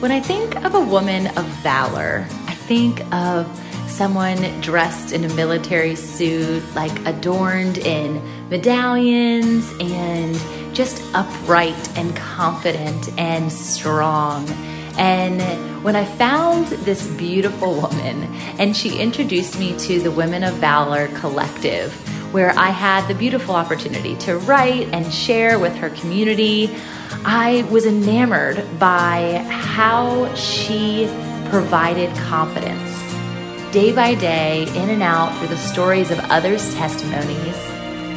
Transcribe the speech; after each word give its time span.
When 0.00 0.12
I 0.12 0.20
think 0.20 0.56
of 0.56 0.74
a 0.74 0.80
woman 0.80 1.26
of 1.38 1.46
valor, 1.62 2.26
I 2.46 2.54
think 2.54 3.00
of 3.14 3.48
someone 3.88 4.42
dressed 4.60 5.12
in 5.12 5.24
a 5.24 5.34
military 5.34 5.96
suit, 5.96 6.62
like 6.74 6.92
adorned 7.06 7.78
in 7.78 8.20
medallions 8.50 9.72
and 9.80 10.38
just 10.74 11.02
upright 11.14 11.96
and 11.96 12.14
confident 12.14 13.08
and 13.18 13.50
strong. 13.50 14.46
And 14.98 15.82
when 15.82 15.96
I 15.96 16.04
found 16.04 16.66
this 16.84 17.06
beautiful 17.12 17.80
woman 17.80 18.24
and 18.58 18.76
she 18.76 18.98
introduced 18.98 19.58
me 19.58 19.78
to 19.78 19.98
the 19.98 20.10
Women 20.10 20.44
of 20.44 20.54
Valor 20.56 21.08
Collective, 21.08 21.94
where 22.32 22.50
I 22.58 22.70
had 22.70 23.06
the 23.08 23.14
beautiful 23.14 23.54
opportunity 23.54 24.16
to 24.18 24.38
write 24.38 24.88
and 24.92 25.12
share 25.12 25.58
with 25.58 25.74
her 25.76 25.90
community, 25.90 26.74
I 27.24 27.66
was 27.70 27.86
enamored 27.86 28.78
by 28.78 29.44
how 29.48 30.34
she 30.34 31.06
provided 31.50 32.14
confidence 32.16 32.96
day 33.76 33.92
by 33.92 34.14
day, 34.14 34.62
in 34.68 34.88
and 34.88 35.02
out 35.02 35.36
through 35.36 35.48
the 35.48 35.56
stories 35.58 36.10
of 36.10 36.18
others' 36.30 36.74
testimonies, 36.76 37.56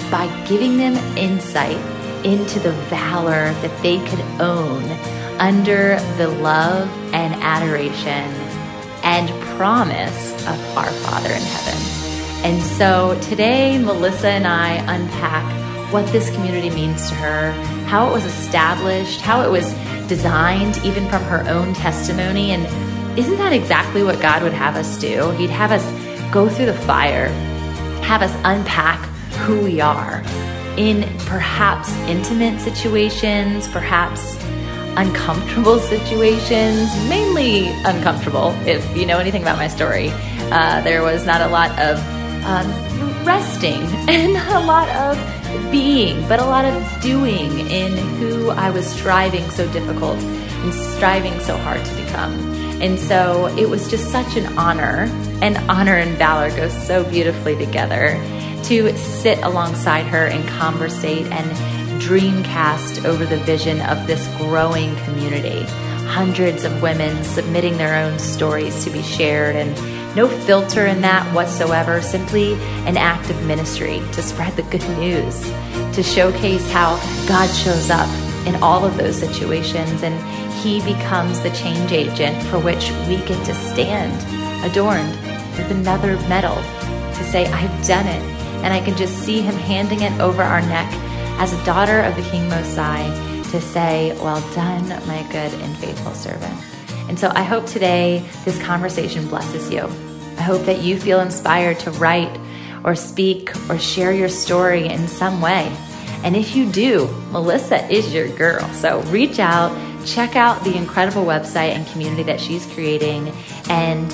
by 0.09 0.26
giving 0.48 0.78
them 0.78 0.95
insight 1.17 1.76
into 2.26 2.59
the 2.59 2.72
valor 2.88 3.52
that 3.62 3.84
they 3.84 3.98
could 4.08 4.22
own 4.39 4.84
under 5.38 6.00
the 6.17 6.30
love 6.30 6.88
and 7.14 7.34
adoration 7.44 8.23
and 9.03 9.30
promise 9.58 10.34
of 10.48 10.78
our 10.78 10.91
Father 10.91 11.34
in 11.34 11.41
heaven. 11.41 11.98
And 12.43 12.63
so 12.63 13.20
today, 13.21 13.77
Melissa 13.77 14.29
and 14.29 14.47
I 14.47 14.75
unpack 14.95 15.91
what 15.91 16.07
this 16.07 16.30
community 16.31 16.70
means 16.70 17.09
to 17.09 17.16
her, 17.16 17.52
how 17.88 18.07
it 18.07 18.13
was 18.13 18.23
established, 18.23 19.21
how 19.21 19.41
it 19.41 19.52
was 19.52 19.73
designed, 20.07 20.77
even 20.85 21.07
from 21.09 21.21
her 21.23 21.47
own 21.49 21.73
testimony. 21.73 22.52
And 22.52 22.66
isn't 23.17 23.38
that 23.38 23.52
exactly 23.52 24.03
what 24.03 24.21
God 24.21 24.44
would 24.44 24.53
have 24.53 24.75
us 24.75 24.97
do? 24.97 25.31
He'd 25.31 25.49
have 25.49 25.72
us 25.72 25.83
go 26.31 26.47
through 26.47 26.67
the 26.67 26.73
fire, 26.73 27.27
have 28.03 28.22
us 28.22 28.33
unpack 28.45 29.03
who 29.39 29.61
we 29.61 29.81
are 29.81 30.23
in 30.77 31.03
perhaps 31.25 31.92
intimate 32.08 32.61
situations, 32.61 33.67
perhaps 33.67 34.38
uncomfortable 34.95 35.80
situations, 35.94 36.89
mainly 37.09 37.67
uncomfortable. 37.83 38.52
If 38.66 38.95
you 38.95 39.05
know 39.05 39.17
anything 39.17 39.42
about 39.42 39.58
my 39.58 39.67
story, 39.67 40.09
uh, 40.52 40.81
there 40.81 41.02
was 41.02 41.25
not 41.25 41.42
a 41.42 41.47
lot 41.47 41.77
of 41.80 41.99
um, 42.50 42.67
resting 43.23 43.81
and 44.09 44.36
a 44.36 44.59
lot 44.59 44.89
of 44.89 45.72
being, 45.72 46.28
but 46.28 46.39
a 46.39 46.45
lot 46.45 46.66
of 46.66 47.02
doing 47.02 47.59
in 47.69 47.95
who 48.17 48.50
I 48.50 48.72
was 48.72 48.88
striving 48.88 49.47
so 49.52 49.72
difficult 49.72 50.17
and 50.17 50.73
striving 50.73 51.39
so 51.39 51.55
hard 51.58 51.86
to 51.86 51.95
become. 51.95 52.33
And 52.81 53.00
so 53.00 53.47
it 53.58 53.70
was 53.70 53.89
just 53.89 54.11
such 54.11 54.36
an 54.36 54.58
honor, 54.58 55.08
and 55.42 55.58
honor 55.70 55.95
and 55.95 56.17
valor 56.17 56.50
go 56.50 56.70
so 56.70 57.03
beautifully 57.03 57.55
together 57.55 58.14
to 58.64 58.97
sit 58.97 59.38
alongside 59.39 60.05
her 60.08 60.25
and 60.25 60.47
conversate 60.50 61.27
and 61.27 62.02
dreamcast 62.02 63.05
over 63.05 63.25
the 63.25 63.38
vision 63.38 63.81
of 63.81 64.08
this 64.08 64.25
growing 64.38 64.95
community. 65.03 65.64
Hundreds 66.08 66.64
of 66.64 66.81
women 66.81 67.23
submitting 67.23 67.77
their 67.77 67.95
own 68.03 68.17
stories 68.17 68.83
to 68.86 68.89
be 68.89 69.03
shared 69.03 69.55
and 69.55 69.98
no 70.15 70.27
filter 70.27 70.85
in 70.85 71.02
that 71.02 71.25
whatsoever, 71.33 72.02
simply 72.02 72.53
an 72.85 72.97
act 72.97 73.29
of 73.29 73.45
ministry 73.45 74.02
to 74.13 74.21
spread 74.21 74.55
the 74.55 74.63
good 74.63 74.88
news, 74.97 75.41
to 75.95 76.03
showcase 76.03 76.69
how 76.71 76.95
God 77.27 77.47
shows 77.47 77.89
up 77.89 78.09
in 78.47 78.55
all 78.63 78.85
of 78.85 78.97
those 78.97 79.17
situations 79.17 80.03
and 80.03 80.19
He 80.61 80.80
becomes 80.81 81.39
the 81.41 81.52
change 81.52 81.91
agent 81.91 82.41
for 82.47 82.59
which 82.59 82.91
we 83.07 83.17
get 83.25 83.45
to 83.45 83.53
stand 83.53 84.13
adorned 84.65 85.15
with 85.57 85.71
another 85.71 86.15
medal 86.27 86.55
to 86.55 87.23
say, 87.23 87.45
I've 87.47 87.87
done 87.87 88.07
it. 88.07 88.21
And 88.64 88.73
I 88.73 88.81
can 88.81 88.98
just 88.98 89.19
see 89.19 89.42
Him 89.42 89.55
handing 89.55 90.02
it 90.02 90.19
over 90.19 90.42
our 90.42 90.61
neck 90.61 90.92
as 91.39 91.53
a 91.53 91.65
daughter 91.65 92.02
of 92.02 92.15
the 92.15 92.30
King 92.30 92.49
Most 92.49 92.75
High 92.75 93.08
to 93.52 93.61
say, 93.61 94.17
Well 94.21 94.42
done, 94.53 94.89
my 95.08 95.23
good 95.31 95.53
and 95.53 95.77
faithful 95.77 96.14
servant. 96.14 96.79
And 97.09 97.20
so 97.20 97.31
I 97.33 97.42
hope 97.43 97.65
today 97.65 98.23
this 98.45 98.61
conversation 98.61 99.27
blesses 99.27 99.71
you. 99.71 99.81
I 100.37 100.43
hope 100.43 100.65
that 100.67 100.81
you 100.81 100.97
feel 100.97 101.20
inspired 101.20 101.80
to 101.80 101.92
write 101.92 102.39
or 102.83 102.95
speak 102.95 103.53
or 103.70 103.77
share 103.80 104.14
your 104.14 104.30
story 104.30 104.86
in 104.86 105.08
some 105.08 105.42
way. 105.42 105.75
And 106.23 106.36
if 106.36 106.55
you 106.55 106.71
do, 106.71 107.08
Melissa 107.31 107.86
is 107.92 108.14
your 108.14 108.30
girl. 108.37 108.65
So 108.73 109.02
reach 109.03 109.39
out, 109.39 109.75
check 110.05 110.36
out 110.36 110.64
the 110.64 110.77
incredible 110.77 111.23
website 111.25 111.71
and 111.71 111.87
community 111.87 112.23
that 112.23 112.39
she's 112.39 112.65
creating, 112.73 113.33
and 113.69 114.11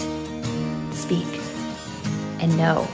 speak 0.95 1.27
and 2.39 2.57
know 2.57 2.87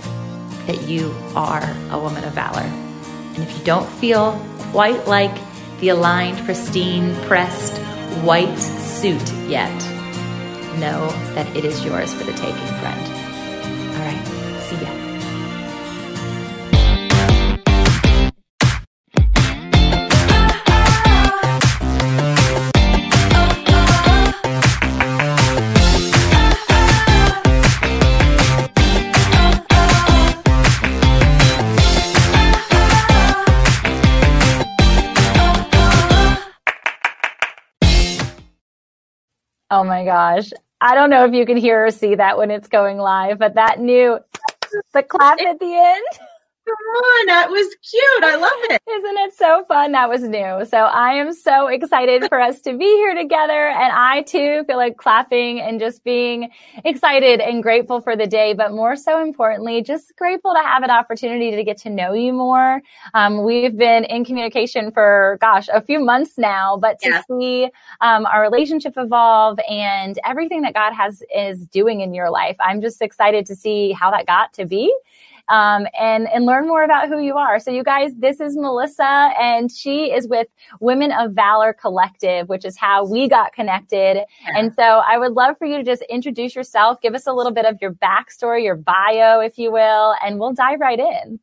that 0.66 0.82
you 0.88 1.14
are 1.36 1.64
a 1.92 2.00
woman 2.00 2.24
of 2.24 2.34
valor. 2.34 2.62
And 2.62 3.38
if 3.38 3.58
you 3.58 3.64
don't 3.64 3.88
feel 3.88 4.44
quite 4.72 5.08
like 5.08 5.38
the 5.80 5.90
aligned, 5.90 6.44
pristine, 6.46 7.16
pressed 7.28 7.76
white 8.24 8.58
suit 8.58 9.32
yet, 9.48 9.76
know 10.80 11.10
that 11.36 11.48
it 11.56 11.66
is 11.66 11.84
yours 11.84 12.14
for 12.14 12.24
the 12.24 12.34
taking, 12.34 12.56
friend. 12.56 13.02
All 13.96 14.06
right, 14.06 14.31
Oh 39.82 39.84
my 39.84 40.06
gosh. 40.06 40.52
I 40.80 40.94
don't 40.94 41.10
know 41.10 41.26
if 41.26 41.34
you 41.34 41.44
can 41.44 41.58
hear 41.58 41.88
or 41.88 41.90
see 41.90 42.14
that 42.14 42.38
when 42.38 42.52
it's 42.52 42.68
going 42.68 43.00
live, 43.00 43.40
but 43.40 43.56
that 43.56 43.80
new 43.80 44.20
the 44.94 45.02
clap 45.02 45.42
at 45.42 45.60
the 45.60 45.74
end. 45.76 46.06
Come 46.68 46.76
on, 46.76 47.26
that 47.26 47.50
was 47.50 47.76
cute. 47.90 48.24
I 48.24 48.36
love 48.36 48.52
it. 48.70 48.82
Isn't 48.88 49.18
it 49.18 49.34
so 49.34 49.66
fun? 49.66 49.94
That 49.94 50.08
was 50.10 50.22
new. 50.22 50.64
So 50.66 50.78
I 50.78 51.14
am 51.14 51.34
so 51.34 51.68
excited 51.68 52.26
for 52.30 52.40
us 52.40 52.62
to 52.62 52.78
be 52.78 52.86
here 52.86 53.16
together. 53.16 53.70
And 53.70 53.92
I 53.92 54.22
too 54.22 54.64
feel 54.68 54.78
like 54.78 54.96
clapping 54.98 55.60
and 55.60 55.80
just 55.80 56.04
being 56.04 56.52
excited 56.86 57.42
and 57.42 57.64
grateful 57.64 58.00
for 58.00 58.16
the 58.16 58.28
day, 58.28 58.54
but 58.54 58.74
more 58.74 58.96
so 58.96 59.24
importantly, 59.24 59.82
just 59.82 60.16
grateful 60.18 60.54
to 60.54 60.60
have 60.60 60.84
an 60.84 60.92
opportunity 60.92 61.50
to 61.56 61.64
get 61.64 61.78
to 61.80 61.90
know 61.90 62.14
you 62.14 62.32
more. 62.32 62.82
Um, 63.16 63.44
we've 63.44 63.76
been 63.76 64.04
in 64.04 64.24
communication 64.24 64.92
for, 64.92 65.40
gosh, 65.42 65.68
a 65.74 65.82
few 65.82 66.00
months 66.00 66.38
now, 66.38 66.78
but 66.78 67.00
to 67.00 67.10
yeah. 67.10 67.22
see 67.28 67.70
um, 68.02 68.28
our 68.28 68.42
relationship 68.42 68.94
evolve 68.98 69.60
and 69.68 70.20
everything 70.24 70.62
that 70.62 70.76
God 70.76 70.94
has 70.94 71.24
is 71.36 71.66
doing 71.68 72.02
in 72.02 72.14
your 72.14 72.30
life, 72.30 72.56
I'm 72.60 72.82
just 72.82 73.02
excited 73.02 73.48
to 73.48 73.56
see 73.56 73.94
how 73.94 74.12
that 74.12 74.28
got 74.28 74.54
to 74.54 74.66
be 74.66 74.94
um, 75.52 75.86
and 76.00 76.28
and 76.30 76.46
learn 76.46 76.68
more 76.68 76.84
about 76.84 77.10
who 77.10 77.20
you 77.20 77.36
are. 77.38 77.60
So 77.60 77.70
you 77.70 77.84
guys, 77.84 78.14
this 78.18 78.40
is 78.40 78.56
Melissa, 78.56 79.32
and 79.40 79.70
she 79.70 80.06
is 80.06 80.28
with 80.28 80.48
Women 80.80 81.12
of 81.12 81.34
Valor 81.34 81.74
Collective, 81.74 82.48
which 82.48 82.66
is 82.66 82.78
how 82.78 83.06
we 83.06 83.28
got 83.28 83.52
connected. 83.54 84.24
And 84.48 84.74
so 84.74 84.82
I 84.84 85.18
would 85.18 85.34
love 85.34 85.58
for 85.60 85.68
you 85.68 85.78
to 85.78 85.84
just 85.84 86.04
introduce 86.10 86.56
yourself, 86.56 87.02
give 87.02 87.14
us 87.14 87.28
a 87.28 87.34
little 87.34 87.52
bit 87.52 87.66
of 87.66 87.78
your 87.82 87.94
backstory, 87.94 88.64
your 88.64 88.78
bio, 88.78 89.42
if 89.42 89.58
you 89.58 89.72
will, 89.72 90.16
and 90.24 90.40
we'll 90.40 90.54
dive 90.54 90.80
right 90.80 91.00
in. 91.00 91.40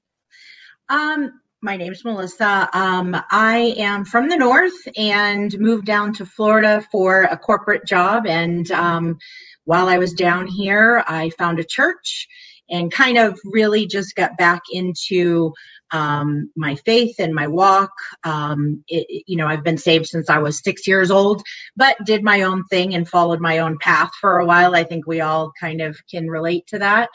Um, 0.88 1.40
my 1.60 1.76
name's 1.76 2.04
Melissa. 2.04 2.70
Um, 2.72 3.14
I 3.30 3.74
am 3.76 4.04
from 4.06 4.28
the 4.28 4.36
north 4.36 4.88
and 4.96 5.58
moved 5.58 5.84
down 5.84 6.14
to 6.14 6.24
Florida 6.24 6.86
for 6.90 7.24
a 7.24 7.36
corporate 7.36 7.84
job. 7.84 8.26
And 8.26 8.70
um, 8.70 9.18
while 9.64 9.88
I 9.88 9.98
was 9.98 10.14
down 10.14 10.46
here, 10.46 11.04
I 11.06 11.28
found 11.30 11.58
a 11.58 11.64
church 11.64 12.26
and 12.70 12.92
kind 12.92 13.18
of 13.18 13.38
really 13.44 13.86
just 13.86 14.14
got 14.14 14.36
back 14.36 14.62
into 14.70 15.52
um, 15.90 16.50
my 16.54 16.74
faith 16.74 17.16
and 17.18 17.34
my 17.34 17.46
walk. 17.46 17.90
Um, 18.24 18.84
it, 18.88 19.24
you 19.26 19.36
know, 19.36 19.46
I've 19.46 19.64
been 19.64 19.78
saved 19.78 20.06
since 20.06 20.28
I 20.28 20.38
was 20.38 20.62
six 20.62 20.86
years 20.86 21.10
old, 21.10 21.42
but 21.76 21.96
did 22.04 22.22
my 22.22 22.42
own 22.42 22.64
thing 22.64 22.94
and 22.94 23.08
followed 23.08 23.40
my 23.40 23.58
own 23.58 23.78
path 23.78 24.10
for 24.20 24.38
a 24.38 24.46
while. 24.46 24.74
I 24.74 24.84
think 24.84 25.06
we 25.06 25.20
all 25.20 25.52
kind 25.58 25.80
of 25.80 25.96
can 26.10 26.28
relate 26.28 26.66
to 26.68 26.78
that. 26.78 27.08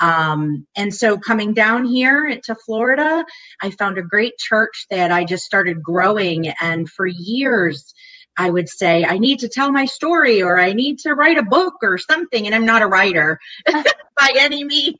Um, 0.00 0.66
and 0.76 0.94
so 0.94 1.18
coming 1.18 1.54
down 1.54 1.84
here 1.84 2.38
to 2.44 2.54
Florida, 2.54 3.24
I 3.62 3.70
found 3.70 3.98
a 3.98 4.02
great 4.02 4.36
church 4.38 4.86
that 4.90 5.10
I 5.10 5.24
just 5.24 5.44
started 5.44 5.82
growing. 5.82 6.48
And 6.60 6.88
for 6.88 7.06
years, 7.06 7.94
I 8.40 8.48
would 8.48 8.70
say, 8.70 9.04
I 9.04 9.18
need 9.18 9.40
to 9.40 9.50
tell 9.50 9.70
my 9.70 9.84
story 9.84 10.42
or 10.42 10.58
I 10.58 10.72
need 10.72 11.00
to 11.00 11.12
write 11.14 11.36
a 11.36 11.42
book 11.42 11.74
or 11.82 11.98
something. 11.98 12.46
And 12.46 12.54
I'm 12.54 12.64
not 12.64 12.80
a 12.80 12.86
writer 12.86 13.38
by 13.66 14.30
any 14.38 14.64
means. 14.64 14.96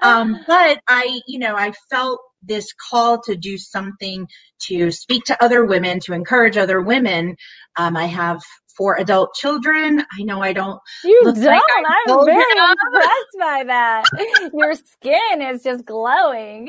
Um, 0.00 0.38
but 0.46 0.80
I, 0.86 1.20
you 1.26 1.40
know, 1.40 1.56
I 1.56 1.72
felt 1.90 2.20
this 2.44 2.72
call 2.90 3.20
to 3.22 3.36
do 3.36 3.58
something 3.58 4.28
to 4.68 4.92
speak 4.92 5.24
to 5.24 5.42
other 5.42 5.64
women, 5.64 5.98
to 6.04 6.12
encourage 6.12 6.56
other 6.56 6.80
women. 6.80 7.36
Um, 7.76 7.96
I 7.96 8.06
have 8.06 8.40
four 8.76 8.96
adult 8.96 9.34
children. 9.34 10.00
I 10.00 10.22
know 10.22 10.40
I 10.40 10.52
don't. 10.52 10.80
You 11.02 11.34
don't. 11.34 11.44
Like 11.44 11.62
I'm 11.88 12.24
very 12.24 12.58
impressed 12.92 13.36
by 13.40 13.64
that. 13.66 14.04
Your 14.54 14.74
skin 14.74 15.42
is 15.42 15.64
just 15.64 15.84
glowing. 15.84 16.68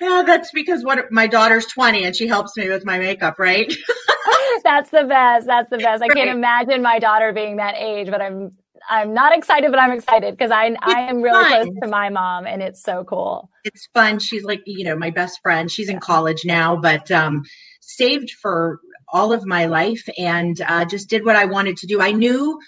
Yeah, 0.00 0.22
that's 0.26 0.50
because 0.52 0.84
what 0.84 1.10
my 1.10 1.26
daughter's 1.26 1.66
20 1.66 2.04
and 2.04 2.16
she 2.16 2.26
helps 2.26 2.56
me 2.56 2.68
with 2.68 2.84
my 2.84 2.98
makeup, 2.98 3.38
right? 3.38 3.72
that's 4.64 4.90
the 4.90 5.04
best. 5.04 5.46
That's 5.46 5.70
the 5.70 5.78
best. 5.78 6.02
I 6.02 6.08
can't 6.08 6.30
imagine 6.30 6.82
my 6.82 6.98
daughter 6.98 7.32
being 7.32 7.56
that 7.56 7.74
age, 7.76 8.10
but 8.10 8.20
I'm 8.20 8.50
I'm 8.90 9.14
not 9.14 9.36
excited, 9.36 9.70
but 9.70 9.78
I'm 9.78 9.92
excited 9.92 10.36
because 10.36 10.50
I 10.50 10.74
I 10.82 11.00
am 11.02 11.22
really 11.22 11.44
fun. 11.44 11.62
close 11.62 11.74
to 11.82 11.88
my 11.88 12.08
mom, 12.08 12.46
and 12.46 12.62
it's 12.62 12.82
so 12.82 13.04
cool. 13.04 13.48
It's 13.64 13.88
fun. 13.94 14.18
She's 14.18 14.44
like 14.44 14.62
you 14.66 14.84
know 14.84 14.96
my 14.96 15.10
best 15.10 15.40
friend. 15.42 15.70
She's 15.70 15.88
in 15.88 16.00
college 16.00 16.44
now, 16.44 16.76
but 16.76 17.10
um, 17.10 17.42
saved 17.80 18.30
for 18.30 18.80
all 19.12 19.32
of 19.32 19.46
my 19.46 19.66
life, 19.66 20.08
and 20.18 20.60
uh, 20.62 20.84
just 20.84 21.08
did 21.08 21.24
what 21.24 21.36
I 21.36 21.44
wanted 21.44 21.76
to 21.78 21.86
do. 21.86 22.00
I 22.00 22.12
knew 22.12 22.58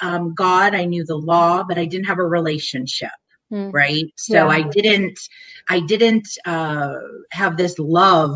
um, 0.00 0.34
God, 0.34 0.74
I 0.74 0.84
knew 0.84 1.04
the 1.04 1.16
law, 1.16 1.62
but 1.62 1.78
I 1.78 1.84
didn't 1.84 2.06
have 2.06 2.18
a 2.18 2.26
relationship. 2.26 3.10
Mm. 3.52 3.72
Right. 3.72 4.06
So 4.16 4.34
yeah. 4.34 4.46
I 4.46 4.62
didn't, 4.62 5.18
I 5.68 5.80
didn't 5.80 6.26
uh, 6.46 6.94
have 7.32 7.56
this 7.56 7.78
love 7.78 8.34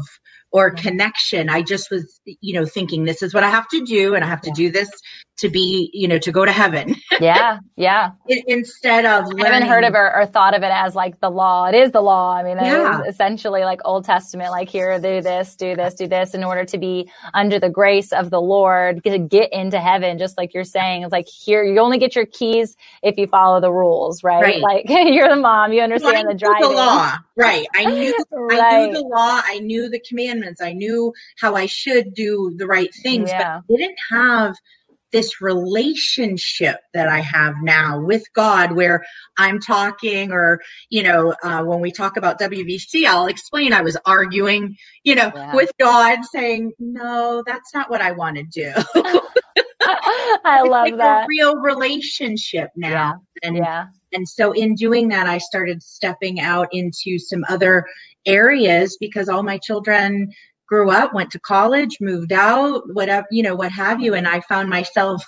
or 0.53 0.71
connection. 0.71 1.49
I 1.49 1.63
just 1.63 1.91
was, 1.91 2.21
you 2.25 2.55
know, 2.55 2.67
thinking 2.67 3.05
this 3.05 3.23
is 3.23 3.33
what 3.33 3.43
I 3.43 3.51
have 3.51 3.69
to 3.69 3.85
do 3.85 4.15
and 4.15 4.25
I 4.25 4.29
have 4.29 4.43
to 4.43 4.51
do 4.51 4.71
this 4.71 4.91
to 5.39 5.51
be, 5.51 5.91
you 5.93 6.09
know, 6.09 6.19
to 6.19 6.33
go 6.33 6.45
to 6.45 6.53
heaven. 6.53 6.97
yeah, 7.21 7.59
yeah. 7.77 8.13
Instead 8.47 9.05
of 9.05 9.27
learning. 9.27 9.45
I 9.45 9.49
haven't 9.49 9.69
heard 9.69 9.85
of 9.85 9.95
it 9.95 9.99
or 9.99 10.27
thought 10.27 10.55
of 10.55 10.63
it 10.63 10.71
as 10.73 10.95
like 10.95 11.21
the 11.21 11.31
law. 11.31 11.67
It 11.67 11.75
is 11.75 11.93
the 11.93 12.01
law. 12.01 12.35
I 12.35 12.43
mean, 12.43 12.57
yeah. 12.57 13.03
essentially 13.07 13.63
like 13.63 13.81
Old 13.85 14.05
Testament, 14.05 14.51
like 14.51 14.71
here, 14.71 14.99
do 14.99 15.21
this, 15.21 15.55
do 15.57 15.77
this, 15.77 15.95
do 15.95 16.09
this 16.09 16.35
in 16.35 16.43
order 16.43 16.65
to 16.65 16.79
be 16.79 17.11
under 17.35 17.59
the 17.59 17.69
grace 17.69 18.13
of 18.13 18.31
the 18.31 18.41
Lord 18.41 19.05
to 19.05 19.19
get 19.19 19.53
into 19.53 19.79
heaven. 19.79 20.19
Just 20.19 20.39
like 20.39 20.55
you're 20.55 20.65
saying, 20.65 21.03
it's 21.03 21.13
like 21.13 21.29
here, 21.29 21.63
you 21.63 21.79
only 21.81 21.99
get 21.99 22.17
your 22.17 22.27
keys 22.27 22.77
if 23.03 23.19
you 23.19 23.27
follow 23.27 23.61
the 23.61 23.73
rules, 23.73 24.25
right? 24.25 24.43
right. 24.43 24.61
Like 24.61 24.87
you're 24.89 25.29
the 25.29 25.37
mom, 25.37 25.73
you 25.73 25.83
understand 25.83 26.29
the 26.31 26.35
driving. 26.35 26.69
The 26.69 26.75
law, 26.75 27.15
right? 27.37 27.67
I 27.75 27.85
knew, 27.85 28.17
right. 28.33 28.61
I 28.63 28.87
knew 28.87 28.95
the 28.95 29.03
law. 29.03 29.43
I 29.45 29.59
knew 29.59 29.91
the 29.91 30.01
commandments. 30.01 30.63
I 30.63 30.73
knew 30.73 31.13
how 31.39 31.55
I 31.55 31.67
should 31.67 32.15
do 32.15 32.55
the 32.57 32.67
right 32.67 32.91
things, 33.03 33.29
yeah. 33.29 33.61
but 33.69 33.75
I 33.75 33.77
didn't 33.77 33.99
have 34.11 34.57
this 35.13 35.41
relationship 35.41 36.81
that 36.95 37.09
I 37.09 37.21
have 37.21 37.55
now 37.63 38.01
with 38.01 38.25
God, 38.35 38.73
where 38.73 39.05
I'm 39.39 39.61
talking, 39.61 40.33
or, 40.33 40.61
you 40.91 41.03
know, 41.03 41.35
uh, 41.43 41.63
when 41.63 41.81
we 41.81 41.93
talk 41.93 42.17
about 42.17 42.41
WVC, 42.41 43.07
I'll 43.07 43.27
explain 43.27 43.73
I 43.73 43.83
was 43.83 43.97
arguing, 44.05 44.77
you 45.05 45.15
know, 45.15 45.31
yeah. 45.35 45.55
with 45.55 45.71
God 45.79 46.19
saying, 46.25 46.73
no, 46.79 47.43
that's 47.47 47.73
not 47.75 47.91
what 47.91 48.01
I 48.01 48.13
want 48.13 48.37
to 48.37 48.43
do. 48.43 48.73
I 50.45 50.63
love 50.63 50.71
like 50.71 50.97
that. 50.97 51.25
A 51.25 51.27
real 51.29 51.57
relationship 51.57 52.71
now. 52.77 52.91
Yeah. 52.91 53.49
And, 53.49 53.57
yeah. 53.57 53.87
and 54.13 54.29
so 54.29 54.53
in 54.53 54.75
doing 54.75 55.09
that, 55.09 55.27
I 55.27 55.39
started 55.39 55.83
stepping 55.83 56.41
out 56.41 56.69
into 56.73 57.19
some 57.19 57.45
other 57.49 57.87
areas 58.27 58.97
because 58.99 59.29
all 59.29 59.43
my 59.43 59.59
children 59.59 60.33
grew 60.69 60.91
up, 60.91 61.15
went 61.15 61.31
to 61.31 61.41
college, 61.41 61.97
moved 62.01 62.33
out, 62.33 62.83
whatever, 62.93 63.27
you 63.31 63.43
know, 63.43 63.55
what 63.55 63.73
have 63.73 64.01
you. 64.01 64.15
And 64.15 64.27
I 64.27 64.41
found 64.41 64.69
myself 64.69 65.23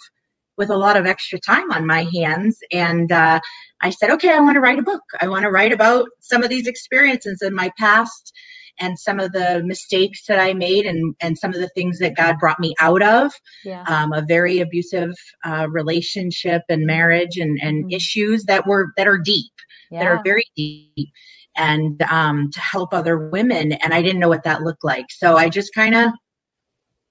with 0.57 0.71
a 0.71 0.77
lot 0.77 0.97
of 0.97 1.07
extra 1.07 1.39
time 1.39 1.71
on 1.71 1.87
my 1.87 2.05
hands. 2.13 2.59
And 2.73 3.11
uh, 3.13 3.41
I 3.81 3.91
said, 3.91 4.11
okay, 4.11 4.31
I 4.31 4.41
want 4.41 4.57
to 4.57 4.61
write 4.61 4.79
a 4.79 4.83
book. 4.83 5.03
I 5.21 5.29
want 5.29 5.45
to 5.45 5.51
write 5.51 5.73
about 5.73 6.09
some 6.21 6.43
of 6.43 6.51
these 6.51 6.67
experiences 6.67 7.41
in 7.41 7.55
my 7.55 7.71
past 7.79 8.33
and 8.81 8.99
some 8.99 9.19
of 9.19 9.33
the 9.33 9.63
mistakes 9.65 10.27
that 10.27 10.39
I 10.39 10.55
made 10.55 10.87
and, 10.87 11.15
and 11.21 11.39
some 11.39 11.53
of 11.53 11.61
the 11.61 11.71
things 11.71 11.99
that 12.01 12.17
God 12.17 12.39
brought 12.39 12.61
me 12.61 12.75
out 12.81 13.03
of. 13.03 13.33
Yeah. 13.65 13.85
Um, 13.85 14.13
a 14.13 14.23
very 14.23 14.61
abusive 14.61 15.13
uh, 15.45 15.67
relationship 15.71 16.63
and 16.69 16.87
marriage 16.87 17.39
and, 17.39 17.59
and 17.63 17.85
mm-hmm. 17.85 17.97
issues 17.97 18.45
that 18.45 18.67
were 18.67 18.93
that 18.97 19.07
are 19.07 19.19
deep, 19.19 19.53
yeah. 19.91 20.01
that 20.01 20.09
are 20.09 20.23
very 20.25 20.45
deep 20.57 21.09
and 21.59 22.01
um, 22.03 22.51
to 22.53 22.61
help 22.61 22.95
other 22.95 23.29
women. 23.31 23.73
And 23.73 23.93
I 23.93 24.01
didn't 24.01 24.21
know 24.21 24.29
what 24.29 24.45
that 24.45 24.63
looked 24.63 24.85
like. 24.85 25.07
So 25.11 25.37
I 25.37 25.49
just 25.49 25.75
kind 25.75 25.95
of 25.95 26.11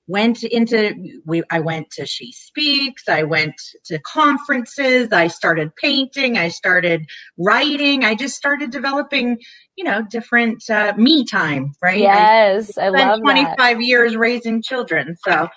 went 0.07 0.43
into 0.43 0.93
we 1.25 1.43
I 1.51 1.59
went 1.59 1.91
to 1.91 2.05
She 2.05 2.31
Speaks, 2.31 3.09
I 3.09 3.23
went 3.23 3.55
to 3.85 3.99
conferences, 3.99 5.09
I 5.11 5.27
started 5.27 5.75
painting, 5.75 6.37
I 6.37 6.47
started 6.47 7.05
writing, 7.37 8.05
I 8.05 8.15
just 8.15 8.35
started 8.35 8.71
developing, 8.71 9.37
you 9.75 9.83
know, 9.83 10.01
different 10.09 10.63
uh, 10.69 10.93
me 10.97 11.25
time, 11.25 11.73
right? 11.81 11.99
Yes, 11.99 12.77
I, 12.77 12.85
I 12.85 12.89
love 12.89 13.19
25 13.19 13.57
that. 13.57 13.81
years 13.81 14.15
raising 14.15 14.61
children. 14.61 15.17
So 15.27 15.49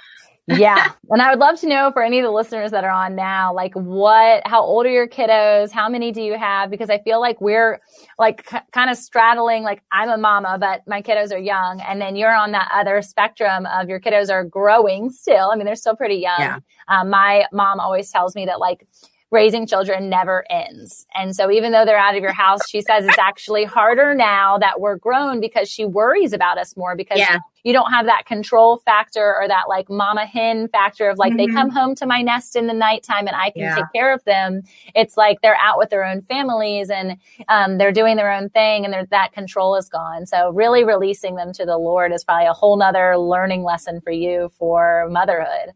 yeah. 0.47 0.93
And 1.11 1.23
I 1.23 1.31
would 1.31 1.39
love 1.39 1.61
to 1.61 1.69
know 1.69 1.91
for 1.93 2.03
any 2.03 2.19
of 2.19 2.25
the 2.25 2.31
listeners 2.31 2.71
that 2.71 2.85
are 2.85 2.91
on 2.91 3.15
now, 3.15 3.55
like 3.55 3.75
what, 3.75 4.43
how 4.47 4.63
old 4.63 4.87
are 4.87 4.91
your 4.91 5.09
kiddos? 5.09 5.71
How 5.71 5.89
many 5.89 6.13
do 6.13 6.23
you 6.23 6.37
have? 6.37 6.71
Because 6.71 6.91
I 6.91 6.99
feel 6.99 7.21
like 7.21 7.41
we're 7.41 7.81
like 8.19 8.49
c- 8.49 8.59
kind 8.73 8.91
of 8.91 8.97
straddling, 8.97 9.63
like 9.63 9.83
I'm 9.93 10.09
a 10.09 10.17
mama, 10.17 10.59
but 10.59 10.83
my 10.87 11.03
kiddos 11.03 11.33
are 11.33 11.39
young. 11.39 11.81
And 11.83 12.01
then 12.01 12.17
you're 12.17 12.35
on 12.35 12.53
that 12.53 12.71
other 12.73 13.03
spectrum 13.03 13.67
of 13.67 13.89
your 13.89 14.01
kiddos 14.01 14.31
are 14.31 14.45
growing 14.45 15.11
still. 15.11 15.51
I 15.51 15.57
mean, 15.57 15.67
they're 15.67 15.77
still 15.77 15.97
pretty 15.97 16.17
young. 16.17 16.41
Yeah. 16.41 16.59
Um, 16.89 17.11
my 17.11 17.45
mom 17.53 17.81
always 17.81 18.11
tells 18.11 18.35
me 18.35 18.47
that 18.47 18.61
like, 18.61 18.87
raising 19.31 19.67
children 19.67 20.09
never 20.09 20.45
ends. 20.51 21.07
And 21.15 21.37
so 21.37 21.51
even 21.51 21.71
though 21.71 21.85
they're 21.85 21.99
out 21.99 22.17
of 22.17 22.23
your 22.23 22.33
house, 22.33 22.61
she 22.69 22.81
says 22.81 23.07
it's 23.07 23.19
actually 23.19 23.65
harder 23.65 24.13
now 24.13 24.59
that 24.59 24.81
we're 24.81 24.97
grown 24.97 25.41
because 25.41 25.71
she 25.71 25.85
worries 25.85 26.33
about 26.33 26.59
us 26.59 26.77
more 26.77 26.97
because 26.97 27.19
yeah. 27.19 27.39
you 27.63 27.73
don't 27.73 27.93
have 27.93 28.07
that 28.07 28.27
control 28.27 28.79
factor 28.79 29.37
or 29.37 29.47
that 29.47 29.69
like 29.69 29.89
mama 29.89 30.27
hen 30.27 30.67
factor 30.69 31.09
of 31.09 31.19
like 31.19 31.33
mm-hmm. 31.33 31.47
they 31.47 31.47
come 31.47 31.71
home 31.71 31.95
to 31.95 32.07
my 32.07 32.23
nest 32.23 32.57
in 32.57 32.67
the 32.67 32.75
nighttime 32.75 33.29
and 33.29 33.37
I 33.37 33.51
can 33.51 33.63
yeah. 33.63 33.77
take 33.77 33.93
care 33.95 34.13
of 34.13 34.25
them. 34.25 34.63
It's 34.97 35.17
like 35.17 35.41
they're 35.43 35.59
out 35.63 35.79
with 35.79 35.91
their 35.91 36.05
own 36.05 36.23
families 36.23 36.91
and 36.91 37.17
um, 37.49 37.79
they're 37.79 37.93
doing 37.93 38.17
their 38.17 38.33
own 38.33 38.49
thing 38.51 38.85
and 38.85 39.09
that 39.11 39.33
control 39.33 39.77
is 39.77 39.89
gone. 39.89 40.27
So 40.27 40.51
really 40.51 40.83
releasing 40.83 41.37
them 41.37 41.53
to 41.53 41.65
the 41.65 41.79
Lord 41.79 42.13
is 42.13 42.25
probably 42.25 42.47
a 42.47 42.53
whole 42.53 42.77
nother 42.77 43.17
learning 43.17 43.63
lesson 43.63 44.01
for 44.01 44.11
you 44.11 44.51
for 44.59 45.09
motherhood. 45.09 45.73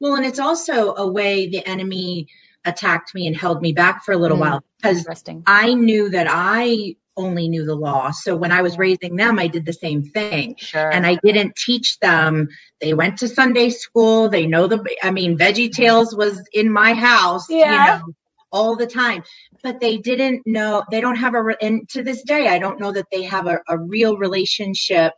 Well, 0.00 0.14
and 0.14 0.26
it's 0.26 0.38
also 0.38 0.94
a 0.94 1.10
way 1.10 1.48
the 1.48 1.66
enemy 1.66 2.28
attacked 2.68 3.14
me 3.14 3.26
and 3.26 3.36
held 3.36 3.62
me 3.62 3.72
back 3.72 4.04
for 4.04 4.12
a 4.12 4.16
little 4.16 4.36
mm, 4.36 4.40
while 4.40 4.64
because 4.80 5.04
I 5.46 5.74
knew 5.74 6.08
that 6.10 6.26
I 6.28 6.96
only 7.18 7.48
knew 7.48 7.66
the 7.66 7.74
law. 7.74 8.10
So 8.10 8.36
when 8.36 8.52
I 8.52 8.62
was 8.62 8.78
raising 8.78 9.16
them, 9.16 9.38
I 9.38 9.48
did 9.48 9.66
the 9.66 9.72
same 9.72 10.02
thing. 10.04 10.54
Sure. 10.56 10.90
And 10.90 11.04
I 11.04 11.16
didn't 11.16 11.56
teach 11.56 11.98
them. 11.98 12.48
They 12.80 12.94
went 12.94 13.18
to 13.18 13.28
Sunday 13.28 13.70
school. 13.70 14.28
They 14.28 14.46
know 14.46 14.68
the, 14.68 14.84
I 15.02 15.10
mean, 15.10 15.36
Veggie 15.36 15.72
Tales 15.72 16.14
was 16.14 16.40
in 16.52 16.72
my 16.72 16.94
house, 16.94 17.50
yeah. 17.50 17.98
you 17.98 18.00
know, 18.04 18.12
all 18.52 18.76
the 18.76 18.86
time. 18.86 19.24
But 19.62 19.80
they 19.80 19.98
didn't 19.98 20.46
know, 20.46 20.84
they 20.90 21.00
don't 21.00 21.16
have 21.16 21.34
a, 21.34 21.56
and 21.60 21.88
to 21.90 22.02
this 22.02 22.22
day, 22.22 22.48
I 22.48 22.58
don't 22.58 22.80
know 22.80 22.92
that 22.92 23.06
they 23.10 23.24
have 23.24 23.48
a, 23.48 23.58
a 23.68 23.76
real 23.76 24.16
relationship 24.16 25.12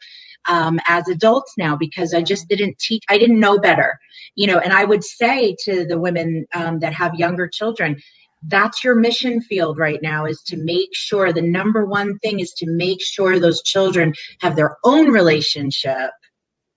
um, 0.49 0.81
as 0.89 1.09
adults 1.09 1.55
now 1.59 1.77
because 1.77 2.15
I 2.15 2.23
just 2.23 2.49
didn't 2.49 2.79
teach, 2.79 3.03
I 3.09 3.19
didn't 3.19 3.41
know 3.41 3.59
better. 3.59 3.99
You 4.35 4.47
know, 4.47 4.59
and 4.59 4.73
I 4.73 4.85
would 4.85 5.05
say 5.05 5.57
to 5.65 5.85
the 5.85 5.99
women 5.99 6.47
um, 6.55 6.79
that 6.81 6.95
have 6.95 7.15
younger 7.15 7.49
children, 7.49 8.01
that's 8.49 8.83
your 8.83 8.95
mission 8.95 9.41
field 9.43 9.79
right 9.79 10.01
now 10.03 10.25
is 10.25 10.43
to 10.47 10.57
make 10.57 10.91
sure 10.95 11.33
the 11.33 11.43
number 11.43 11.85
one 11.85 12.19
thing 12.21 12.41
is 12.41 12.53
to 12.53 12.67
make 12.69 13.03
sure 13.03 13.39
those 13.39 13.63
children 13.63 14.15
have 14.41 14.57
their 14.57 14.77
own 14.85 15.11
relationship 15.11 16.11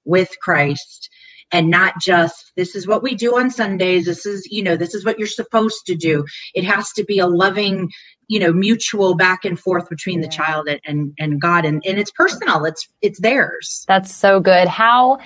with 0.06 0.30
Christ 0.42 1.10
and 1.54 1.70
not 1.70 1.94
just 2.02 2.52
this 2.58 2.76
is 2.76 2.88
what 2.88 3.04
we 3.04 3.16
do 3.16 3.38
on 3.38 3.50
Sundays 3.50 4.06
this 4.06 4.26
is 4.26 4.46
you 4.52 4.62
know 4.62 4.76
this 4.76 4.94
is 4.94 5.06
what 5.06 5.18
you're 5.18 5.28
supposed 5.28 5.86
to 5.86 5.96
do. 5.96 6.26
It 6.54 6.66
has 6.66 6.92
to 6.94 7.06
be 7.06 7.20
a 7.20 7.28
loving 7.28 7.90
you 8.28 8.40
know 8.40 8.54
mutual 8.54 9.16
back 9.16 9.46
and 9.46 9.60
forth 9.60 9.90
between 9.90 10.22
the 10.22 10.28
child 10.28 10.68
and 10.86 11.14
and 11.20 11.42
God 11.42 11.66
and 11.66 11.82
and 11.86 12.00
it's 12.00 12.12
personal 12.12 12.66
it's 12.66 12.88
it's 13.02 13.20
theirs 13.20 13.86
that's 13.88 14.14
so 14.14 14.40
good 14.40 14.68
how 14.68 15.20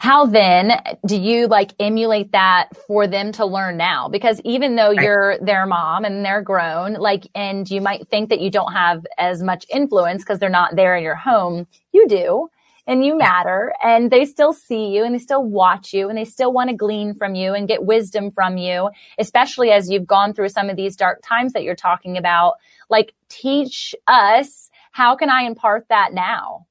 how 0.00 0.24
then 0.24 0.80
do 1.04 1.14
you 1.14 1.46
like 1.46 1.72
emulate 1.78 2.32
that 2.32 2.70
for 2.86 3.06
them 3.06 3.32
to 3.32 3.44
learn 3.44 3.76
now? 3.76 4.08
Because 4.08 4.40
even 4.46 4.76
though 4.76 4.94
right. 4.94 5.02
you're 5.02 5.38
their 5.40 5.66
mom 5.66 6.06
and 6.06 6.24
they're 6.24 6.40
grown, 6.40 6.94
like, 6.94 7.28
and 7.34 7.70
you 7.70 7.82
might 7.82 8.08
think 8.08 8.30
that 8.30 8.40
you 8.40 8.50
don't 8.50 8.72
have 8.72 9.06
as 9.18 9.42
much 9.42 9.66
influence 9.68 10.22
because 10.22 10.38
they're 10.38 10.48
not 10.48 10.74
there 10.74 10.96
in 10.96 11.02
your 11.02 11.16
home, 11.16 11.66
you 11.92 12.08
do 12.08 12.48
and 12.90 13.04
you 13.06 13.16
matter 13.16 13.72
and 13.84 14.10
they 14.10 14.24
still 14.24 14.52
see 14.52 14.88
you 14.88 15.04
and 15.04 15.14
they 15.14 15.18
still 15.20 15.44
watch 15.44 15.94
you 15.94 16.08
and 16.08 16.18
they 16.18 16.24
still 16.24 16.52
want 16.52 16.68
to 16.70 16.76
glean 16.76 17.14
from 17.14 17.36
you 17.36 17.54
and 17.54 17.68
get 17.68 17.84
wisdom 17.84 18.32
from 18.32 18.56
you, 18.56 18.90
especially 19.16 19.70
as 19.70 19.88
you've 19.88 20.08
gone 20.08 20.34
through 20.34 20.48
some 20.48 20.68
of 20.68 20.74
these 20.74 20.96
dark 20.96 21.20
times 21.22 21.52
that 21.52 21.62
you're 21.62 21.76
talking 21.76 22.18
about. 22.18 22.54
Like 22.88 23.14
teach 23.28 23.94
us, 24.08 24.70
how 24.90 25.14
can 25.14 25.30
I 25.30 25.42
impart 25.42 25.86
that 25.88 26.12
now? 26.12 26.66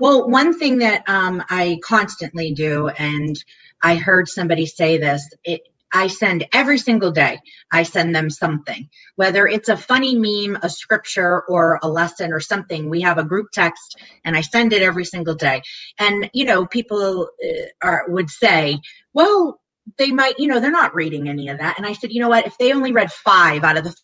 Well, 0.00 0.28
one 0.28 0.58
thing 0.58 0.78
that 0.78 1.04
um, 1.06 1.40
I 1.48 1.78
constantly 1.84 2.52
do, 2.52 2.88
and 2.88 3.36
I 3.80 3.94
heard 3.94 4.26
somebody 4.26 4.66
say 4.66 4.98
this, 4.98 5.22
it, 5.44 5.60
I 5.94 6.08
send 6.08 6.46
every 6.52 6.78
single 6.78 7.12
day. 7.12 7.38
I 7.72 7.84
send 7.84 8.14
them 8.14 8.28
something, 8.28 8.88
whether 9.16 9.46
it's 9.46 9.68
a 9.68 9.76
funny 9.76 10.16
meme, 10.16 10.58
a 10.62 10.68
scripture, 10.68 11.42
or 11.48 11.78
a 11.82 11.88
lesson 11.88 12.32
or 12.32 12.40
something. 12.40 12.90
We 12.90 13.02
have 13.02 13.18
a 13.18 13.24
group 13.24 13.48
text, 13.52 13.96
and 14.24 14.36
I 14.36 14.42
send 14.42 14.72
it 14.72 14.82
every 14.82 15.04
single 15.04 15.36
day. 15.36 15.62
And 15.98 16.28
you 16.34 16.44
know, 16.44 16.66
people 16.66 17.30
uh, 17.44 17.66
are 17.82 18.06
would 18.08 18.30
say, 18.30 18.80
"Well, 19.14 19.60
they 19.98 20.10
might, 20.10 20.38
you 20.40 20.48
know, 20.48 20.60
they're 20.60 20.70
not 20.72 20.94
reading 20.94 21.28
any 21.28 21.48
of 21.48 21.58
that." 21.58 21.78
And 21.78 21.86
I 21.86 21.92
said, 21.94 22.12
"You 22.12 22.20
know 22.20 22.28
what? 22.28 22.46
If 22.46 22.58
they 22.58 22.72
only 22.72 22.92
read 22.92 23.12
five 23.12 23.64
out 23.64 23.78
of 23.78 23.84
the 23.84 23.94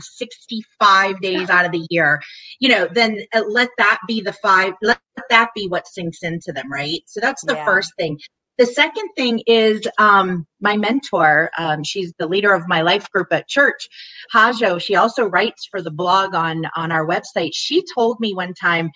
65 0.00 1.20
days 1.20 1.50
out 1.50 1.64
of 1.66 1.72
the 1.72 1.86
year, 1.90 2.20
you 2.58 2.68
know, 2.68 2.88
then 2.92 3.20
uh, 3.34 3.42
let 3.48 3.70
that 3.78 4.00
be 4.08 4.20
the 4.20 4.32
five, 4.32 4.74
let 4.82 5.00
that 5.30 5.50
be 5.54 5.68
what 5.68 5.86
sinks 5.86 6.22
into 6.22 6.52
them, 6.52 6.70
right? 6.70 7.00
So 7.06 7.20
that's 7.20 7.44
the 7.44 7.54
yeah. 7.54 7.64
first 7.64 7.92
thing. 7.98 8.18
The 8.58 8.66
second 8.66 9.10
thing 9.16 9.42
is 9.46 9.86
um, 9.98 10.46
my 10.60 10.76
mentor. 10.76 11.50
Um, 11.58 11.84
she's 11.84 12.12
the 12.18 12.26
leader 12.26 12.52
of 12.54 12.68
my 12.68 12.82
life 12.82 13.10
group 13.10 13.28
at 13.30 13.48
church, 13.48 13.88
Hajo. 14.32 14.78
She 14.78 14.96
also 14.96 15.26
writes 15.26 15.66
for 15.70 15.82
the 15.82 15.90
blog 15.90 16.34
on 16.34 16.64
on 16.74 16.90
our 16.90 17.06
website. 17.06 17.50
She 17.52 17.84
told 17.94 18.18
me 18.18 18.34
one 18.34 18.54
time, 18.54 18.90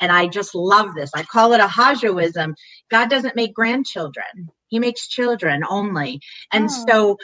and 0.00 0.12
I 0.12 0.26
just 0.28 0.54
love 0.54 0.94
this. 0.94 1.10
I 1.14 1.22
call 1.22 1.54
it 1.54 1.60
a 1.60 1.66
Hajoism. 1.66 2.54
God 2.90 3.08
doesn't 3.08 3.36
make 3.36 3.54
grandchildren; 3.54 4.50
He 4.68 4.78
makes 4.78 5.08
children 5.08 5.62
only. 5.68 6.20
And 6.52 6.68
oh. 6.70 6.84
so, 6.88 7.16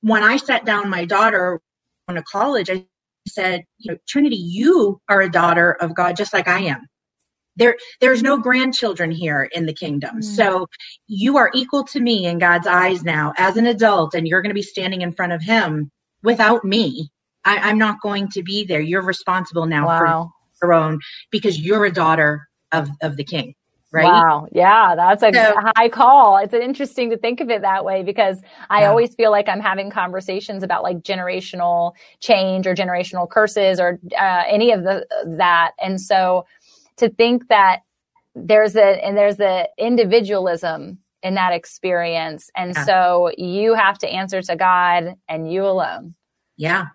when 0.00 0.22
I 0.22 0.38
sat 0.38 0.64
down 0.64 0.88
my 0.88 1.04
daughter 1.04 1.60
going 2.08 2.16
to 2.16 2.24
college, 2.24 2.70
I 2.70 2.86
said, 3.28 3.64
you 3.78 3.92
know, 3.92 3.98
Trinity, 4.08 4.36
you 4.36 5.00
are 5.08 5.20
a 5.20 5.30
daughter 5.30 5.72
of 5.72 5.94
God 5.94 6.16
just 6.16 6.32
like 6.32 6.48
I 6.48 6.60
am 6.60 6.86
there 7.56 7.76
there's 8.00 8.22
no 8.22 8.38
grandchildren 8.38 9.10
here 9.10 9.48
in 9.52 9.66
the 9.66 9.72
kingdom 9.72 10.16
mm. 10.16 10.24
so 10.24 10.66
you 11.06 11.36
are 11.36 11.50
equal 11.54 11.84
to 11.84 12.00
me 12.00 12.26
in 12.26 12.38
god's 12.38 12.66
eyes 12.66 13.04
now 13.04 13.32
as 13.36 13.56
an 13.56 13.66
adult 13.66 14.14
and 14.14 14.26
you're 14.26 14.42
going 14.42 14.50
to 14.50 14.54
be 14.54 14.62
standing 14.62 15.02
in 15.02 15.12
front 15.12 15.32
of 15.32 15.42
him 15.42 15.90
without 16.22 16.64
me 16.64 17.10
I, 17.44 17.70
am 17.70 17.78
not 17.78 18.00
going 18.00 18.28
to 18.30 18.42
be 18.42 18.64
there 18.64 18.80
you're 18.80 19.02
responsible 19.02 19.66
now 19.66 19.86
wow. 19.86 20.32
for 20.58 20.66
your 20.66 20.74
own 20.74 21.00
because 21.30 21.60
you're 21.60 21.84
a 21.84 21.92
daughter 21.92 22.48
of 22.72 22.88
of 23.02 23.16
the 23.16 23.24
king 23.24 23.54
Right? 23.94 24.06
Wow. 24.06 24.48
Yeah, 24.50 24.96
that's 24.96 25.22
a 25.22 25.32
so, 25.32 25.54
high 25.76 25.88
call. 25.88 26.38
It's 26.38 26.52
interesting 26.52 27.10
to 27.10 27.16
think 27.16 27.40
of 27.40 27.48
it 27.48 27.62
that 27.62 27.84
way 27.84 28.02
because 28.02 28.40
I 28.68 28.80
yeah. 28.80 28.88
always 28.88 29.14
feel 29.14 29.30
like 29.30 29.48
I'm 29.48 29.60
having 29.60 29.88
conversations 29.88 30.64
about 30.64 30.82
like 30.82 31.02
generational 31.02 31.92
change 32.18 32.66
or 32.66 32.74
generational 32.74 33.30
curses 33.30 33.78
or 33.78 34.00
uh, 34.20 34.42
any 34.48 34.72
of 34.72 34.82
the 34.82 35.06
that. 35.38 35.74
And 35.80 36.00
so 36.00 36.44
to 36.98 37.08
think 37.08 37.48
that 37.48 37.80
there's 38.34 38.76
a 38.76 39.04
and 39.04 39.16
there's 39.16 39.36
the 39.36 39.68
individualism 39.78 40.98
in 41.22 41.34
that 41.34 41.52
experience. 41.52 42.50
And 42.56 42.74
yeah. 42.74 42.84
so 42.84 43.30
you 43.38 43.74
have 43.74 43.98
to 43.98 44.08
answer 44.08 44.42
to 44.42 44.56
god 44.56 45.14
and 45.28 45.52
you 45.52 45.64
alone. 45.64 46.14
Yeah 46.56 46.86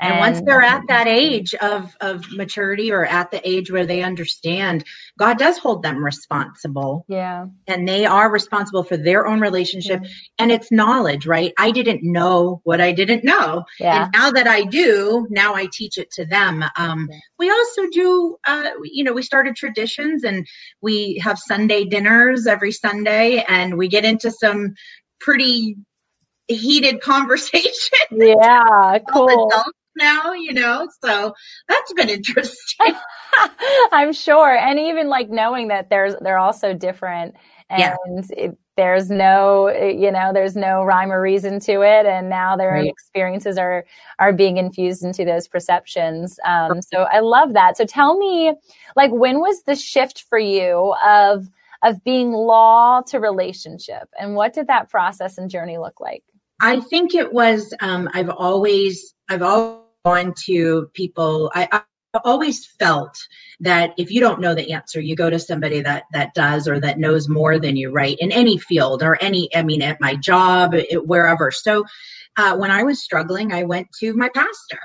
and, 0.00 0.12
and 0.12 0.20
once 0.20 0.40
they're 0.44 0.62
at 0.62 0.82
that 0.88 1.06
age 1.06 1.54
of, 1.56 1.94
of 2.00 2.24
maturity 2.32 2.92
or 2.92 3.04
at 3.04 3.30
the 3.30 3.46
age 3.48 3.70
where 3.70 3.86
they 3.86 4.02
understand, 4.02 4.84
God 5.18 5.38
does 5.38 5.58
hold 5.58 5.82
them 5.82 6.04
responsible. 6.04 7.04
Yeah. 7.08 7.46
And 7.66 7.88
they 7.88 8.06
are 8.06 8.30
responsible 8.30 8.84
for 8.84 8.96
their 8.96 9.26
own 9.26 9.40
relationship. 9.40 10.00
Yeah. 10.02 10.10
And 10.38 10.52
it's 10.52 10.70
knowledge, 10.70 11.26
right? 11.26 11.52
I 11.58 11.70
didn't 11.70 12.00
know 12.02 12.60
what 12.64 12.80
I 12.80 12.92
didn't 12.92 13.24
know. 13.24 13.64
Yeah. 13.80 14.04
And 14.04 14.12
now 14.12 14.30
that 14.30 14.46
I 14.46 14.64
do, 14.64 15.26
now 15.30 15.54
I 15.54 15.68
teach 15.72 15.98
it 15.98 16.10
to 16.12 16.24
them. 16.24 16.64
Um, 16.76 17.08
yeah. 17.10 17.18
We 17.38 17.50
also 17.50 17.82
do, 17.90 18.36
uh, 18.46 18.70
you 18.84 19.04
know, 19.04 19.12
we 19.12 19.22
started 19.22 19.56
traditions 19.56 20.24
and 20.24 20.46
we 20.80 21.20
have 21.22 21.38
Sunday 21.38 21.84
dinners 21.84 22.46
every 22.46 22.72
Sunday 22.72 23.44
and 23.48 23.76
we 23.76 23.88
get 23.88 24.04
into 24.04 24.30
some 24.30 24.74
pretty 25.20 25.76
heated 26.48 27.00
conversation. 27.02 27.98
Yeah, 28.12 28.98
cool 29.12 29.50
now, 29.98 30.32
you 30.32 30.54
know, 30.54 30.88
so 31.04 31.34
that's 31.68 31.92
been 31.92 32.08
interesting. 32.08 32.94
I'm 33.92 34.12
sure. 34.12 34.56
And 34.56 34.78
even 34.78 35.08
like 35.08 35.28
knowing 35.28 35.68
that 35.68 35.90
there's, 35.90 36.14
they're 36.20 36.38
all 36.38 36.52
so 36.52 36.72
different 36.72 37.34
and 37.70 37.80
yeah. 38.30 38.44
it, 38.44 38.58
there's 38.76 39.10
no, 39.10 39.68
you 39.68 40.10
know, 40.12 40.32
there's 40.32 40.56
no 40.56 40.84
rhyme 40.84 41.10
or 41.10 41.20
reason 41.20 41.58
to 41.60 41.82
it. 41.82 42.06
And 42.06 42.30
now 42.30 42.56
their 42.56 42.74
right. 42.74 42.86
experiences 42.88 43.58
are, 43.58 43.84
are 44.18 44.32
being 44.32 44.56
infused 44.56 45.02
into 45.02 45.24
those 45.24 45.48
perceptions. 45.48 46.38
Um, 46.44 46.80
so 46.80 47.02
I 47.02 47.18
love 47.20 47.54
that. 47.54 47.76
So 47.76 47.84
tell 47.84 48.16
me, 48.16 48.54
like, 48.94 49.10
when 49.10 49.40
was 49.40 49.64
the 49.64 49.74
shift 49.74 50.24
for 50.28 50.38
you 50.38 50.94
of, 51.04 51.48
of 51.82 52.02
being 52.04 52.32
law 52.32 53.02
to 53.08 53.18
relationship 53.18 54.08
and 54.18 54.34
what 54.34 54.52
did 54.52 54.68
that 54.68 54.88
process 54.88 55.38
and 55.38 55.50
journey 55.50 55.78
look 55.78 56.00
like? 56.00 56.22
I 56.60 56.80
think 56.80 57.14
it 57.14 57.32
was, 57.32 57.74
um, 57.80 58.08
I've 58.14 58.30
always, 58.30 59.14
I've 59.28 59.42
always 59.42 59.87
gone 60.08 60.34
to 60.46 60.90
people. 60.94 61.50
I, 61.54 61.68
I 61.72 62.20
always 62.24 62.66
felt 62.78 63.14
that 63.60 63.92
if 63.98 64.10
you 64.10 64.20
don't 64.20 64.40
know 64.40 64.54
the 64.54 64.72
answer 64.72 65.00
you 65.00 65.14
go 65.14 65.28
to 65.28 65.38
somebody 65.38 65.80
that 65.82 66.04
that 66.12 66.32
does 66.34 66.66
or 66.66 66.80
that 66.80 66.98
knows 66.98 67.28
more 67.28 67.58
than 67.58 67.76
you 67.76 67.90
right? 67.90 68.16
In 68.18 68.32
any 68.32 68.56
field 68.58 69.02
or 69.02 69.22
any 69.22 69.48
i 69.54 69.62
mean 69.62 69.82
at 69.82 70.00
my 70.00 70.14
job 70.16 70.74
it, 70.74 71.06
wherever. 71.06 71.50
So 71.50 71.84
uh, 72.36 72.56
when 72.56 72.70
i 72.70 72.82
was 72.82 73.02
struggling 73.02 73.52
i 73.52 73.62
went 73.62 73.88
to 74.00 74.14
my 74.14 74.30
pastor. 74.34 74.80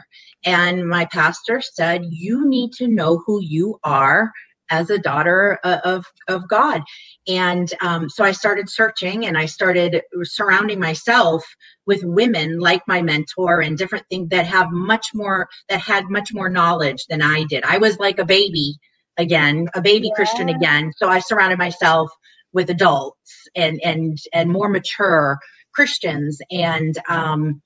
And 0.45 0.89
my 0.97 1.05
pastor 1.05 1.61
said 1.61 2.01
you 2.09 2.45
need 2.55 2.73
to 2.73 2.87
know 2.87 3.23
who 3.25 3.41
you 3.41 3.79
are 3.83 4.31
as 4.69 4.89
a 4.89 4.99
daughter 4.99 5.59
uh, 5.63 5.79
of 5.85 6.05
of 6.27 6.47
god 6.49 6.81
and 7.27 7.73
um, 7.81 8.09
so 8.09 8.23
i 8.23 8.31
started 8.31 8.69
searching 8.69 9.25
and 9.25 9.37
i 9.37 9.45
started 9.45 10.01
surrounding 10.23 10.79
myself 10.79 11.43
with 11.87 12.03
women 12.05 12.59
like 12.59 12.83
my 12.87 13.03
mentor 13.03 13.61
and 13.61 13.77
different 13.77 14.05
things 14.09 14.29
that 14.29 14.47
have 14.47 14.71
much 14.71 15.07
more 15.15 15.49
that 15.69 15.81
had 15.81 16.05
much 16.09 16.33
more 16.33 16.49
knowledge 16.49 17.05
than 17.09 17.23
I 17.23 17.45
did. 17.45 17.65
I 17.65 17.79
was 17.79 17.99
like 17.99 18.19
a 18.19 18.25
baby 18.25 18.75
again, 19.17 19.67
a 19.75 19.81
baby 19.81 20.09
yeah. 20.09 20.15
Christian 20.15 20.49
again. 20.49 20.93
So 20.97 21.09
I 21.09 21.19
surrounded 21.19 21.59
myself 21.59 22.11
with 22.53 22.71
adults 22.71 23.47
and 23.55 23.81
and 23.83 24.17
and 24.33 24.51
more 24.51 24.69
mature 24.69 25.39
Christians. 25.75 26.39
And 26.51 26.97
um, 27.09 27.61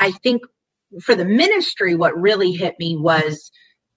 I 0.00 0.12
think 0.12 0.42
for 1.02 1.14
the 1.16 1.26
ministry, 1.26 1.94
what 1.94 2.18
really 2.20 2.52
hit 2.52 2.76
me 2.80 2.96
was 2.96 3.50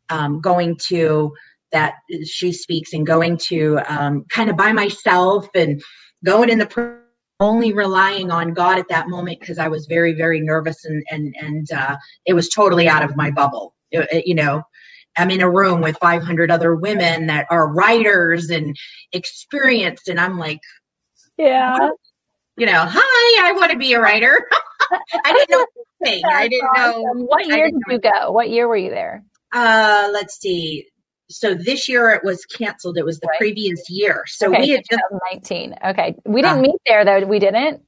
um, 0.10 0.42
going 0.42 0.78
to 0.89 1.34
that 1.72 1.96
she 2.26 2.52
speaks 2.52 2.94
and 2.94 3.06
going 3.06 3.38
to 3.48 3.80
um, 3.88 4.26
kind 4.30 4.50
of 4.50 4.58
by 4.58 4.72
myself 4.72 5.48
and 5.56 5.82
going 6.24 6.50
in 6.50 6.58
the 6.60 7.00
only 7.40 7.74
relying 7.74 8.32
on 8.32 8.54
God 8.54 8.78
at 8.78 8.90
that 8.90 9.08
moment 9.08 9.40
because 9.40 9.60
I 9.60 9.68
was 9.68 9.86
very, 9.86 10.14
very 10.14 10.40
nervous 10.42 10.84
and 10.86 11.04
and 11.10 11.36
and 11.40 11.72
uh, 11.72 11.98
it 12.26 12.34
was 12.34 12.50
totally 12.50 12.88
out 12.88 13.04
of 13.04 13.16
my 13.16 13.32
bubble. 13.32 13.74
It, 13.92 14.08
it, 14.12 14.28
you 14.28 14.36
know, 14.36 14.64
I'm 15.18 15.32
in 15.32 15.42
a 15.42 15.50
room 15.50 15.82
with 15.82 15.98
500 15.98 16.52
other 16.52 16.76
women 16.76 17.28
that 17.28 17.48
are 17.50 17.74
writers 17.74 18.50
and 18.50 18.76
experienced, 19.14 20.10
and 20.10 20.20
I'm 20.20 20.38
like, 20.38 20.60
yeah, 21.38 21.90
you 22.58 22.66
know, 22.66 22.86
hi, 22.88 23.48
I 23.48 23.54
want 23.54 23.72
to 23.72 23.78
be 23.78 23.94
a 23.94 24.02
writer. 24.02 24.46
I 25.26 25.34
didn't 25.34 25.52
know 25.52 25.66
anything. 26.06 26.26
I 26.26 26.48
didn't 26.48 26.70
know. 26.76 27.26
What 27.26 27.48
year 27.48 27.72
did 27.72 27.82
you 27.88 28.00
go? 28.00 28.32
What 28.32 28.50
year 28.50 28.68
were 28.68 28.78
you 28.78 28.90
there? 28.90 29.24
Uh, 29.54 30.10
let's 30.12 30.40
see 30.40 30.86
so 31.30 31.54
this 31.54 31.88
year 31.88 32.10
it 32.12 32.24
was 32.24 32.46
canceled. 32.46 32.98
It 32.98 33.06
was 33.06 33.20
the 33.20 33.28
right. 33.28 33.38
previous 33.38 33.90
year. 33.90 34.24
So 34.28 34.50
okay, 34.50 34.62
we 34.62 34.70
had 34.70 34.84
just 34.90 35.02
19. 35.32 35.76
Okay. 35.86 36.16
We 36.26 36.42
didn't 36.42 36.60
uh, 36.60 36.62
meet 36.62 36.82
there 36.88 37.06
though. 37.06 37.26
We 37.26 37.40
didn't. 37.40 37.82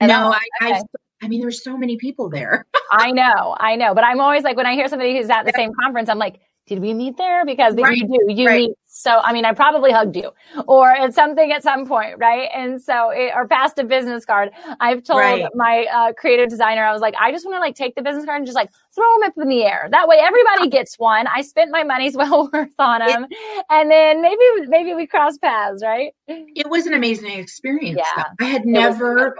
no, 0.00 0.32
I, 0.32 0.40
okay. 0.62 0.72
I, 0.74 0.82
I 1.22 1.28
mean, 1.28 1.40
there's 1.40 1.62
so 1.62 1.76
many 1.76 1.96
people 1.96 2.30
there. 2.30 2.66
I 2.92 3.10
know, 3.10 3.56
I 3.58 3.76
know, 3.76 3.94
but 3.94 4.04
I'm 4.04 4.20
always 4.20 4.44
like, 4.44 4.56
when 4.56 4.66
I 4.66 4.74
hear 4.74 4.88
somebody 4.88 5.16
who's 5.16 5.28
at 5.28 5.44
the 5.44 5.52
same 5.54 5.72
conference, 5.80 6.08
I'm 6.08 6.18
like, 6.18 6.40
did 6.66 6.80
we 6.80 6.94
meet 6.94 7.16
there? 7.16 7.44
Because 7.44 7.74
right. 7.74 7.96
you 7.96 8.06
do, 8.06 8.32
you 8.32 8.46
right. 8.46 8.60
meet. 8.68 8.70
So, 8.98 9.20
I 9.22 9.32
mean, 9.32 9.44
I 9.44 9.52
probably 9.52 9.92
hugged 9.92 10.16
you 10.16 10.32
or 10.66 10.90
it's 10.90 11.14
something 11.14 11.52
at 11.52 11.62
some 11.62 11.86
point, 11.86 12.18
right? 12.18 12.48
And 12.52 12.82
so, 12.82 13.10
it, 13.10 13.30
or 13.32 13.46
passed 13.46 13.78
a 13.78 13.84
business 13.84 14.24
card. 14.24 14.50
I've 14.80 15.04
told 15.04 15.20
right. 15.20 15.46
my 15.54 15.86
uh, 15.94 16.12
creative 16.14 16.48
designer, 16.48 16.82
I 16.82 16.92
was 16.92 17.00
like, 17.00 17.14
I 17.16 17.30
just 17.30 17.46
want 17.46 17.54
to 17.54 17.60
like 17.60 17.76
take 17.76 17.94
the 17.94 18.02
business 18.02 18.24
card 18.24 18.38
and 18.38 18.46
just 18.46 18.56
like 18.56 18.70
throw 18.92 19.04
them 19.20 19.28
up 19.28 19.34
in 19.40 19.48
the 19.48 19.62
air. 19.62 19.86
That 19.92 20.08
way, 20.08 20.16
everybody 20.20 20.68
gets 20.76 20.98
one. 20.98 21.28
I 21.28 21.42
spent 21.42 21.70
my 21.70 21.84
money's 21.84 22.16
well 22.16 22.50
worth 22.52 22.74
on 22.80 23.06
them, 23.06 23.28
it, 23.30 23.64
and 23.70 23.88
then 23.88 24.20
maybe 24.20 24.42
maybe 24.66 24.94
we 24.94 25.06
cross 25.06 25.38
paths, 25.38 25.80
right? 25.84 26.12
It 26.26 26.68
was 26.68 26.86
an 26.86 26.94
amazing 26.94 27.38
experience. 27.38 28.00
Yeah, 28.16 28.24
though. 28.36 28.46
I 28.46 28.48
had 28.48 28.66
never, 28.66 29.36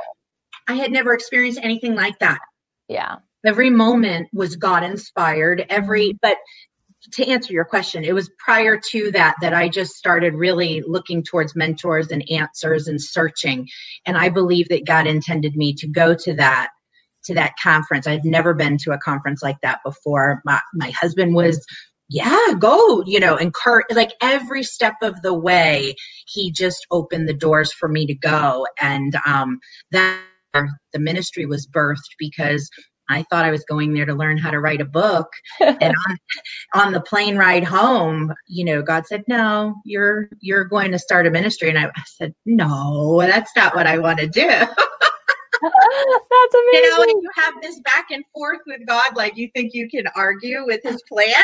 I 0.69 0.75
had 0.75 0.93
never 0.93 1.15
experienced 1.15 1.59
anything 1.65 1.97
like 1.97 2.17
that. 2.21 2.39
Yeah 2.87 3.17
every 3.45 3.71
moment 3.71 4.29
was 4.33 4.57
god 4.57 4.83
inspired 4.83 5.65
every 5.69 6.09
mm-hmm. 6.09 6.17
but 6.21 6.37
to 7.13 7.27
answer 7.27 7.53
your 7.53 7.65
question, 7.65 8.05
it 8.05 8.15
was 8.15 8.31
prior 8.39 8.79
to 8.91 9.11
that 9.13 9.37
that 9.41 9.55
I 9.55 9.69
just 9.69 9.93
started 9.93 10.35
really 10.35 10.83
looking 10.87 11.23
towards 11.23 11.57
mentors 11.57 12.11
and 12.11 12.29
answers 12.31 12.89
and 12.89 13.01
searching. 13.01 13.69
And 14.07 14.17
I 14.17 14.29
believe 14.29 14.69
that 14.69 14.87
God 14.87 15.07
intended 15.07 15.57
me 15.57 15.75
to 15.75 15.87
go 15.87 16.15
to 16.15 16.35
that 16.35 16.71
to 17.25 17.35
that 17.35 17.55
conference. 17.63 18.07
I've 18.07 18.25
never 18.25 18.55
been 18.55 18.79
to 18.79 18.93
a 18.93 18.99
conference 18.99 19.43
like 19.43 19.61
that 19.63 19.81
before. 19.85 20.41
My 20.45 20.61
my 20.75 20.91
husband 20.91 21.35
was 21.35 21.65
yeah, 22.11 22.55
go, 22.59 23.03
you 23.07 23.21
know, 23.21 23.37
encourage 23.37 23.85
like 23.91 24.13
every 24.23 24.63
step 24.63 24.95
of 25.03 25.21
the 25.21 25.35
way, 25.35 25.95
he 26.27 26.51
just 26.51 26.87
opened 26.91 27.29
the 27.29 27.35
doors 27.35 27.71
for 27.73 27.87
me 27.87 28.07
to 28.07 28.15
go. 28.15 28.67
And 28.81 29.15
um 29.27 29.61
that 29.93 30.23
the 30.55 30.99
ministry 30.99 31.45
was 31.45 31.67
birthed 31.67 32.15
because 32.19 32.71
I 33.09 33.25
thought 33.25 33.45
I 33.45 33.51
was 33.51 33.65
going 33.65 33.95
there 33.95 34.07
to 34.07 34.15
learn 34.15 34.39
how 34.39 34.51
to 34.51 34.61
write 34.61 34.81
a 34.81 34.85
book. 34.85 35.29
and 35.61 35.95
on, 36.09 36.19
on 36.75 36.93
the 36.93 37.01
plane 37.01 37.37
ride 37.37 37.65
home, 37.65 38.35
you 38.47 38.65
know, 38.65 38.83
God 38.83 39.07
said, 39.07 39.25
"No, 39.29 39.75
you're 39.85 40.29
you're 40.41 40.65
going 40.65 40.93
to 40.93 40.99
start 40.99 41.27
a 41.27 41.31
ministry." 41.31 41.69
And 41.69 41.79
I, 41.79 41.87
I 41.87 42.03
said, 42.07 42.35
"No, 42.47 43.21
that's 43.21 43.55
not 43.57 43.75
what 43.75 43.87
I 43.87 43.99
want 43.99 44.19
to 44.21 44.27
do." 44.27 44.49
that's 45.63 46.55
amazing. 46.55 46.85
You 46.85 46.91
know, 46.91 47.03
and 47.03 47.23
you 47.23 47.31
have 47.35 47.55
this 47.63 47.81
back 47.81 48.07
and 48.11 48.25
forth 48.33 48.61
with 48.67 48.87
God, 48.87 49.17
like 49.17 49.37
you 49.37 49.49
think 49.55 49.75
you 49.75 49.89
can 49.89 50.05
argue 50.15 50.65
with 50.65 50.81
His 50.83 51.03
plan. 51.09 51.35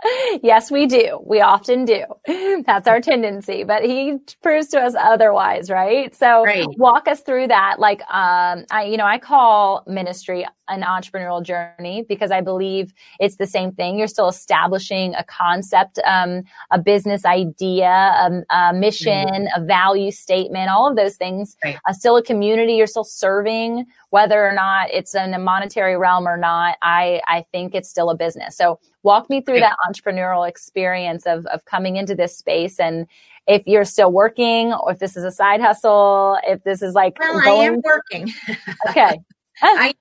yes, 0.42 0.70
we 0.70 0.86
do. 0.86 1.20
We 1.26 1.40
often 1.40 1.84
do. 1.84 2.04
That's 2.66 2.86
our 2.86 3.00
tendency, 3.00 3.64
but 3.64 3.82
he 3.82 4.18
proves 4.42 4.68
to 4.68 4.80
us 4.80 4.94
otherwise, 4.98 5.70
right? 5.70 6.14
So 6.14 6.44
right. 6.44 6.66
walk 6.78 7.08
us 7.08 7.20
through 7.22 7.48
that. 7.48 7.80
Like, 7.80 8.02
um, 8.02 8.64
I, 8.70 8.84
you 8.88 8.96
know, 8.96 9.06
I 9.06 9.18
call 9.18 9.82
ministry 9.86 10.46
an 10.68 10.82
entrepreneurial 10.82 11.42
journey 11.42 12.04
because 12.08 12.30
I 12.30 12.40
believe 12.42 12.92
it's 13.18 13.36
the 13.36 13.46
same 13.46 13.72
thing. 13.72 13.98
You're 13.98 14.06
still 14.06 14.28
establishing 14.28 15.14
a 15.14 15.24
concept, 15.24 15.98
um, 16.06 16.42
a 16.70 16.78
business 16.78 17.24
idea, 17.24 17.88
a, 17.88 18.54
a 18.54 18.72
mission, 18.72 19.26
mm-hmm. 19.26 19.62
a 19.62 19.64
value 19.64 20.12
statement, 20.12 20.70
all 20.70 20.88
of 20.88 20.96
those 20.96 21.16
things. 21.16 21.56
Right. 21.64 21.78
Uh, 21.88 21.92
still 21.92 22.16
a 22.16 22.22
community. 22.22 22.74
You're 22.74 22.86
still 22.86 23.04
serving, 23.04 23.86
whether 24.10 24.46
or 24.46 24.52
not 24.52 24.90
it's 24.90 25.14
in 25.14 25.34
a 25.34 25.38
monetary 25.38 25.96
realm 25.96 26.28
or 26.28 26.36
not. 26.36 26.76
I, 26.82 27.20
I 27.26 27.44
think 27.50 27.74
it's 27.74 27.88
still 27.88 28.10
a 28.10 28.16
business. 28.16 28.56
So 28.56 28.78
walk 29.02 29.30
me 29.30 29.40
through 29.40 29.60
that 29.60 29.76
entrepreneurial 29.88 30.48
experience 30.48 31.26
of, 31.26 31.46
of 31.46 31.64
coming 31.64 31.96
into 31.96 32.14
this 32.14 32.36
space 32.36 32.78
and 32.80 33.06
if 33.46 33.62
you're 33.66 33.84
still 33.84 34.12
working 34.12 34.74
or 34.74 34.92
if 34.92 34.98
this 34.98 35.16
is 35.16 35.24
a 35.24 35.30
side 35.30 35.60
hustle, 35.60 36.38
if 36.46 36.62
this 36.64 36.82
is 36.82 36.94
like 36.94 37.18
well, 37.18 37.40
going... 37.40 37.60
I 37.60 37.64
am 37.64 37.80
working. 37.82 38.32
okay. 38.90 39.18
I 39.62 39.94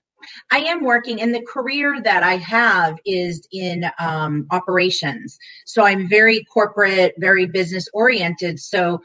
I 0.52 0.60
am 0.60 0.84
working, 0.84 1.22
and 1.22 1.34
the 1.34 1.46
career 1.48 2.02
that 2.02 2.24
I 2.24 2.36
have 2.38 2.98
is 3.06 3.48
in 3.52 3.86
um, 4.00 4.46
operations. 4.52 5.38
So 5.66 5.86
I'm 5.86 6.10
very 6.10 6.44
corporate, 6.46 7.14
very 7.18 7.46
business 7.46 7.88
oriented. 7.94 8.60
So, 8.60 9.00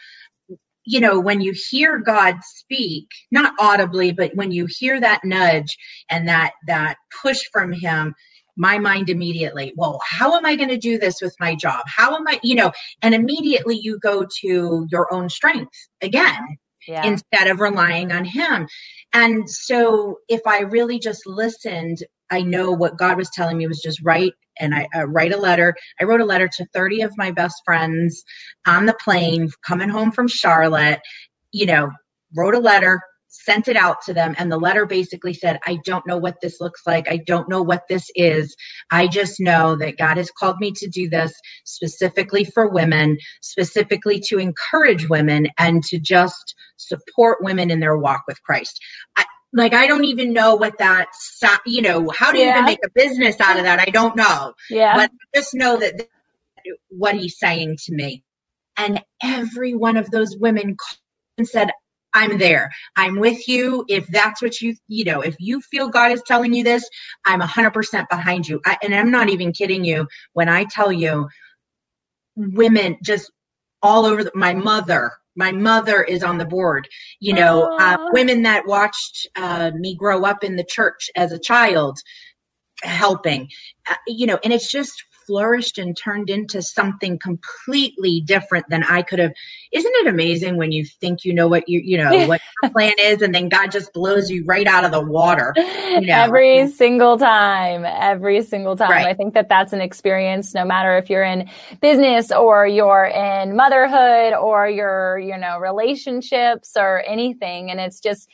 you 0.84 1.00
know, 1.00 1.20
when 1.20 1.40
you 1.40 1.54
hear 1.70 1.98
God 1.98 2.36
speak, 2.42 3.08
not 3.30 3.54
audibly, 3.60 4.12
but 4.12 4.34
when 4.34 4.50
you 4.50 4.66
hear 4.68 5.00
that 5.00 5.20
nudge 5.24 5.76
and 6.10 6.26
that 6.28 6.52
that 6.66 6.96
push 7.22 7.40
from 7.52 7.72
Him, 7.72 8.14
my 8.62 8.78
mind 8.78 9.10
immediately, 9.10 9.72
well, 9.76 10.00
how 10.08 10.36
am 10.36 10.46
I 10.46 10.54
going 10.54 10.68
to 10.68 10.78
do 10.78 10.96
this 10.96 11.20
with 11.20 11.34
my 11.40 11.56
job? 11.56 11.82
How 11.86 12.14
am 12.14 12.26
I, 12.28 12.38
you 12.44 12.54
know, 12.54 12.70
and 13.02 13.12
immediately 13.12 13.76
you 13.76 13.98
go 13.98 14.24
to 14.40 14.86
your 14.88 15.12
own 15.12 15.28
strength 15.28 15.76
again. 16.00 16.58
Yeah. 16.88 17.06
instead 17.06 17.46
of 17.46 17.60
relying 17.60 18.10
on 18.10 18.24
him. 18.24 18.66
And 19.12 19.48
so 19.48 20.18
if 20.28 20.40
I 20.48 20.62
really 20.62 20.98
just 20.98 21.28
listened, 21.28 21.98
I 22.28 22.42
know 22.42 22.72
what 22.72 22.98
God 22.98 23.16
was 23.16 23.30
telling 23.30 23.56
me 23.56 23.68
was 23.68 23.80
just 23.80 24.02
write 24.02 24.32
and 24.58 24.74
I 24.74 24.88
uh, 24.92 25.06
write 25.06 25.32
a 25.32 25.36
letter. 25.36 25.76
I 26.00 26.04
wrote 26.04 26.20
a 26.20 26.24
letter 26.24 26.48
to 26.56 26.66
30 26.74 27.02
of 27.02 27.16
my 27.16 27.30
best 27.30 27.62
friends 27.64 28.24
on 28.66 28.86
the 28.86 28.94
plane 28.94 29.48
coming 29.64 29.90
home 29.90 30.10
from 30.10 30.26
Charlotte, 30.26 30.98
you 31.52 31.66
know, 31.66 31.88
wrote 32.34 32.56
a 32.56 32.58
letter, 32.58 33.00
sent 33.32 33.66
it 33.66 33.76
out 33.76 34.02
to 34.02 34.12
them 34.12 34.34
and 34.38 34.52
the 34.52 34.58
letter 34.58 34.86
basically 34.86 35.32
said 35.32 35.58
i 35.66 35.78
don't 35.84 36.06
know 36.06 36.16
what 36.16 36.36
this 36.40 36.60
looks 36.60 36.82
like. 36.86 37.08
I 37.10 37.16
don't 37.16 37.48
know 37.48 37.62
what 37.62 37.84
this 37.88 38.10
is. 38.14 38.54
I 38.90 39.06
just 39.06 39.40
know 39.40 39.76
that 39.76 39.98
god 39.98 40.16
has 40.16 40.30
called 40.30 40.58
me 40.60 40.72
to 40.76 40.88
do 40.88 41.08
this 41.08 41.32
specifically 41.64 42.44
for 42.44 42.68
women 42.68 43.18
specifically 43.40 44.20
to 44.28 44.38
encourage 44.38 45.08
women 45.08 45.48
and 45.58 45.82
to 45.84 45.98
just 45.98 46.54
support 46.76 47.38
women 47.42 47.70
in 47.70 47.80
their 47.80 47.96
walk 47.96 48.22
with 48.28 48.42
christ. 48.42 48.78
I, 49.16 49.24
like 49.54 49.74
i 49.74 49.86
don't 49.86 50.04
even 50.04 50.32
know 50.32 50.54
what 50.54 50.78
that 50.78 51.08
you 51.66 51.82
know 51.82 52.10
how 52.16 52.32
do 52.32 52.38
you 52.38 52.44
yeah. 52.44 52.54
even 52.54 52.64
make 52.64 52.84
a 52.84 52.90
business 52.94 53.40
out 53.40 53.56
of 53.56 53.64
that. 53.64 53.80
I 53.80 53.90
don't 53.90 54.16
know. 54.16 54.54
Yeah. 54.70 54.94
But 54.94 55.10
just 55.34 55.54
know 55.54 55.78
that 55.78 56.08
what 56.88 57.16
he's 57.16 57.38
saying 57.38 57.76
to 57.84 57.94
me. 57.94 58.24
And 58.76 59.02
every 59.22 59.74
one 59.74 59.96
of 59.96 60.10
those 60.10 60.36
women 60.36 60.76
and 61.38 61.48
said 61.48 61.70
I'm 62.14 62.38
there. 62.38 62.70
I'm 62.96 63.18
with 63.18 63.46
you. 63.48 63.84
If 63.88 64.06
that's 64.08 64.42
what 64.42 64.60
you, 64.60 64.76
you 64.88 65.04
know, 65.04 65.20
if 65.20 65.36
you 65.38 65.60
feel 65.60 65.88
God 65.88 66.12
is 66.12 66.22
telling 66.26 66.52
you 66.52 66.62
this, 66.64 66.88
I'm 67.24 67.40
100% 67.40 68.08
behind 68.10 68.48
you. 68.48 68.60
I, 68.66 68.76
and 68.82 68.94
I'm 68.94 69.10
not 69.10 69.28
even 69.28 69.52
kidding 69.52 69.84
you 69.84 70.06
when 70.32 70.48
I 70.48 70.64
tell 70.64 70.92
you, 70.92 71.28
women 72.36 72.98
just 73.02 73.30
all 73.82 74.06
over 74.06 74.24
the, 74.24 74.32
my 74.34 74.54
mother, 74.54 75.12
my 75.36 75.52
mother 75.52 76.02
is 76.02 76.22
on 76.22 76.38
the 76.38 76.44
board. 76.44 76.88
You 77.20 77.34
know, 77.34 77.76
uh, 77.78 77.96
women 78.12 78.42
that 78.42 78.66
watched 78.66 79.28
uh, 79.36 79.70
me 79.74 79.94
grow 79.96 80.24
up 80.24 80.44
in 80.44 80.56
the 80.56 80.64
church 80.64 81.10
as 81.16 81.32
a 81.32 81.38
child, 81.38 81.98
helping. 82.82 83.48
Uh, 83.88 83.94
you 84.06 84.26
know, 84.26 84.38
and 84.44 84.52
it's 84.52 84.70
just 84.70 85.02
flourished 85.32 85.78
and 85.78 85.96
turned 85.96 86.28
into 86.28 86.60
something 86.60 87.18
completely 87.18 88.20
different 88.20 88.68
than 88.68 88.84
I 88.84 89.00
could 89.00 89.18
have. 89.18 89.32
Isn't 89.72 89.90
it 89.94 90.06
amazing 90.06 90.58
when 90.58 90.72
you 90.72 90.84
think 90.84 91.24
you 91.24 91.32
know 91.32 91.48
what 91.48 91.66
you 91.70 91.80
you 91.80 91.96
know 91.96 92.28
what 92.28 92.42
your 92.62 92.70
plan 92.70 92.92
is, 92.98 93.22
and 93.22 93.34
then 93.34 93.48
God 93.48 93.70
just 93.70 93.94
blows 93.94 94.30
you 94.30 94.44
right 94.44 94.66
out 94.66 94.84
of 94.84 94.92
the 94.92 95.00
water? 95.00 95.54
You 95.56 96.02
know? 96.02 96.14
Every 96.14 96.68
single 96.68 97.16
time, 97.16 97.86
every 97.86 98.42
single 98.42 98.76
time. 98.76 98.90
Right. 98.90 99.06
I 99.06 99.14
think 99.14 99.32
that 99.32 99.48
that's 99.48 99.72
an 99.72 99.80
experience. 99.80 100.52
No 100.52 100.66
matter 100.66 100.98
if 100.98 101.08
you're 101.08 101.24
in 101.24 101.48
business 101.80 102.30
or 102.30 102.66
you're 102.66 103.06
in 103.06 103.56
motherhood 103.56 104.34
or 104.34 104.68
your 104.68 105.18
you 105.18 105.38
know 105.38 105.58
relationships 105.58 106.76
or 106.76 107.02
anything, 107.06 107.70
and 107.70 107.80
it's 107.80 108.00
just 108.00 108.28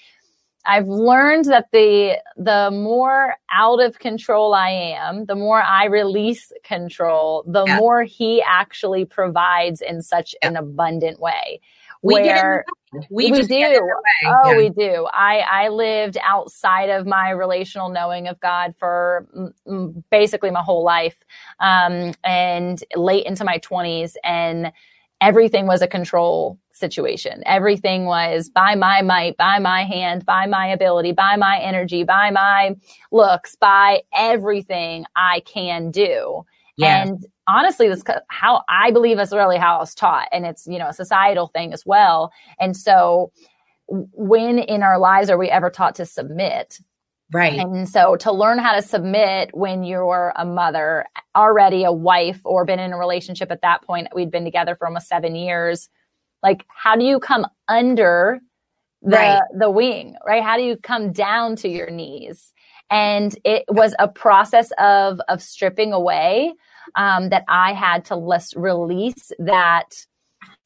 I've 0.69 0.87
learned 0.87 1.47
that 1.47 1.69
the 1.73 2.19
the 2.37 2.71
more 2.71 3.37
out 3.51 3.81
of 3.83 3.99
control 3.99 4.53
I 4.53 4.69
am, 4.69 5.25
the 5.25 5.35
more 5.35 5.63
I 5.63 5.87
release 5.87 6.53
control, 6.63 7.43
the 7.47 7.65
yeah. 7.67 7.79
more 7.79 8.03
he 8.03 8.43
actually 8.47 9.07
provides 9.07 9.81
in 9.81 10.03
such 10.03 10.35
yeah. 10.43 10.51
an 10.51 10.57
abundant 10.57 11.21
way. 11.21 11.61
We 12.03 12.15
where 12.15 12.67
we, 13.11 13.33
we 13.33 13.43
do. 13.43 13.91
Oh, 14.27 14.51
yeah. 14.51 14.57
we 14.57 14.69
do. 14.69 15.09
I 15.13 15.39
I 15.39 15.69
lived 15.69 16.19
outside 16.23 16.91
of 16.91 17.07
my 17.07 17.31
relational 17.31 17.89
knowing 17.89 18.29
of 18.29 18.39
God 18.41 18.75
for 18.79 19.27
m- 19.67 20.05
basically 20.11 20.51
my 20.51 20.63
whole 20.63 20.85
life, 20.85 21.17
um, 21.61 22.13
and 22.25 22.85
late 22.95 23.25
into 23.27 23.43
my 23.43 23.59
twenties, 23.59 24.19
and 24.23 24.71
everything 25.21 25.67
was 25.67 25.83
a 25.83 25.89
control 25.89 26.59
situation. 26.79 27.43
Everything 27.47 28.07
was 28.07 28.49
by 28.49 28.75
my 28.75 29.03
might, 29.03 29.37
by 29.37 29.59
my 29.59 29.85
hand, 29.85 30.25
by 30.25 30.47
my 30.47 30.67
ability, 30.67 31.12
by 31.12 31.37
my 31.37 31.59
energy, 31.59 32.05
by 32.05 32.31
my 32.31 32.77
looks, 33.12 33.57
by 33.57 34.03
everything 34.14 35.05
I 35.17 35.41
can 35.41 35.91
do. 35.91 36.45
Yeah. 36.77 37.03
And 37.03 37.27
honestly, 37.49 37.88
that's 37.88 38.05
how 38.29 38.62
I 38.69 38.93
believe 38.93 39.17
that's 39.17 39.33
really 39.33 39.59
how 39.59 39.77
I 39.77 39.81
was 39.81 39.95
taught. 39.95 40.29
And 40.31 40.47
it's, 40.47 40.67
you 40.67 40.79
know, 40.79 40.88
a 40.88 40.93
societal 40.93 41.49
thing 41.49 41.73
as 41.73 41.85
well. 41.85 42.33
And 42.61 42.77
so 42.77 43.33
when 43.88 44.59
in 44.59 44.83
our 44.83 44.99
lives 44.99 45.29
are 45.29 45.38
we 45.38 45.49
ever 45.49 45.71
taught 45.71 45.97
to 45.97 46.07
submit? 46.07 46.79
Right. 47.33 47.59
And 47.59 47.87
so 47.88 48.17
to 48.17 48.33
learn 48.33 48.59
how 48.59 48.75
to 48.75 48.81
submit 48.81 49.51
when 49.53 49.83
you're 49.83 50.33
a 50.37 50.47
mother, 50.47 51.05
already 51.37 51.85
a 51.85 51.93
wife, 51.93 52.41
or 52.45 52.64
been 52.64 52.79
in 52.79 52.93
a 52.93 52.99
relationship 52.99 53.51
at 53.51 53.61
that 53.61 53.83
point, 53.83 54.09
we'd 54.14 54.31
been 54.31 54.45
together 54.45 54.77
for 54.77 54.87
almost 54.87 55.09
seven 55.09 55.35
years. 55.35 55.91
Like, 56.42 56.64
how 56.68 56.96
do 56.96 57.05
you 57.05 57.18
come 57.18 57.46
under 57.68 58.40
the, 59.03 59.16
right. 59.16 59.42
the 59.57 59.70
wing, 59.70 60.16
right? 60.27 60.42
How 60.42 60.57
do 60.57 60.62
you 60.62 60.77
come 60.77 61.12
down 61.12 61.57
to 61.57 61.68
your 61.68 61.90
knees? 61.90 62.53
And 62.90 63.38
it 63.44 63.64
was 63.68 63.94
a 63.98 64.09
process 64.09 64.70
of, 64.79 65.20
of 65.29 65.42
stripping 65.42 65.92
away, 65.92 66.55
um, 66.94 67.29
that 67.29 67.44
I 67.48 67.72
had 67.74 68.05
to 68.07 68.16
less 68.16 68.55
release 68.57 69.31
that 69.38 70.07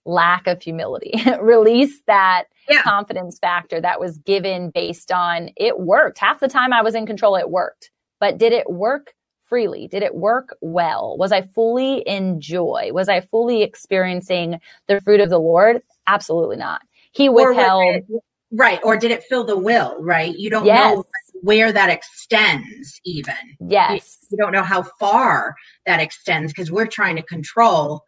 lack 0.05 0.47
of 0.47 0.63
humility, 0.63 1.13
release 1.41 2.03
that 2.07 2.45
yeah. 2.69 2.83
confidence 2.83 3.39
factor 3.39 3.81
that 3.81 4.01
was 4.01 4.19
given 4.19 4.71
based 4.71 5.13
on 5.13 5.51
it 5.57 5.81
worked. 5.81 6.19
Half 6.19 6.41
the 6.41 6.49
time 6.49 6.73
I 6.73 6.83
was 6.83 6.95
in 6.95 7.07
control, 7.07 7.37
it 7.37 7.51
worked. 7.51 7.91
But 8.21 8.39
did 8.39 8.53
it 8.53 8.71
work 8.71 9.15
freely? 9.53 9.87
Did 9.87 10.03
it 10.03 10.15
work 10.15 10.57
well? 10.63 11.15
Was 11.19 11.31
I 11.31 11.43
fully 11.43 11.99
in 11.99 12.41
joy? 12.41 12.89
Was 12.95 13.11
I 13.11 13.21
fully 13.21 13.63
experiencing 13.63 14.59
the 14.89 14.99
fruit 15.03 15.21
of 15.21 15.29
the 15.29 15.39
Lord? 15.39 15.83
Absolutely 16.07 16.57
not. 16.57 16.81
He 17.11 17.29
withheld. 17.29 17.97
It, 17.97 18.07
right. 18.51 18.81
Or 18.83 18.97
did 18.97 19.11
it 19.11 19.25
fill 19.25 19.45
the 19.45 19.59
will, 19.59 19.95
right? 20.01 20.35
You 20.35 20.49
don't 20.49 20.65
yes. 20.65 20.97
know 20.97 21.05
where 21.43 21.71
that 21.71 21.91
extends 21.91 22.99
even. 23.05 23.35
Yes. 23.61 24.17
You, 24.23 24.29
you 24.31 24.43
don't 24.43 24.53
know 24.53 24.63
how 24.63 24.85
far 24.99 25.55
that 25.85 26.01
extends 26.01 26.51
because 26.51 26.73
we're 26.73 26.87
trying 26.87 27.17
to 27.17 27.23
control 27.23 28.07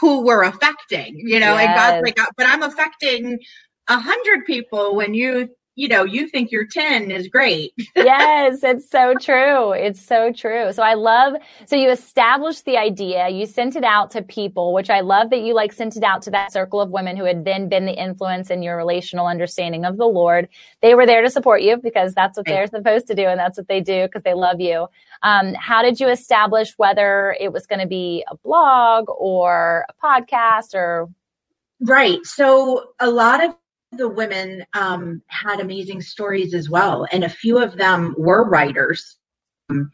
who 0.00 0.24
we're 0.24 0.42
affecting, 0.42 1.20
you 1.20 1.38
know, 1.38 1.54
yes. 1.54 1.68
and 1.68 1.76
God's 1.76 2.02
like, 2.04 2.20
uh, 2.20 2.32
but 2.36 2.46
I'm 2.48 2.64
affecting 2.64 3.38
a 3.86 4.00
hundred 4.00 4.44
people 4.44 4.96
when 4.96 5.14
you 5.14 5.50
you 5.76 5.88
know, 5.88 6.04
you 6.04 6.28
think 6.28 6.50
you're 6.50 6.66
10 6.66 7.10
is 7.10 7.28
great. 7.28 7.72
yes, 7.96 8.62
it's 8.62 8.90
so 8.90 9.14
true. 9.14 9.72
It's 9.72 10.00
so 10.04 10.32
true. 10.32 10.72
So 10.72 10.82
I 10.82 10.94
love, 10.94 11.34
so 11.66 11.76
you 11.76 11.90
established 11.90 12.64
the 12.64 12.76
idea, 12.76 13.28
you 13.28 13.46
sent 13.46 13.76
it 13.76 13.84
out 13.84 14.10
to 14.12 14.22
people, 14.22 14.74
which 14.74 14.90
I 14.90 15.00
love 15.00 15.30
that 15.30 15.40
you 15.40 15.54
like 15.54 15.72
sent 15.72 15.96
it 15.96 16.02
out 16.02 16.22
to 16.22 16.30
that 16.32 16.52
circle 16.52 16.80
of 16.80 16.90
women 16.90 17.16
who 17.16 17.24
had 17.24 17.44
then 17.44 17.68
been 17.68 17.86
the 17.86 17.94
influence 17.94 18.50
in 18.50 18.62
your 18.62 18.76
relational 18.76 19.26
understanding 19.26 19.84
of 19.84 19.96
the 19.96 20.06
Lord. 20.06 20.48
They 20.82 20.94
were 20.94 21.06
there 21.06 21.22
to 21.22 21.30
support 21.30 21.62
you 21.62 21.76
because 21.76 22.14
that's 22.14 22.36
what 22.36 22.46
they're 22.46 22.66
supposed 22.66 23.06
to 23.06 23.14
do 23.14 23.24
and 23.24 23.38
that's 23.38 23.56
what 23.56 23.68
they 23.68 23.80
do 23.80 24.02
because 24.04 24.22
they 24.22 24.34
love 24.34 24.60
you. 24.60 24.86
Um, 25.22 25.54
how 25.54 25.82
did 25.82 26.00
you 26.00 26.08
establish 26.08 26.74
whether 26.76 27.36
it 27.40 27.52
was 27.52 27.66
going 27.66 27.80
to 27.80 27.86
be 27.86 28.24
a 28.30 28.36
blog 28.36 29.06
or 29.08 29.86
a 29.88 30.06
podcast 30.06 30.74
or 30.74 31.08
Right. 31.82 32.18
So 32.26 32.90
a 33.00 33.08
lot 33.10 33.42
of 33.42 33.54
the 33.92 34.08
women 34.08 34.64
um, 34.74 35.22
had 35.26 35.60
amazing 35.60 36.00
stories 36.00 36.54
as 36.54 36.70
well, 36.70 37.06
and 37.12 37.24
a 37.24 37.28
few 37.28 37.58
of 37.58 37.76
them 37.76 38.14
were 38.16 38.48
writers. 38.48 39.18
Um, 39.68 39.90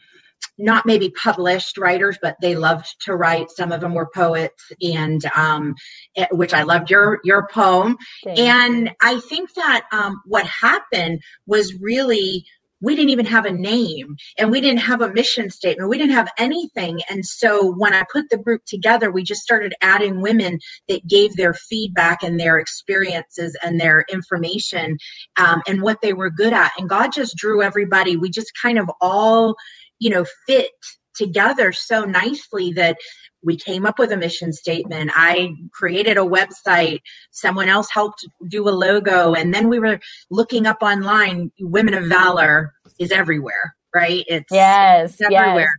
not 0.58 0.86
maybe 0.86 1.10
published 1.10 1.76
writers, 1.76 2.18
but 2.20 2.36
they 2.40 2.56
loved 2.56 2.94
to 3.00 3.14
write. 3.14 3.50
Some 3.50 3.72
of 3.72 3.80
them 3.80 3.94
were 3.94 4.08
poets, 4.14 4.70
and 4.80 5.22
um, 5.36 5.74
it, 6.14 6.28
which 6.32 6.54
I 6.54 6.62
loved 6.62 6.90
your 6.90 7.20
your 7.24 7.48
poem. 7.48 7.96
Thanks. 8.24 8.40
And 8.40 8.90
I 9.02 9.20
think 9.20 9.52
that 9.54 9.86
um, 9.92 10.20
what 10.24 10.46
happened 10.46 11.20
was 11.46 11.74
really 11.80 12.46
we 12.80 12.94
didn't 12.94 13.10
even 13.10 13.26
have 13.26 13.46
a 13.46 13.52
name 13.52 14.16
and 14.38 14.50
we 14.50 14.60
didn't 14.60 14.80
have 14.80 15.00
a 15.00 15.12
mission 15.12 15.50
statement. 15.50 15.88
We 15.88 15.98
didn't 15.98 16.14
have 16.14 16.30
anything. 16.38 17.00
And 17.08 17.24
so 17.24 17.72
when 17.74 17.94
I 17.94 18.04
put 18.12 18.28
the 18.30 18.36
group 18.36 18.64
together, 18.66 19.10
we 19.10 19.22
just 19.22 19.42
started 19.42 19.74
adding 19.80 20.20
women 20.20 20.58
that 20.88 21.06
gave 21.06 21.36
their 21.36 21.54
feedback 21.54 22.22
and 22.22 22.38
their 22.38 22.58
experiences 22.58 23.56
and 23.62 23.80
their 23.80 24.04
information 24.10 24.98
um, 25.38 25.62
and 25.66 25.82
what 25.82 26.00
they 26.02 26.12
were 26.12 26.30
good 26.30 26.52
at. 26.52 26.72
And 26.78 26.88
God 26.88 27.12
just 27.12 27.36
drew 27.36 27.62
everybody. 27.62 28.16
We 28.16 28.30
just 28.30 28.52
kind 28.60 28.78
of 28.78 28.90
all, 29.00 29.56
you 29.98 30.10
know, 30.10 30.26
fit 30.46 30.70
together 31.14 31.72
so 31.72 32.04
nicely 32.04 32.72
that 32.74 32.98
we 33.46 33.56
came 33.56 33.86
up 33.86 33.98
with 33.98 34.10
a 34.12 34.16
mission 34.16 34.52
statement. 34.52 35.12
I 35.14 35.54
created 35.72 36.18
a 36.18 36.22
website. 36.22 37.00
Someone 37.30 37.68
else 37.68 37.88
helped 37.90 38.26
do 38.48 38.68
a 38.68 38.70
logo. 38.70 39.34
And 39.34 39.54
then 39.54 39.68
we 39.68 39.78
were 39.78 40.00
looking 40.30 40.66
up 40.66 40.78
online. 40.82 41.52
Women 41.60 41.94
of 41.94 42.06
Valor 42.06 42.74
is 42.98 43.12
everywhere, 43.12 43.74
right? 43.94 44.24
It's, 44.26 44.50
yes, 44.50 45.12
it's 45.12 45.22
everywhere. 45.22 45.70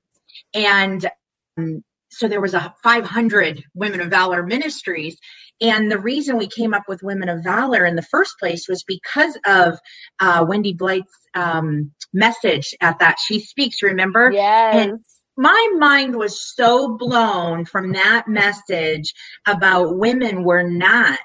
Yes. 0.54 0.66
And 0.66 1.12
um, 1.58 1.84
so 2.10 2.30
there 2.30 2.42
was 2.42 2.54
a 2.54 2.74
500 2.84 3.64
Women 3.76 4.00
of 4.00 4.10
Valor 4.10 4.44
ministries. 4.44 5.18
And 5.60 5.92
the 5.92 6.00
reason 6.00 6.38
we 6.38 6.48
came 6.48 6.74
up 6.74 6.84
with 6.88 7.04
Women 7.04 7.28
of 7.28 7.44
Valor 7.44 7.86
in 7.86 7.98
the 7.98 8.02
first 8.02 8.36
place 8.40 8.68
was 8.70 8.84
because 8.84 9.38
of 9.46 9.78
uh, 10.20 10.46
Wendy 10.48 10.74
Blight's 10.74 11.12
um, 11.34 11.92
message 12.14 12.74
at 12.80 13.00
that 13.00 13.18
She 13.20 13.40
Speaks, 13.40 13.84
remember? 13.84 14.32
Yes. 14.32 14.76
And 14.76 15.00
my 15.38 15.76
mind 15.78 16.16
was 16.16 16.42
so 16.56 16.98
blown 16.98 17.66
from 17.66 17.94
that 17.94 18.28
message 18.28 19.14
about 19.46 19.98
women 19.98 20.44
were 20.44 20.64
not 20.64 21.20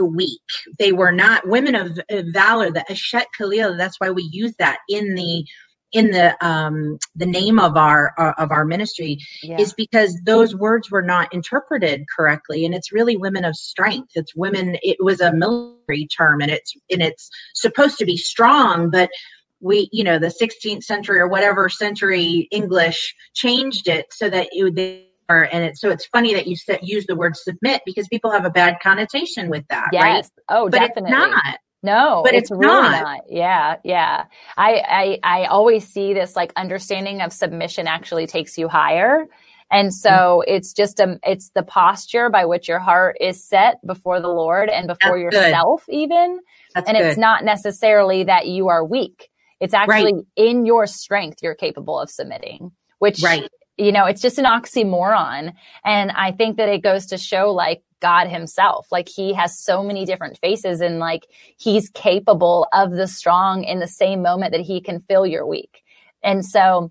weak. 0.00 0.40
They 0.78 0.92
were 0.92 1.12
not 1.12 1.46
women 1.46 1.74
of, 1.74 1.98
valor, 2.32 2.70
the 2.70 2.84
Eshet 2.90 3.26
Chayil. 3.38 3.76
That's 3.76 4.00
why 4.00 4.10
we 4.10 4.28
use 4.32 4.54
that 4.58 4.78
in 4.88 5.14
the 5.14 5.44
in 5.92 6.10
the 6.10 6.36
um, 6.44 6.98
the 7.14 7.26
name 7.26 7.60
of 7.60 7.76
our 7.76 8.12
uh, 8.18 8.32
of 8.36 8.50
our 8.50 8.64
ministry 8.64 9.16
yeah. 9.42 9.60
is 9.60 9.72
because 9.72 10.20
those 10.24 10.54
words 10.54 10.90
were 10.90 11.02
not 11.02 11.32
interpreted 11.32 12.04
correctly, 12.14 12.66
and 12.66 12.74
it's 12.74 12.92
really 12.92 13.16
women 13.16 13.44
of 13.44 13.54
strength. 13.54 14.10
It's 14.16 14.34
women. 14.34 14.76
It 14.82 14.96
was 15.00 15.20
a 15.20 15.32
military 15.32 16.08
term, 16.08 16.40
and 16.40 16.50
it's 16.50 16.72
and 16.90 17.00
it's 17.00 17.30
supposed 17.54 17.98
to 17.98 18.04
be 18.04 18.16
strong, 18.16 18.90
but 18.90 19.08
we, 19.64 19.88
you 19.92 20.04
know, 20.04 20.18
the 20.18 20.28
16th 20.28 20.84
century 20.84 21.18
or 21.18 21.26
whatever 21.26 21.68
century 21.68 22.46
English 22.52 23.14
changed 23.34 23.88
it 23.88 24.06
so 24.12 24.28
that 24.28 24.48
it 24.52 24.62
would, 24.62 24.78
and 25.28 25.64
it, 25.64 25.78
so 25.78 25.90
it's 25.90 26.06
funny 26.06 26.34
that 26.34 26.46
you 26.46 26.54
said, 26.54 26.80
use 26.82 27.06
the 27.06 27.16
word 27.16 27.36
submit 27.36 27.82
because 27.86 28.06
people 28.08 28.30
have 28.30 28.44
a 28.44 28.50
bad 28.50 28.76
connotation 28.82 29.48
with 29.48 29.66
that, 29.68 29.88
yes. 29.92 30.02
right? 30.02 30.26
Oh, 30.50 30.68
but 30.68 30.78
definitely. 30.80 31.12
It's 31.12 31.30
not. 31.32 31.58
No, 31.82 32.22
but 32.24 32.32
it's, 32.32 32.50
it's 32.50 32.58
really 32.58 32.72
not. 32.72 33.02
not. 33.02 33.20
Yeah, 33.28 33.76
yeah. 33.84 34.24
I, 34.56 35.18
I 35.22 35.42
I 35.42 35.44
always 35.44 35.86
see 35.86 36.14
this 36.14 36.34
like 36.34 36.50
understanding 36.56 37.20
of 37.20 37.30
submission 37.30 37.86
actually 37.86 38.26
takes 38.26 38.56
you 38.56 38.68
higher. 38.68 39.26
And 39.70 39.92
so 39.92 40.10
mm-hmm. 40.10 40.54
it's 40.54 40.72
just 40.72 40.98
a 40.98 41.18
it's 41.24 41.50
the 41.50 41.62
posture 41.62 42.30
by 42.30 42.46
which 42.46 42.68
your 42.68 42.78
heart 42.78 43.18
is 43.20 43.42
set 43.42 43.86
before 43.86 44.20
the 44.20 44.28
Lord 44.28 44.70
and 44.70 44.86
before 44.86 45.20
That's 45.22 45.36
yourself 45.36 45.84
good. 45.84 45.94
even. 45.94 46.40
That's 46.74 46.88
and 46.88 46.96
good. 46.96 47.06
it's 47.06 47.18
not 47.18 47.44
necessarily 47.44 48.24
that 48.24 48.46
you 48.46 48.68
are 48.68 48.82
weak. 48.82 49.28
It's 49.60 49.74
actually 49.74 50.14
right. 50.14 50.24
in 50.36 50.66
your 50.66 50.86
strength 50.86 51.42
you're 51.42 51.54
capable 51.54 51.98
of 51.98 52.10
submitting, 52.10 52.72
which, 52.98 53.22
right. 53.22 53.48
you 53.76 53.92
know, 53.92 54.04
it's 54.06 54.20
just 54.20 54.38
an 54.38 54.44
oxymoron. 54.44 55.52
And 55.84 56.10
I 56.12 56.32
think 56.32 56.56
that 56.56 56.68
it 56.68 56.82
goes 56.82 57.06
to 57.06 57.18
show 57.18 57.52
like 57.52 57.82
God 58.00 58.28
himself, 58.28 58.86
like 58.90 59.08
he 59.08 59.32
has 59.32 59.58
so 59.58 59.82
many 59.82 60.04
different 60.04 60.38
faces 60.38 60.80
and 60.80 60.98
like 60.98 61.26
he's 61.56 61.88
capable 61.90 62.68
of 62.72 62.92
the 62.92 63.06
strong 63.06 63.64
in 63.64 63.78
the 63.78 63.88
same 63.88 64.22
moment 64.22 64.52
that 64.52 64.60
he 64.60 64.80
can 64.80 65.00
fill 65.00 65.26
your 65.26 65.46
weak. 65.46 65.82
And 66.22 66.44
so 66.44 66.90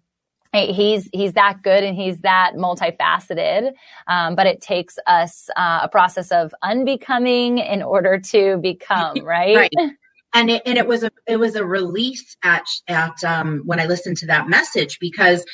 he's 0.54 1.10
he's 1.14 1.34
that 1.34 1.62
good 1.64 1.84
and 1.84 1.98
he's 1.98 2.20
that 2.20 2.54
multifaceted 2.56 3.72
um, 4.08 4.36
but 4.36 4.46
it 4.46 4.62
takes 4.62 4.98
us 5.08 5.50
uh, 5.56 5.80
a 5.84 5.90
process 5.90 6.32
of 6.32 6.54
unbecoming 6.62 7.58
in 7.58 7.82
order 7.82 8.20
to 8.20 8.58
become 8.58 9.18
right, 9.24 9.56
right 9.56 9.72
and 10.34 10.50
it, 10.50 10.62
and 10.66 10.78
it 10.78 10.88
was 10.88 11.04
a 11.04 11.12
it 11.28 11.38
was 11.38 11.56
a 11.56 11.66
release 11.66 12.36
at 12.44 12.66
at 12.88 13.24
um, 13.24 13.62
when 13.66 13.80
I 13.80 13.86
listened 13.86 14.18
to 14.18 14.28
that 14.28 14.50
message 14.50 14.98
because 15.00 15.46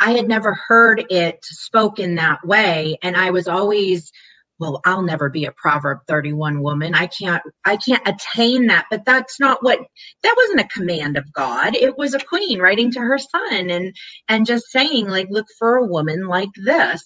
I 0.00 0.12
had 0.12 0.28
never 0.28 0.54
heard 0.54 1.04
it 1.10 1.38
spoken 1.42 2.16
that 2.16 2.46
way, 2.46 2.98
and 3.02 3.16
I 3.16 3.30
was 3.30 3.48
always 3.48 4.12
well 4.58 4.80
i'll 4.84 5.02
never 5.02 5.28
be 5.28 5.44
a 5.44 5.52
proverb 5.52 5.98
31 6.06 6.62
woman. 6.62 6.94
I 6.94 7.06
can't 7.06 7.42
i 7.64 7.76
can't 7.76 8.06
attain 8.06 8.66
that. 8.68 8.86
But 8.90 9.04
that's 9.04 9.40
not 9.40 9.62
what 9.62 9.80
that 10.22 10.34
wasn't 10.36 10.60
a 10.60 10.78
command 10.78 11.16
of 11.16 11.32
god. 11.32 11.74
It 11.74 11.96
was 11.98 12.14
a 12.14 12.20
queen 12.20 12.60
writing 12.60 12.90
to 12.92 13.00
her 13.00 13.18
son 13.18 13.70
and 13.70 13.94
and 14.28 14.46
just 14.46 14.70
saying 14.70 15.08
like 15.08 15.28
look 15.30 15.46
for 15.58 15.76
a 15.76 15.86
woman 15.86 16.26
like 16.26 16.50
this. 16.64 17.02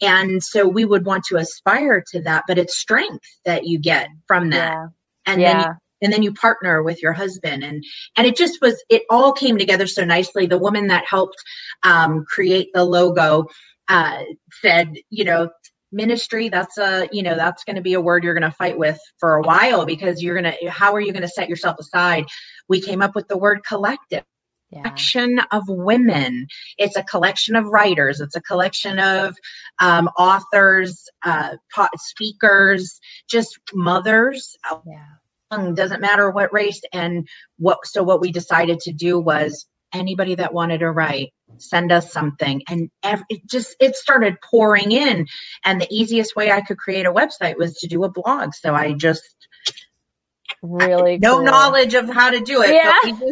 And 0.00 0.42
so 0.42 0.68
we 0.68 0.84
would 0.84 1.06
want 1.06 1.24
to 1.24 1.36
aspire 1.36 2.04
to 2.12 2.22
that 2.22 2.44
but 2.46 2.58
it's 2.58 2.78
strength 2.78 3.26
that 3.44 3.66
you 3.66 3.78
get 3.80 4.08
from 4.28 4.50
that. 4.50 4.72
Yeah. 4.72 4.86
and 5.26 5.40
yeah. 5.40 5.62
then 5.62 5.76
and 6.02 6.12
then 6.12 6.22
you 6.22 6.32
partner 6.32 6.82
with 6.82 7.02
your 7.02 7.12
husband 7.12 7.62
and 7.64 7.82
and 8.16 8.26
it 8.26 8.36
just 8.36 8.60
was 8.60 8.82
it 8.90 9.02
all 9.08 9.32
came 9.32 9.56
together 9.56 9.86
so 9.86 10.04
nicely 10.04 10.46
the 10.46 10.58
woman 10.58 10.88
that 10.88 11.04
helped 11.06 11.36
um, 11.84 12.24
create 12.28 12.68
the 12.74 12.84
logo 12.84 13.46
uh, 13.88 14.22
said 14.60 14.94
you 15.10 15.24
know 15.24 15.48
ministry 15.92 16.48
that's 16.48 16.78
a 16.78 17.08
you 17.12 17.22
know 17.22 17.36
that's 17.36 17.64
going 17.64 17.76
to 17.76 17.82
be 17.82 17.94
a 17.94 18.00
word 18.00 18.24
you're 18.24 18.34
going 18.34 18.50
to 18.50 18.56
fight 18.56 18.78
with 18.78 18.98
for 19.18 19.36
a 19.36 19.42
while 19.42 19.84
because 19.84 20.22
you're 20.22 20.40
going 20.40 20.52
to 20.52 20.70
how 20.70 20.94
are 20.94 21.00
you 21.00 21.12
going 21.12 21.22
to 21.22 21.28
set 21.28 21.48
yourself 21.48 21.76
aside 21.78 22.24
we 22.68 22.80
came 22.80 23.02
up 23.02 23.14
with 23.14 23.28
the 23.28 23.36
word 23.36 23.60
collective 23.66 24.24
yeah. 24.70 24.80
collection 24.80 25.38
of 25.50 25.64
women. 25.68 26.46
It's 26.78 26.96
a 26.96 27.02
collection 27.02 27.56
of 27.56 27.66
writers. 27.66 28.22
It's 28.22 28.36
a 28.36 28.40
collection 28.40 28.98
of 28.98 29.36
um, 29.80 30.08
authors, 30.18 31.10
uh, 31.26 31.56
speakers, 31.98 32.98
just 33.28 33.58
mothers. 33.74 34.56
Yeah 34.86 35.04
doesn't 35.74 36.00
matter 36.00 36.30
what 36.30 36.52
race 36.52 36.80
and 36.92 37.28
what 37.58 37.78
so 37.84 38.02
what 38.02 38.20
we 38.20 38.32
decided 38.32 38.80
to 38.80 38.92
do 38.92 39.18
was 39.18 39.66
anybody 39.94 40.34
that 40.34 40.54
wanted 40.54 40.78
to 40.78 40.90
write 40.90 41.32
send 41.58 41.92
us 41.92 42.10
something 42.10 42.62
and 42.68 42.90
it 43.04 43.40
just 43.48 43.76
it 43.78 43.94
started 43.94 44.36
pouring 44.40 44.90
in 44.90 45.26
and 45.64 45.80
the 45.80 45.88
easiest 45.90 46.34
way 46.34 46.50
i 46.50 46.62
could 46.62 46.78
create 46.78 47.04
a 47.04 47.12
website 47.12 47.58
was 47.58 47.74
to 47.74 47.86
do 47.86 48.02
a 48.04 48.10
blog 48.10 48.54
so 48.54 48.74
i 48.74 48.92
just 48.92 49.22
really 50.62 51.18
no 51.18 51.36
cool. 51.36 51.44
knowledge 51.44 51.94
of 51.94 52.08
how 52.08 52.30
to 52.30 52.40
do 52.40 52.62
it 52.62 52.72
yeah. 52.72 53.30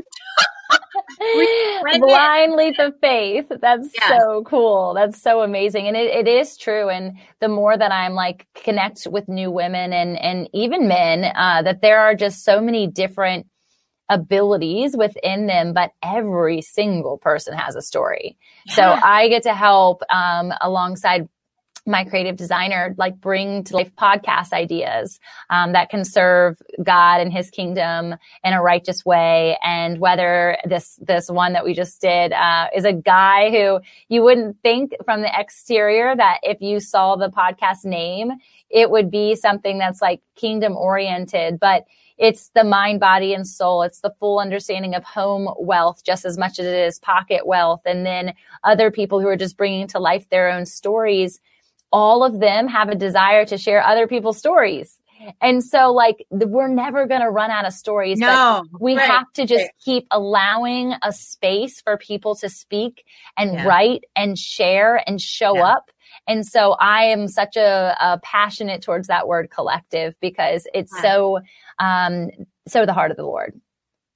blind 1.98 2.54
leap 2.54 2.78
of 2.78 2.94
faith. 3.00 3.46
That's 3.60 3.88
yes. 3.94 4.20
so 4.20 4.42
cool. 4.44 4.94
That's 4.94 5.20
so 5.20 5.42
amazing. 5.42 5.86
And 5.86 5.96
it, 5.96 6.14
it 6.14 6.28
is 6.28 6.56
true. 6.56 6.88
And 6.88 7.18
the 7.40 7.48
more 7.48 7.76
that 7.76 7.92
I'm 7.92 8.14
like 8.14 8.46
connect 8.54 9.06
with 9.10 9.28
new 9.28 9.50
women 9.50 9.92
and, 9.92 10.18
and 10.18 10.48
even 10.52 10.88
men, 10.88 11.32
uh, 11.34 11.62
that 11.62 11.82
there 11.82 12.00
are 12.00 12.14
just 12.14 12.44
so 12.44 12.60
many 12.60 12.86
different 12.86 13.46
abilities 14.08 14.96
within 14.96 15.46
them, 15.46 15.72
but 15.72 15.92
every 16.02 16.60
single 16.62 17.18
person 17.18 17.54
has 17.54 17.76
a 17.76 17.82
story. 17.82 18.36
Yeah. 18.66 18.74
So 18.74 18.82
I 18.82 19.28
get 19.28 19.44
to 19.44 19.54
help, 19.54 20.02
um, 20.10 20.52
alongside 20.60 21.28
my 21.86 22.04
creative 22.04 22.36
designer 22.36 22.94
like 22.98 23.20
bring 23.20 23.64
to 23.64 23.76
life 23.76 23.94
podcast 23.96 24.52
ideas 24.52 25.18
um, 25.48 25.72
that 25.72 25.90
can 25.90 26.04
serve 26.04 26.60
God 26.82 27.20
and 27.20 27.32
His 27.32 27.50
kingdom 27.50 28.14
in 28.44 28.52
a 28.52 28.62
righteous 28.62 29.04
way. 29.04 29.58
And 29.62 29.98
whether 29.98 30.56
this 30.64 30.98
this 31.02 31.30
one 31.30 31.52
that 31.54 31.64
we 31.64 31.74
just 31.74 32.00
did 32.00 32.32
uh, 32.32 32.68
is 32.74 32.84
a 32.84 32.92
guy 32.92 33.50
who 33.50 33.80
you 34.08 34.22
wouldn't 34.22 34.60
think 34.62 34.92
from 35.04 35.22
the 35.22 35.30
exterior 35.38 36.14
that 36.16 36.38
if 36.42 36.60
you 36.60 36.80
saw 36.80 37.16
the 37.16 37.30
podcast 37.30 37.84
name, 37.84 38.32
it 38.68 38.90
would 38.90 39.10
be 39.10 39.34
something 39.34 39.78
that's 39.78 40.00
like 40.00 40.20
kingdom 40.36 40.76
oriented, 40.76 41.58
but 41.58 41.84
it's 42.20 42.50
the 42.50 42.64
mind, 42.64 43.00
body, 43.00 43.32
and 43.32 43.48
soul. 43.48 43.82
It's 43.82 44.02
the 44.02 44.14
full 44.20 44.40
understanding 44.40 44.94
of 44.94 45.02
home 45.02 45.48
wealth 45.58 46.04
just 46.04 46.26
as 46.26 46.36
much 46.36 46.58
as 46.58 46.66
it 46.66 46.74
is 46.74 46.98
pocket 46.98 47.46
wealth. 47.46 47.80
And 47.86 48.04
then 48.04 48.34
other 48.62 48.90
people 48.90 49.20
who 49.20 49.26
are 49.26 49.38
just 49.38 49.56
bringing 49.56 49.86
to 49.88 49.98
life 49.98 50.28
their 50.28 50.50
own 50.50 50.66
stories. 50.66 51.40
All 51.92 52.22
of 52.24 52.40
them 52.40 52.68
have 52.68 52.88
a 52.88 52.94
desire 52.94 53.44
to 53.46 53.58
share 53.58 53.82
other 53.82 54.06
people's 54.06 54.38
stories. 54.38 55.00
And 55.40 55.62
so 55.62 55.92
like 55.92 56.26
we're 56.30 56.68
never 56.68 57.06
going 57.06 57.20
to 57.20 57.30
run 57.30 57.50
out 57.50 57.66
of 57.66 57.72
stories. 57.72 58.18
No, 58.18 58.64
we 58.78 58.96
right, 58.96 59.06
have 59.06 59.32
to 59.34 59.46
just 59.46 59.70
keep 59.84 60.06
allowing 60.10 60.94
a 61.02 61.12
space 61.12 61.80
for 61.80 61.96
people 61.96 62.34
to 62.36 62.48
speak 62.48 63.04
and 63.36 63.54
yeah. 63.54 63.66
write 63.66 64.04
and 64.16 64.38
share 64.38 65.02
and 65.06 65.20
show 65.20 65.56
yeah. 65.56 65.66
up. 65.66 65.90
And 66.26 66.46
so 66.46 66.72
I 66.72 67.04
am 67.04 67.28
such 67.28 67.56
a, 67.56 67.96
a, 68.00 68.18
passionate 68.22 68.82
towards 68.82 69.08
that 69.08 69.28
word 69.28 69.50
collective 69.50 70.14
because 70.20 70.66
it's 70.74 70.92
so, 71.00 71.40
um, 71.78 72.30
so 72.66 72.84
the 72.84 72.92
heart 72.92 73.10
of 73.10 73.16
the 73.16 73.24
Lord. 73.24 73.60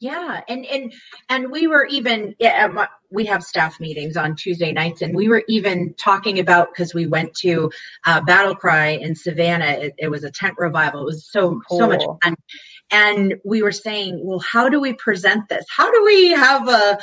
Yeah, 0.05 0.43
and 0.51 0.67
and 0.67 0.93
and 1.31 1.51
we 1.51 1.67
were 1.67 1.87
even 1.87 2.35
yeah, 2.39 2.87
we 3.11 3.25
have 3.25 3.43
staff 3.43 3.81
meetings 3.81 4.19
on 4.19 4.37
Tuesday 4.37 4.71
nights, 4.71 5.01
and 5.01 5.17
we 5.17 5.31
were 5.31 5.43
even 5.49 5.95
talking 5.95 6.41
about 6.41 6.69
because 6.71 6.93
we 6.93 7.07
went 7.07 7.33
to 7.37 7.71
uh, 8.05 8.21
Battle 8.21 8.55
Cry 8.55 8.89
in 8.89 9.15
Savannah. 9.15 9.65
It, 9.65 9.95
it, 9.97 10.09
was 10.09 10.23
a 10.23 10.31
tent 10.31 10.57
revival. 10.59 11.01
It 11.01 11.07
was 11.07 11.27
so 11.27 11.59
cool. 11.67 11.79
so 11.79 11.87
much 11.89 12.05
fun, 12.23 12.35
and 12.91 13.37
we 13.47 13.63
were 13.63 13.73
saying, 13.73 14.21
well, 14.23 14.41
how 14.41 14.69
do 14.69 14.79
we 14.79 14.93
present 14.93 15.49
this? 15.49 15.65
How 15.75 15.91
do 15.91 16.05
we 16.05 16.33
have 16.33 16.69
a 16.69 16.99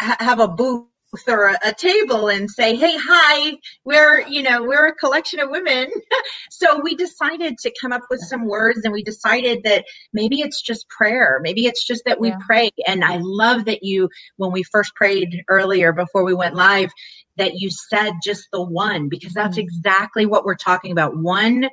have 0.00 0.40
a 0.40 0.48
booth 0.48 0.86
or 1.26 1.46
a, 1.46 1.58
a, 1.64 1.74
table 1.74 2.28
and 2.28 2.50
say, 2.50 2.74
Hey, 2.74 2.96
hi, 2.96 3.56
we're, 3.84 4.26
you 4.28 4.42
know, 4.42 4.62
we're 4.62 4.88
a 4.88 4.94
collection 4.94 5.40
of 5.40 5.50
women. 5.50 5.90
so 6.50 6.80
we 6.82 6.94
decided 6.94 7.58
to 7.58 7.72
come 7.80 7.92
up 7.92 8.02
with 8.10 8.20
some 8.20 8.46
words 8.46 8.80
and 8.84 8.92
we 8.92 9.02
decided 9.02 9.62
that 9.64 9.84
maybe 10.12 10.40
it's 10.40 10.62
just 10.62 10.88
prayer. 10.88 11.38
Maybe 11.42 11.66
it's 11.66 11.86
just 11.86 12.02
that 12.06 12.20
we 12.20 12.28
yeah. 12.28 12.38
pray. 12.46 12.70
And 12.86 13.04
I 13.04 13.18
love 13.20 13.64
that 13.66 13.82
you, 13.82 14.08
when 14.36 14.52
we 14.52 14.62
first 14.62 14.94
prayed 14.94 15.42
earlier 15.48 15.92
before 15.92 16.24
we 16.24 16.34
went 16.34 16.54
live, 16.54 16.90
that 17.36 17.54
you 17.56 17.70
said 17.70 18.12
just 18.24 18.48
the 18.52 18.62
one, 18.62 19.08
because 19.08 19.34
that's 19.34 19.58
mm-hmm. 19.58 19.66
exactly 19.66 20.26
what 20.26 20.44
we're 20.44 20.54
talking 20.54 20.92
about. 20.92 21.16
One, 21.16 21.68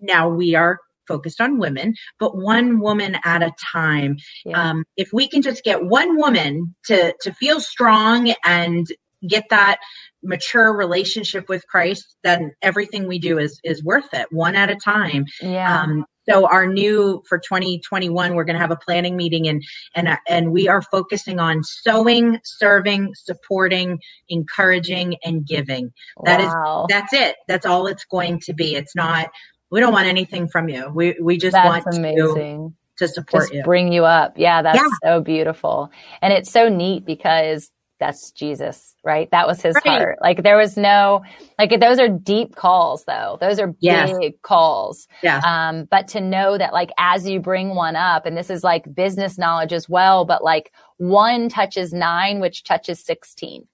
now 0.00 0.28
we 0.28 0.54
are 0.54 0.78
focused 1.08 1.40
on 1.40 1.58
women, 1.58 1.94
but 2.20 2.36
one 2.36 2.78
woman 2.80 3.16
at 3.24 3.42
a 3.42 3.52
time. 3.72 4.18
Yeah. 4.44 4.70
Um, 4.70 4.84
if 4.96 5.10
we 5.12 5.28
can 5.28 5.42
just 5.42 5.64
get 5.64 5.84
one 5.84 6.16
woman 6.16 6.74
to 6.86 7.14
to 7.22 7.32
feel 7.32 7.60
strong 7.60 8.34
and 8.44 8.86
get 9.26 9.44
that 9.50 9.78
mature 10.22 10.72
relationship 10.76 11.48
with 11.48 11.66
Christ, 11.66 12.16
then 12.22 12.52
everything 12.62 13.08
we 13.08 13.18
do 13.18 13.38
is 13.38 13.58
is 13.64 13.82
worth 13.82 14.12
it. 14.12 14.28
One 14.30 14.54
at 14.54 14.70
a 14.70 14.76
time. 14.76 15.24
Yeah. 15.40 15.82
Um, 15.82 16.04
so 16.28 16.46
our 16.46 16.66
new 16.66 17.22
for 17.26 17.38
2021, 17.38 18.34
we're 18.34 18.44
going 18.44 18.54
to 18.54 18.60
have 18.60 18.70
a 18.70 18.76
planning 18.76 19.16
meeting 19.16 19.48
and 19.48 19.62
and 19.94 20.08
and 20.28 20.52
we 20.52 20.68
are 20.68 20.82
focusing 20.82 21.38
on 21.38 21.62
sowing, 21.64 22.38
serving, 22.44 23.14
supporting, 23.14 23.98
encouraging, 24.28 25.16
and 25.24 25.46
giving. 25.46 25.90
That 26.24 26.40
wow. 26.40 26.86
is 26.88 26.94
that's 26.94 27.12
it. 27.12 27.36
That's 27.46 27.64
all 27.64 27.86
it's 27.86 28.04
going 28.04 28.40
to 28.40 28.52
be. 28.52 28.74
It's 28.74 28.94
not 28.94 29.30
we 29.70 29.80
don't 29.80 29.92
want 29.92 30.06
anything 30.06 30.48
from 30.48 30.68
you. 30.68 30.90
We 30.94 31.16
we 31.20 31.38
just 31.38 31.52
that's 31.52 31.84
want 31.84 31.96
amazing. 31.96 32.74
To, 32.98 33.06
to 33.06 33.12
support 33.12 33.44
just 33.44 33.54
you. 33.54 33.62
Bring 33.62 33.92
you 33.92 34.04
up. 34.04 34.34
Yeah, 34.36 34.62
that's 34.62 34.78
yeah. 34.78 34.88
so 35.02 35.20
beautiful. 35.20 35.90
And 36.20 36.32
it's 36.32 36.50
so 36.50 36.68
neat 36.68 37.04
because 37.04 37.70
that's 37.98 38.30
Jesus, 38.30 38.94
right? 39.04 39.30
That 39.30 39.46
was 39.46 39.60
his 39.60 39.74
right. 39.84 39.98
heart. 39.98 40.18
Like 40.20 40.42
there 40.42 40.56
was 40.56 40.76
no, 40.76 41.22
like 41.58 41.78
those 41.80 41.98
are 41.98 42.08
deep 42.08 42.54
calls 42.54 43.04
though. 43.04 43.38
Those 43.40 43.58
are 43.58 43.74
yes. 43.80 44.16
big 44.18 44.40
calls. 44.42 45.08
Yeah. 45.22 45.40
Um, 45.44 45.86
but 45.90 46.08
to 46.08 46.20
know 46.20 46.56
that 46.56 46.72
like 46.72 46.90
as 46.98 47.28
you 47.28 47.40
bring 47.40 47.74
one 47.74 47.96
up, 47.96 48.24
and 48.24 48.36
this 48.36 48.50
is 48.50 48.62
like 48.62 48.94
business 48.94 49.36
knowledge 49.38 49.72
as 49.72 49.88
well, 49.88 50.24
but 50.24 50.44
like 50.44 50.72
one 50.98 51.48
touches 51.48 51.92
nine, 51.92 52.40
which 52.40 52.64
touches 52.64 53.04
16. 53.04 53.66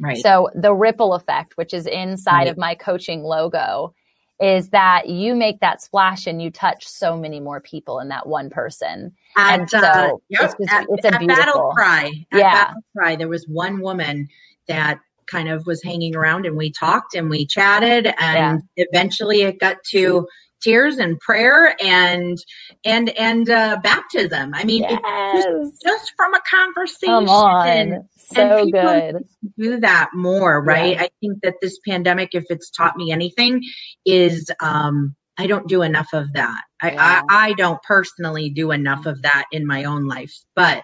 Right. 0.00 0.18
So 0.18 0.48
the 0.54 0.72
ripple 0.72 1.14
effect, 1.14 1.56
which 1.56 1.74
is 1.74 1.86
inside 1.86 2.32
right. 2.44 2.48
of 2.48 2.56
my 2.56 2.74
coaching 2.74 3.22
logo, 3.22 3.94
is 4.40 4.70
that 4.70 5.08
you 5.08 5.34
make 5.34 5.60
that 5.60 5.82
splash 5.82 6.26
and 6.26 6.40
you 6.40 6.50
touch 6.50 6.86
so 6.86 7.16
many 7.16 7.40
more 7.40 7.60
people 7.60 7.98
in 7.98 8.08
that 8.08 8.26
one 8.26 8.50
person. 8.50 9.12
At, 9.36 9.60
and 9.60 9.70
so 9.70 9.78
uh, 9.78 10.10
yep, 10.28 10.42
it's, 10.42 10.54
just, 10.58 10.72
at, 10.72 10.86
it's 10.90 11.04
a 11.04 11.18
beautiful. 11.18 11.26
Battle 11.26 11.70
Cry. 11.74 12.26
Yeah. 12.32 12.66
Battle 12.66 12.82
Cry, 12.96 13.16
there 13.16 13.28
was 13.28 13.46
one 13.48 13.80
woman 13.80 14.28
that 14.68 15.00
kind 15.26 15.48
of 15.48 15.66
was 15.66 15.82
hanging 15.82 16.16
around 16.16 16.46
and 16.46 16.56
we 16.56 16.70
talked 16.72 17.14
and 17.14 17.28
we 17.28 17.46
chatted 17.46 18.06
and 18.18 18.62
yeah. 18.76 18.86
eventually 18.88 19.42
it 19.42 19.58
got 19.58 19.76
to 19.90 20.26
tears 20.62 20.98
and 20.98 21.18
prayer 21.20 21.74
and 21.82 22.38
and 22.84 23.10
and 23.10 23.50
uh, 23.50 23.78
baptism. 23.82 24.52
I 24.54 24.64
mean, 24.64 24.82
yes. 24.82 25.44
just, 25.44 25.82
just, 25.82 26.12
from 26.16 26.34
a 26.34 26.40
conversation. 26.48 27.26
Come 27.26 27.28
on, 27.28 28.08
so 28.16 28.66
good. 28.70 29.24
Do 29.58 29.80
that 29.80 30.10
more, 30.14 30.62
right? 30.62 30.96
Yeah. 30.96 31.02
I 31.02 31.08
think 31.20 31.42
that 31.42 31.54
this 31.60 31.78
pandemic, 31.86 32.30
if 32.32 32.44
it's 32.50 32.70
taught 32.70 32.96
me 32.96 33.12
anything, 33.12 33.62
is 34.04 34.50
um, 34.60 35.14
I 35.38 35.46
don't 35.46 35.68
do 35.68 35.82
enough 35.82 36.08
of 36.12 36.32
that. 36.34 36.62
I, 36.82 36.90
yeah. 36.90 37.22
I, 37.28 37.48
I 37.48 37.52
don't 37.54 37.82
personally 37.82 38.50
do 38.50 38.72
enough 38.72 39.06
of 39.06 39.22
that 39.22 39.46
in 39.52 39.66
my 39.66 39.84
own 39.84 40.06
life, 40.06 40.34
but 40.54 40.82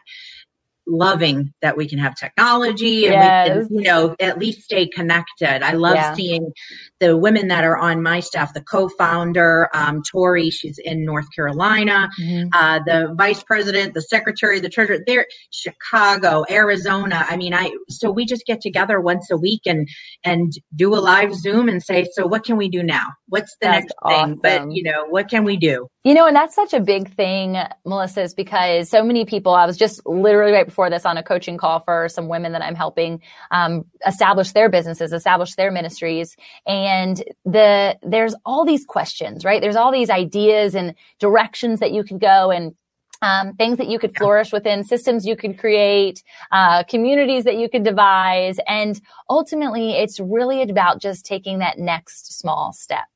loving 0.87 1.53
that 1.63 1.77
we 1.77 1.89
can 1.89 1.99
have 1.99 2.15
technology 2.15 3.07
and 3.07 3.15
yes. 3.15 3.49
we 3.49 3.67
can, 3.67 3.77
you 3.77 3.83
know, 3.83 4.17
at 4.21 4.39
least 4.39 4.63
stay 4.63 4.87
connected. 4.87 5.63
I 5.63 5.73
love 5.73 5.95
yeah. 5.95 6.15
seeing 6.15 6.53
the 7.01 7.17
women 7.17 7.49
that 7.49 7.65
are 7.65 7.77
on 7.77 8.03
my 8.03 8.21
staff, 8.21 8.53
the 8.55 8.63
co-founder, 8.63 9.71
um, 9.75 10.03
Tori, 10.11 10.51
she's 10.51 10.79
in 10.79 11.05
North 11.05 11.27
Carolina, 11.35 12.09
mm-hmm. 12.21 12.49
uh, 12.53 12.81
the 12.85 13.15
vice 13.17 13.43
president, 13.43 13.95
the 13.95 14.03
secretary, 14.03 14.61
the 14.61 14.69
treasurer, 14.69 14.99
they're 15.07 15.27
Chicago, 15.51 16.45
Arizona. 16.51 17.25
I 17.29 17.37
mean, 17.37 17.55
I, 17.55 17.71
so 17.89 18.11
we 18.11 18.27
just 18.27 18.45
get 18.47 18.61
together 18.61 19.01
once 19.01 19.31
a 19.31 19.37
week 19.37 19.63
and, 19.67 19.89
and 20.23 20.53
do 20.75 20.95
a 20.95 21.01
live 21.01 21.35
Zoom 21.35 21.69
and 21.69 21.83
say, 21.83 22.07
so 22.13 22.27
what 22.27 22.45
can 22.45 22.57
we 22.57 22.69
do 22.69 22.83
now? 22.83 23.07
What's 23.29 23.57
the 23.61 23.67
That's 23.67 23.85
next 23.85 23.95
awesome. 24.03 24.41
thing? 24.41 24.67
But, 24.67 24.73
you 24.73 24.83
know, 24.83 25.07
what 25.09 25.29
can 25.29 25.45
we 25.45 25.57
do? 25.57 25.89
You 26.05 26.13
know, 26.13 26.27
and 26.27 26.37
that's 26.37 26.55
such 26.55 26.75
a 26.75 26.81
big 26.81 27.15
thing, 27.15 27.57
Melissa, 27.87 28.23
is 28.23 28.35
because 28.35 28.91
so 28.91 29.03
many 29.03 29.25
people, 29.25 29.55
I 29.55 29.65
was 29.65 29.79
just 29.79 30.05
literally 30.07 30.53
right 30.53 30.67
before 30.75 30.91
this 30.91 31.07
on 31.07 31.17
a 31.17 31.23
coaching 31.23 31.57
call 31.57 31.79
for 31.79 32.09
some 32.09 32.27
women 32.27 32.51
that 32.51 32.61
I'm 32.61 32.75
helping 32.75 33.23
um, 33.53 33.85
establish 34.05 34.51
their 34.51 34.69
businesses, 34.69 35.13
establish 35.13 35.55
their 35.55 35.71
ministries. 35.71 36.37
And 36.67 37.23
the 37.45 37.97
there's 38.03 38.35
all 38.45 38.65
these 38.65 38.85
questions, 38.85 39.45
right? 39.45 39.61
There's 39.61 39.77
all 39.77 39.93
these 39.93 40.11
ideas 40.11 40.75
and 40.75 40.97
directions 41.21 41.79
that 41.79 41.93
you 41.93 42.03
could 42.03 42.19
go 42.19 42.51
and 42.51 42.75
um, 43.23 43.55
things 43.55 43.79
that 43.79 43.87
you 43.87 44.01
could 44.01 44.17
flourish 44.17 44.53
within, 44.53 44.83
systems 44.83 45.25
you 45.25 45.37
could 45.37 45.61
create, 45.61 46.25
uh, 46.51 46.83
communities 46.83 47.45
that 47.45 47.57
you 47.57 47.69
could 47.69 47.85
devise. 47.85 48.59
And 48.67 49.01
ultimately, 49.31 49.93
it's 49.93 50.19
really 50.19 50.61
about 50.61 51.01
just 51.01 51.25
taking 51.25 51.61
that 51.61 51.79
next 51.79 52.37
small 52.37 52.73
step. 52.73 53.07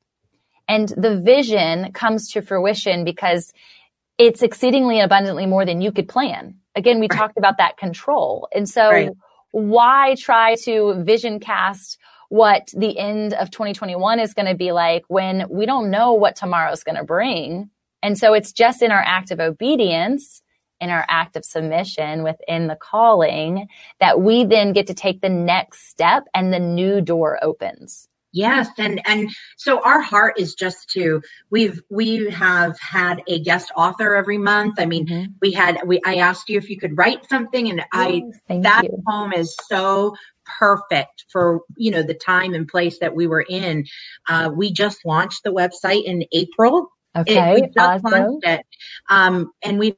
And 0.69 0.87
the 0.95 1.19
vision 1.19 1.91
comes 1.91 2.31
to 2.31 2.41
fruition 2.41 3.03
because 3.03 3.51
it's 4.17 4.41
exceedingly 4.41 5.01
abundantly 5.01 5.45
more 5.45 5.65
than 5.65 5.81
you 5.81 5.91
could 5.91 6.07
plan. 6.07 6.58
Again, 6.75 6.99
we 6.99 7.07
right. 7.09 7.17
talked 7.17 7.37
about 7.37 7.57
that 7.57 7.77
control. 7.77 8.47
And 8.53 8.67
so 8.67 8.89
right. 8.89 9.09
why 9.51 10.15
try 10.17 10.55
to 10.63 11.03
vision 11.03 11.39
cast 11.39 11.97
what 12.29 12.71
the 12.77 12.97
end 12.97 13.33
of 13.33 13.49
2021 13.49 14.19
is 14.19 14.33
going 14.33 14.47
to 14.47 14.55
be 14.55 14.71
like 14.71 15.03
when 15.07 15.47
we 15.49 15.65
don't 15.65 15.89
know 15.89 16.13
what 16.13 16.35
tomorrow 16.35 16.71
is 16.71 16.83
going 16.83 16.97
to 16.97 17.03
bring? 17.03 17.69
And 18.03 18.17
so 18.17 18.33
it's 18.33 18.51
just 18.51 18.81
in 18.81 18.91
our 18.91 19.03
act 19.05 19.31
of 19.31 19.39
obedience, 19.39 20.41
in 20.79 20.89
our 20.89 21.05
act 21.09 21.35
of 21.35 21.45
submission 21.45 22.23
within 22.23 22.67
the 22.67 22.75
calling 22.75 23.67
that 23.99 24.21
we 24.21 24.45
then 24.45 24.73
get 24.73 24.87
to 24.87 24.93
take 24.93 25.21
the 25.21 25.29
next 25.29 25.89
step 25.89 26.25
and 26.33 26.53
the 26.53 26.59
new 26.59 27.01
door 27.01 27.39
opens. 27.41 28.08
Yes, 28.31 28.69
and 28.77 29.01
and 29.05 29.29
so 29.57 29.81
our 29.81 30.01
heart 30.01 30.39
is 30.39 30.53
just 30.53 30.89
to 30.91 31.21
we've 31.49 31.81
we 31.89 32.29
have 32.29 32.79
had 32.79 33.23
a 33.27 33.39
guest 33.39 33.71
author 33.75 34.15
every 34.15 34.37
month. 34.37 34.75
I 34.77 34.85
mean, 34.85 35.07
mm-hmm. 35.07 35.31
we 35.41 35.51
had 35.51 35.79
we 35.85 35.99
I 36.05 36.17
asked 36.17 36.47
you 36.47 36.57
if 36.57 36.69
you 36.69 36.77
could 36.77 36.95
write 36.95 37.27
something, 37.27 37.69
and 37.69 37.83
I 37.91 38.23
that 38.49 38.83
you. 38.83 39.03
poem 39.07 39.33
is 39.33 39.55
so 39.67 40.15
perfect 40.59 41.25
for 41.29 41.61
you 41.75 41.89
know 41.89 42.03
the 42.03 42.13
time 42.13 42.53
and 42.53 42.67
place 42.67 42.99
that 42.99 43.15
we 43.15 43.25
were 43.25 43.45
in. 43.49 43.85
Uh, 44.27 44.51
we 44.53 44.71
just 44.71 45.05
launched 45.05 45.43
the 45.43 45.51
website 45.51 46.03
in 46.03 46.23
April. 46.31 46.91
Okay, 47.17 47.53
it, 47.53 47.61
we 47.61 47.61
just 47.61 47.77
awesome. 48.05 48.11
launched 48.11 48.45
it, 48.47 48.65
um, 49.09 49.51
and 49.63 49.79
we 49.79 49.95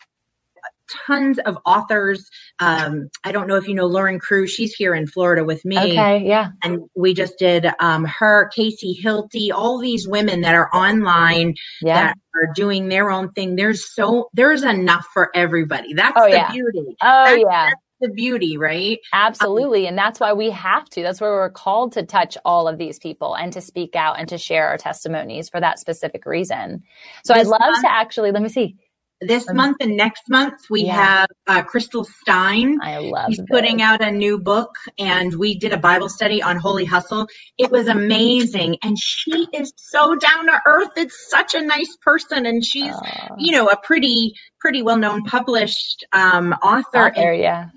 tons 1.07 1.39
of 1.39 1.57
authors. 1.65 2.29
Um, 2.59 3.09
I 3.23 3.31
don't 3.31 3.47
know 3.47 3.55
if 3.55 3.67
you 3.67 3.73
know 3.73 3.85
Lauren 3.85 4.19
Crew. 4.19 4.47
She's 4.47 4.73
here 4.73 4.93
in 4.93 5.07
Florida 5.07 5.43
with 5.43 5.63
me. 5.65 5.77
Okay, 5.77 6.23
yeah. 6.25 6.49
And 6.63 6.89
we 6.95 7.13
just 7.13 7.37
did 7.37 7.67
um, 7.79 8.05
her, 8.05 8.49
Casey 8.55 8.99
Hilty, 9.01 9.51
all 9.53 9.79
these 9.79 10.07
women 10.07 10.41
that 10.41 10.55
are 10.55 10.69
online 10.73 11.55
yeah. 11.81 12.07
that 12.07 12.17
are 12.35 12.53
doing 12.53 12.89
their 12.89 13.09
own 13.09 13.31
thing. 13.31 13.55
There's 13.55 13.93
so 13.93 14.29
there's 14.33 14.63
enough 14.63 15.05
for 15.13 15.29
everybody. 15.35 15.93
That's 15.93 16.17
oh, 16.17 16.25
the 16.25 16.31
yeah. 16.31 16.51
beauty. 16.51 16.95
Oh 17.01 17.25
that's, 17.25 17.37
yeah. 17.39 17.65
That's 17.65 17.81
the 18.01 18.09
beauty, 18.09 18.57
right? 18.57 18.99
Absolutely. 19.13 19.83
Um, 19.83 19.89
and 19.89 19.97
that's 19.97 20.19
why 20.19 20.33
we 20.33 20.49
have 20.49 20.89
to. 20.89 21.03
That's 21.03 21.21
why 21.21 21.27
we're 21.27 21.49
called 21.51 21.93
to 21.93 22.03
touch 22.03 22.37
all 22.43 22.67
of 22.67 22.77
these 22.77 22.97
people 22.97 23.35
and 23.35 23.53
to 23.53 23.61
speak 23.61 23.95
out 23.95 24.19
and 24.19 24.27
to 24.29 24.37
share 24.37 24.67
our 24.67 24.77
testimonies 24.77 25.49
for 25.49 25.59
that 25.59 25.79
specific 25.79 26.25
reason. 26.25 26.83
So 27.23 27.33
I'd 27.35 27.45
love 27.47 27.61
month, 27.61 27.81
to 27.83 27.91
actually, 27.91 28.31
let 28.31 28.41
me 28.41 28.49
see 28.49 28.75
this 29.21 29.47
month 29.53 29.77
and 29.79 29.95
next 29.95 30.23
month 30.29 30.53
we 30.69 30.83
yeah. 30.83 30.95
have 30.95 31.27
uh, 31.47 31.61
Crystal 31.63 32.03
Stine. 32.03 32.79
I 32.81 32.97
love. 32.97 33.29
She's 33.29 33.41
putting 33.49 33.81
out 33.81 34.01
a 34.01 34.11
new 34.11 34.39
book, 34.39 34.71
and 34.97 35.35
we 35.35 35.57
did 35.57 35.73
a 35.73 35.77
Bible 35.77 36.09
study 36.09 36.41
on 36.41 36.57
Holy 36.57 36.85
Hustle. 36.85 37.27
It 37.57 37.71
was 37.71 37.87
amazing, 37.87 38.77
and 38.83 38.97
she 38.97 39.47
is 39.53 39.71
so 39.77 40.15
down 40.15 40.47
to 40.47 40.59
earth. 40.65 40.89
It's 40.97 41.29
such 41.29 41.53
a 41.53 41.61
nice 41.61 41.95
person, 42.01 42.45
and 42.45 42.65
she's 42.65 42.95
you 43.37 43.51
know 43.51 43.67
a 43.67 43.77
pretty 43.77 44.33
pretty 44.59 44.81
well 44.81 44.97
known 44.97 45.23
published 45.23 46.03
um, 46.13 46.53
author. 46.63 47.07
author 47.07 47.33
yeah. 47.33 47.67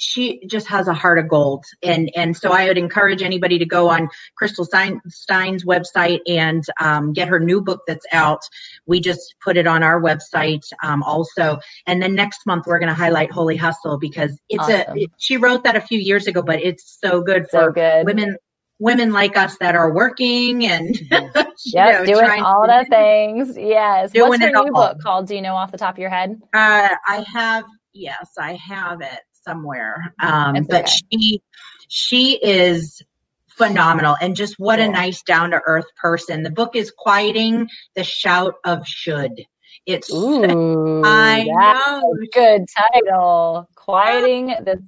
She, 0.00 0.40
just 0.46 0.66
has 0.68 0.88
a 0.88 0.94
heart 0.94 1.18
of 1.18 1.28
gold. 1.28 1.64
And, 1.82 2.10
and 2.16 2.36
so 2.36 2.52
I 2.52 2.66
would 2.66 2.78
encourage 2.78 3.22
anybody 3.22 3.58
to 3.58 3.66
go 3.66 3.88
on 3.88 4.08
Crystal 4.36 4.64
Stine's 4.64 5.64
website 5.64 6.20
and 6.26 6.64
um, 6.80 7.12
get 7.12 7.28
her 7.28 7.38
new 7.38 7.60
book 7.60 7.82
that's 7.86 8.06
out. 8.12 8.40
We 8.86 9.00
just 9.00 9.34
put 9.42 9.56
it 9.56 9.66
on 9.66 9.82
our 9.82 10.00
website 10.00 10.64
um, 10.82 11.02
also. 11.02 11.58
And 11.86 12.02
then 12.02 12.14
next 12.14 12.46
month 12.46 12.66
we're 12.66 12.78
going 12.78 12.88
to 12.88 12.94
highlight 12.94 13.30
Holy 13.30 13.56
Hustle 13.56 13.98
because 13.98 14.38
it's 14.48 14.62
awesome. 14.62 14.96
a, 14.96 15.02
it, 15.02 15.10
she 15.18 15.36
wrote 15.36 15.64
that 15.64 15.76
a 15.76 15.80
few 15.80 15.98
years 15.98 16.26
ago, 16.26 16.42
but 16.42 16.60
it's 16.62 16.98
so 17.00 17.22
good 17.22 17.44
for 17.50 17.66
so 17.66 17.72
good. 17.72 18.06
women 18.06 18.36
women 18.80 19.12
like 19.12 19.36
us 19.36 19.56
that 19.58 19.76
are 19.76 19.92
working 19.92 20.66
and 20.66 20.98
yeah, 21.66 22.02
doing 22.02 22.42
all 22.42 22.66
the 22.66 22.86
things. 22.88 23.56
Yes. 23.56 24.10
What's 24.14 24.42
her 24.42 24.50
new 24.50 24.72
book 24.72 24.98
called? 25.02 25.26
Do 25.28 25.34
you 25.34 25.42
know 25.42 25.54
off 25.54 25.70
the 25.70 25.78
top 25.78 25.94
of 25.94 25.98
your 25.98 26.10
head? 26.10 26.40
Uh, 26.52 26.88
I 27.06 27.24
have. 27.32 27.64
Yes, 27.92 28.30
I 28.38 28.54
have 28.54 29.00
it 29.00 29.20
somewhere. 29.42 30.14
Um, 30.22 30.66
but 30.68 30.88
she 30.88 31.42
she 31.88 32.36
is 32.36 33.02
phenomenal 33.48 34.16
and 34.20 34.36
just 34.36 34.54
what 34.58 34.80
a 34.80 34.88
nice 34.88 35.22
down 35.22 35.50
to 35.50 35.60
earth 35.66 35.86
person. 36.00 36.42
The 36.42 36.50
book 36.50 36.74
is 36.74 36.92
quieting 36.96 37.68
the 37.94 38.04
shout 38.04 38.54
of 38.64 38.86
should. 38.86 39.44
It's 39.86 40.10
Ooh, 40.14 41.02
I 41.04 41.44
know 41.44 42.14
good 42.32 42.66
title. 42.76 43.68
Quieting 43.74 44.46
the 44.46 44.82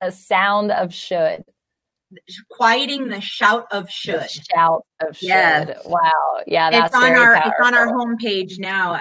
the 0.00 0.10
sound 0.10 0.70
of 0.70 0.92
should. 0.94 1.44
Quieting 2.50 3.08
the 3.08 3.20
shout 3.20 3.66
of 3.70 3.88
should. 3.90 4.20
The 4.20 4.28
shout 4.28 4.84
of 5.00 5.16
should. 5.16 5.28
Yes. 5.28 5.82
Wow. 5.86 6.10
Yeah, 6.46 6.70
that's 6.70 6.94
it's 6.94 6.96
on 6.96 7.12
our 7.12 7.34
powerful. 7.34 7.52
it's 7.52 7.66
on 7.66 7.74
our 7.74 7.88
homepage 7.88 8.58
now 8.58 9.00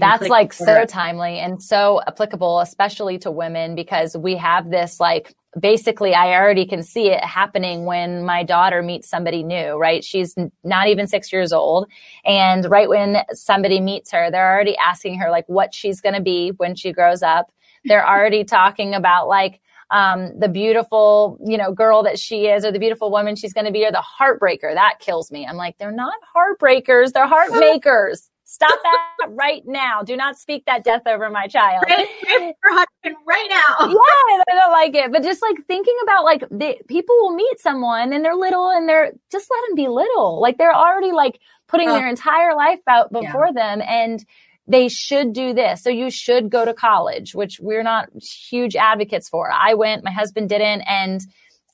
that's 0.00 0.28
like 0.28 0.52
so 0.52 0.84
timely 0.84 1.38
and 1.38 1.62
so 1.62 2.00
applicable, 2.06 2.60
especially 2.60 3.18
to 3.18 3.30
women, 3.30 3.74
because 3.74 4.16
we 4.16 4.36
have 4.36 4.70
this 4.70 5.00
like 5.00 5.34
basically 5.58 6.14
I 6.14 6.34
already 6.34 6.66
can 6.66 6.82
see 6.82 7.08
it 7.08 7.22
happening 7.24 7.84
when 7.84 8.24
my 8.24 8.42
daughter 8.42 8.82
meets 8.82 9.08
somebody 9.08 9.42
new, 9.42 9.74
right? 9.74 10.04
She's 10.04 10.34
not 10.62 10.88
even 10.88 11.06
six 11.06 11.32
years 11.32 11.52
old. 11.52 11.88
And 12.24 12.68
right 12.70 12.88
when 12.88 13.18
somebody 13.32 13.80
meets 13.80 14.10
her, 14.12 14.30
they're 14.30 14.52
already 14.52 14.76
asking 14.76 15.18
her 15.18 15.30
like 15.30 15.44
what 15.48 15.74
she's 15.74 16.00
going 16.00 16.14
to 16.14 16.22
be 16.22 16.50
when 16.56 16.74
she 16.74 16.92
grows 16.92 17.22
up. 17.22 17.52
They're 17.84 18.06
already 18.08 18.44
talking 18.44 18.94
about 18.94 19.28
like, 19.28 19.60
um, 19.90 20.38
the 20.38 20.48
beautiful, 20.48 21.38
you 21.44 21.56
know, 21.56 21.72
girl 21.72 22.02
that 22.02 22.18
she 22.18 22.46
is 22.46 22.64
or 22.64 22.72
the 22.72 22.78
beautiful 22.78 23.10
woman 23.10 23.36
she's 23.36 23.52
going 23.52 23.66
to 23.66 23.70
be 23.70 23.84
or 23.84 23.92
the 23.92 24.02
heartbreaker. 24.02 24.74
That 24.74 24.94
kills 24.98 25.30
me. 25.30 25.46
I'm 25.46 25.56
like, 25.56 25.78
they're 25.78 25.92
not 25.92 26.14
heartbreakers. 26.34 27.12
They're 27.12 27.26
heart 27.28 27.52
makers. 27.52 28.30
Stop 28.54 28.78
that 28.84 29.26
right 29.30 29.62
now. 29.66 30.02
Do 30.02 30.16
not 30.16 30.38
speak 30.38 30.64
that 30.66 30.84
death 30.84 31.02
over 31.06 31.28
my 31.28 31.48
child. 31.48 31.82
For 31.88 32.70
husband 32.70 33.16
right 33.26 33.48
now. 33.50 33.74
yeah, 33.80 33.96
I 33.96 34.44
don't 34.48 34.70
like 34.70 34.94
it. 34.94 35.10
But 35.10 35.24
just 35.24 35.42
like 35.42 35.56
thinking 35.66 35.96
about 36.04 36.22
like 36.22 36.48
the, 36.50 36.76
people 36.86 37.16
will 37.16 37.34
meet 37.34 37.58
someone 37.58 38.12
and 38.12 38.24
they're 38.24 38.36
little 38.36 38.70
and 38.70 38.88
they're 38.88 39.10
just 39.32 39.50
let 39.50 39.66
them 39.66 39.74
be 39.74 39.88
little. 39.88 40.40
Like 40.40 40.56
they're 40.56 40.72
already 40.72 41.10
like 41.10 41.40
putting 41.66 41.88
their 41.88 42.06
entire 42.06 42.54
life 42.54 42.78
out 42.86 43.12
before 43.12 43.46
yeah. 43.46 43.78
them 43.78 43.82
and 43.88 44.24
they 44.68 44.88
should 44.88 45.32
do 45.32 45.52
this. 45.52 45.82
So 45.82 45.90
you 45.90 46.08
should 46.08 46.48
go 46.48 46.64
to 46.64 46.72
college, 46.72 47.34
which 47.34 47.58
we're 47.58 47.82
not 47.82 48.08
huge 48.22 48.76
advocates 48.76 49.28
for. 49.28 49.50
I 49.50 49.74
went, 49.74 50.04
my 50.04 50.12
husband 50.12 50.48
didn't, 50.48 50.82
and 50.82 51.22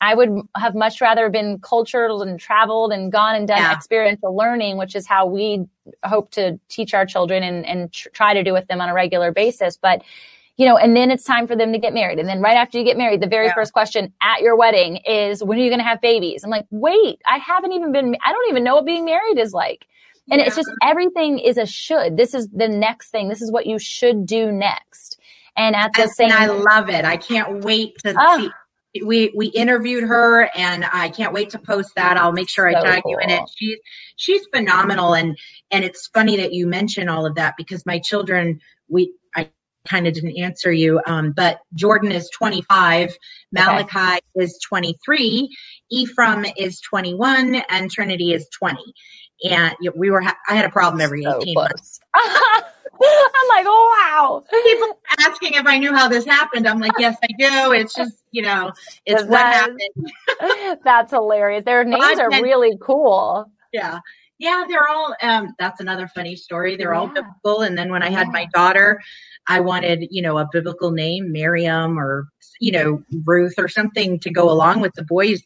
I 0.00 0.14
would 0.14 0.30
have 0.56 0.74
much 0.74 1.00
rather 1.00 1.28
been 1.28 1.58
cultured 1.60 2.10
and 2.10 2.40
traveled 2.40 2.92
and 2.92 3.12
gone 3.12 3.34
and 3.34 3.46
done 3.46 3.58
yeah. 3.58 3.72
experiential 3.72 4.34
learning, 4.34 4.78
which 4.78 4.96
is 4.96 5.06
how 5.06 5.26
we 5.26 5.66
hope 6.04 6.30
to 6.32 6.58
teach 6.68 6.94
our 6.94 7.04
children 7.04 7.42
and, 7.42 7.66
and 7.66 7.92
tr- 7.92 8.08
try 8.10 8.32
to 8.32 8.42
do 8.42 8.52
with 8.52 8.66
them 8.68 8.80
on 8.80 8.88
a 8.88 8.94
regular 8.94 9.30
basis. 9.30 9.76
But, 9.76 10.02
you 10.56 10.64
know, 10.64 10.78
and 10.78 10.96
then 10.96 11.10
it's 11.10 11.24
time 11.24 11.46
for 11.46 11.54
them 11.54 11.72
to 11.72 11.78
get 11.78 11.92
married. 11.92 12.18
And 12.18 12.28
then 12.28 12.40
right 12.40 12.56
after 12.56 12.78
you 12.78 12.84
get 12.84 12.96
married, 12.96 13.20
the 13.20 13.26
very 13.26 13.46
yeah. 13.46 13.54
first 13.54 13.72
question 13.74 14.12
at 14.22 14.40
your 14.40 14.56
wedding 14.56 14.96
is, 15.06 15.44
when 15.44 15.58
are 15.58 15.62
you 15.62 15.70
going 15.70 15.80
to 15.80 15.84
have 15.84 16.00
babies? 16.00 16.44
I'm 16.44 16.50
like, 16.50 16.66
wait, 16.70 17.20
I 17.26 17.36
haven't 17.36 17.72
even 17.72 17.92
been, 17.92 18.16
I 18.24 18.32
don't 18.32 18.48
even 18.48 18.64
know 18.64 18.76
what 18.76 18.86
being 18.86 19.04
married 19.04 19.38
is 19.38 19.52
like. 19.52 19.86
And 20.30 20.40
yeah. 20.40 20.46
it's 20.46 20.56
just 20.56 20.70
everything 20.82 21.38
is 21.38 21.58
a 21.58 21.66
should. 21.66 22.16
This 22.16 22.34
is 22.34 22.48
the 22.48 22.68
next 22.68 23.10
thing. 23.10 23.28
This 23.28 23.42
is 23.42 23.50
what 23.52 23.66
you 23.66 23.78
should 23.78 24.24
do 24.24 24.50
next. 24.52 25.18
And 25.56 25.76
at 25.76 25.92
the 25.92 26.02
and, 26.02 26.10
same, 26.12 26.30
and 26.30 26.38
I 26.38 26.46
love 26.46 26.88
it. 26.88 27.04
I 27.04 27.16
can't 27.16 27.64
wait 27.64 27.98
to 28.04 28.14
oh. 28.16 28.38
see 28.38 28.50
we 29.04 29.32
we 29.36 29.46
interviewed 29.48 30.04
her 30.04 30.50
and 30.54 30.84
I 30.92 31.10
can't 31.10 31.32
wait 31.32 31.50
to 31.50 31.58
post 31.58 31.94
that. 31.94 32.16
I'll 32.16 32.32
make 32.32 32.48
sure 32.48 32.70
so 32.70 32.78
I 32.78 32.82
tag 32.82 33.02
cool. 33.02 33.12
you 33.12 33.18
in 33.18 33.30
it. 33.30 33.42
She's 33.54 33.78
she's 34.16 34.46
phenomenal 34.52 35.14
and 35.14 35.38
and 35.70 35.84
it's 35.84 36.08
funny 36.08 36.36
that 36.38 36.52
you 36.52 36.66
mention 36.66 37.08
all 37.08 37.26
of 37.26 37.36
that 37.36 37.54
because 37.56 37.86
my 37.86 38.00
children 38.00 38.60
we 38.88 39.12
I 39.36 39.50
kind 39.86 40.06
of 40.06 40.14
didn't 40.14 40.36
answer 40.36 40.72
you 40.72 41.00
um, 41.06 41.32
but 41.32 41.60
Jordan 41.74 42.12
is 42.12 42.28
25, 42.30 43.16
Malachi 43.52 43.98
okay. 43.98 44.20
is 44.34 44.58
23, 44.68 45.56
Ephraim 45.90 46.44
is 46.56 46.80
21 46.80 47.62
and 47.68 47.90
Trinity 47.90 48.32
is 48.32 48.48
20. 48.58 48.78
And 49.50 49.74
we 49.94 50.10
were 50.10 50.22
I 50.22 50.54
had 50.54 50.64
a 50.64 50.70
problem 50.70 51.00
every 51.00 51.24
18 51.24 51.54
months. 51.54 52.00
I'm 53.02 53.48
like, 53.48 53.64
oh 53.66 53.96
wow. 53.98 54.44
People 54.50 54.98
asking 55.20 55.54
if 55.54 55.66
I 55.66 55.78
knew 55.78 55.94
how 55.94 56.08
this 56.08 56.24
happened. 56.24 56.68
I'm 56.68 56.80
like, 56.80 56.92
yes, 56.98 57.16
I 57.22 57.28
do. 57.38 57.72
It's 57.72 57.94
just, 57.94 58.22
you 58.30 58.42
know, 58.42 58.72
it's 59.06 59.24
what 59.24 59.40
happened. 59.40 60.80
that's 60.84 61.10
hilarious. 61.10 61.64
Their 61.64 61.84
names 61.84 62.18
are 62.18 62.30
really 62.30 62.76
cool. 62.80 63.50
Yeah. 63.72 64.00
Yeah, 64.38 64.64
they're 64.68 64.88
all 64.88 65.14
um 65.22 65.54
that's 65.58 65.80
another 65.80 66.08
funny 66.08 66.36
story. 66.36 66.76
They're 66.76 66.94
yeah. 66.94 67.00
all 67.00 67.06
biblical. 67.08 67.62
And 67.62 67.76
then 67.76 67.90
when 67.90 68.02
I 68.02 68.10
had 68.10 68.28
my 68.28 68.46
daughter, 68.54 69.00
I 69.48 69.60
wanted, 69.60 70.06
you 70.10 70.22
know, 70.22 70.38
a 70.38 70.48
biblical 70.50 70.90
name, 70.90 71.32
Miriam 71.32 71.98
or 71.98 72.28
you 72.58 72.72
know, 72.72 73.02
Ruth 73.24 73.54
or 73.58 73.68
something 73.68 74.18
to 74.20 74.30
go 74.30 74.50
along 74.50 74.80
with 74.80 74.92
the 74.94 75.04
boys. 75.04 75.42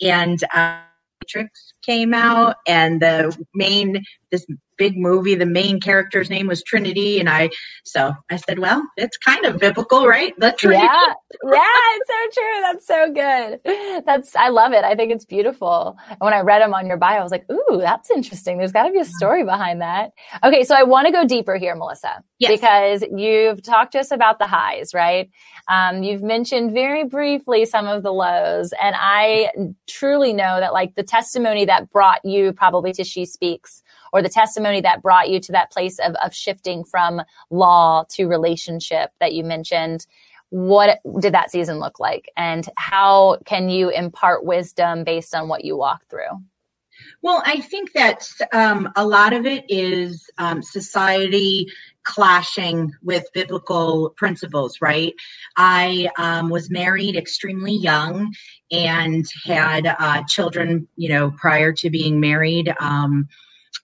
And 0.00 0.42
uh 0.54 0.80
Matrix 1.22 1.72
came 1.84 2.14
out 2.14 2.56
and 2.66 3.00
the 3.00 3.36
main 3.54 4.04
this 4.30 4.46
big 4.76 4.96
movie 4.96 5.34
the 5.34 5.46
main 5.46 5.80
character's 5.80 6.30
name 6.30 6.46
was 6.46 6.62
Trinity. 6.62 7.18
And 7.18 7.28
I 7.28 7.50
so 7.84 8.12
I 8.30 8.36
said 8.36 8.58
well 8.58 8.82
it's 8.96 9.16
kind 9.16 9.44
of 9.44 9.58
biblical 9.58 10.06
right? 10.06 10.34
The 10.38 10.52
Trinity. 10.52 10.84
Yeah. 10.84 11.14
Yeah 11.44 11.60
it's 11.96 12.08
so 12.08 12.40
true. 12.40 12.60
That's 12.62 12.86
so 12.86 13.12
good. 13.12 14.04
That's 14.06 14.36
I 14.36 14.48
love 14.48 14.72
it. 14.72 14.84
I 14.84 14.94
think 14.94 15.12
it's 15.12 15.24
beautiful. 15.24 15.96
And 16.08 16.18
when 16.20 16.32
I 16.32 16.40
read 16.40 16.62
them 16.62 16.74
on 16.74 16.86
your 16.86 16.96
bio 16.96 17.20
I 17.20 17.22
was 17.22 17.32
like 17.32 17.46
ooh 17.50 17.78
that's 17.78 18.10
interesting. 18.10 18.58
There's 18.58 18.72
got 18.72 18.84
to 18.84 18.92
be 18.92 19.00
a 19.00 19.04
story 19.04 19.44
behind 19.44 19.80
that. 19.80 20.12
Okay 20.44 20.64
so 20.64 20.74
I 20.74 20.84
want 20.84 21.06
to 21.06 21.12
go 21.12 21.24
deeper 21.24 21.56
here 21.56 21.74
Melissa 21.74 22.22
yes. 22.38 22.50
because 22.50 23.04
you've 23.16 23.62
talked 23.62 23.92
to 23.92 24.00
us 24.00 24.10
about 24.10 24.38
the 24.38 24.46
highs 24.46 24.92
right? 24.94 25.30
Um, 25.68 26.02
you've 26.02 26.22
mentioned 26.22 26.72
very 26.72 27.04
briefly 27.04 27.66
some 27.66 27.86
of 27.86 28.02
the 28.02 28.12
lows. 28.12 28.72
And 28.82 28.96
I 28.98 29.50
truly 29.86 30.32
know 30.32 30.60
that 30.60 30.72
like 30.72 30.94
the 30.94 31.02
testimony 31.02 31.66
that 31.68 31.90
brought 31.90 32.24
you 32.24 32.52
probably 32.52 32.92
to 32.94 33.04
She 33.04 33.24
Speaks 33.24 33.82
or 34.12 34.22
the 34.22 34.28
testimony 34.28 34.80
that 34.80 35.02
brought 35.02 35.30
you 35.30 35.40
to 35.40 35.52
that 35.52 35.70
place 35.70 35.98
of, 35.98 36.14
of 36.16 36.34
shifting 36.34 36.84
from 36.84 37.22
law 37.50 38.04
to 38.10 38.26
relationship 38.26 39.12
that 39.20 39.34
you 39.34 39.44
mentioned 39.44 40.06
what 40.50 40.98
did 41.20 41.34
that 41.34 41.50
season 41.50 41.78
look 41.78 42.00
like? 42.00 42.30
And 42.36 42.66
how 42.76 43.36
can 43.44 43.68
you 43.68 43.90
impart 43.90 44.44
wisdom 44.44 45.04
based 45.04 45.34
on 45.34 45.48
what 45.48 45.64
you 45.64 45.76
walked 45.76 46.08
through? 46.08 46.42
Well 47.22 47.42
i 47.46 47.60
think 47.60 47.92
that 47.92 48.28
um, 48.52 48.90
a 48.96 49.06
lot 49.06 49.32
of 49.32 49.46
it 49.46 49.64
is 49.68 50.28
um, 50.38 50.62
society 50.62 51.68
clashing 52.02 52.90
with 53.02 53.24
biblical 53.34 54.10
principles 54.16 54.78
right? 54.80 55.14
I 55.56 56.08
um, 56.16 56.48
was 56.48 56.70
married 56.70 57.16
extremely 57.16 57.74
young 57.74 58.34
and 58.70 59.24
had 59.44 59.86
uh, 59.86 60.22
children 60.28 60.86
you 60.96 61.08
know 61.08 61.30
prior 61.32 61.72
to 61.72 61.90
being 61.90 62.20
married 62.20 62.74
um, 62.80 63.28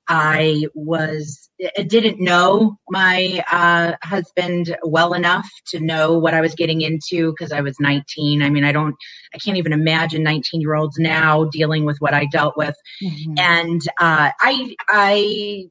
I 0.09 0.67
was 0.75 1.49
didn't 1.87 2.21
know 2.21 2.79
my 2.91 3.43
uh, 3.51 3.95
husband 4.03 4.77
well 4.83 5.15
enough 5.15 5.49
to 5.69 5.81
know 5.81 6.19
what 6.19 6.35
I 6.35 6.41
was 6.41 6.55
getting 6.55 6.81
into 6.81 7.33
because 7.33 7.53
I 7.53 7.61
was 7.61 7.79
19. 7.81 8.43
I 8.43 8.51
mean, 8.51 8.65
I 8.65 8.73
don't, 8.73 8.95
I 9.35 9.39
can't 9.39 9.57
even 9.57 9.73
imagine 9.73 10.23
19 10.23 10.61
year 10.61 10.75
olds 10.75 10.99
now 10.99 11.45
dealing 11.45 11.85
with 11.85 11.99
what 11.99 12.13
I 12.13 12.27
dealt 12.27 12.57
with, 12.57 12.77
mm-hmm. 13.03 13.35
and 13.39 13.81
uh, 14.01 14.31
I 14.41 14.75
I 14.89 15.69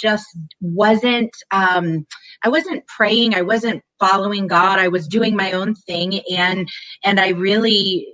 just 0.00 0.26
wasn't 0.60 1.34
um, 1.50 2.06
I 2.44 2.48
wasn't 2.48 2.86
praying. 2.86 3.34
I 3.34 3.42
wasn't 3.42 3.82
following 3.98 4.46
God. 4.46 4.78
I 4.78 4.88
was 4.88 5.08
doing 5.08 5.34
my 5.34 5.52
own 5.52 5.74
thing, 5.74 6.20
and 6.36 6.68
and 7.04 7.18
I 7.18 7.30
really 7.30 8.06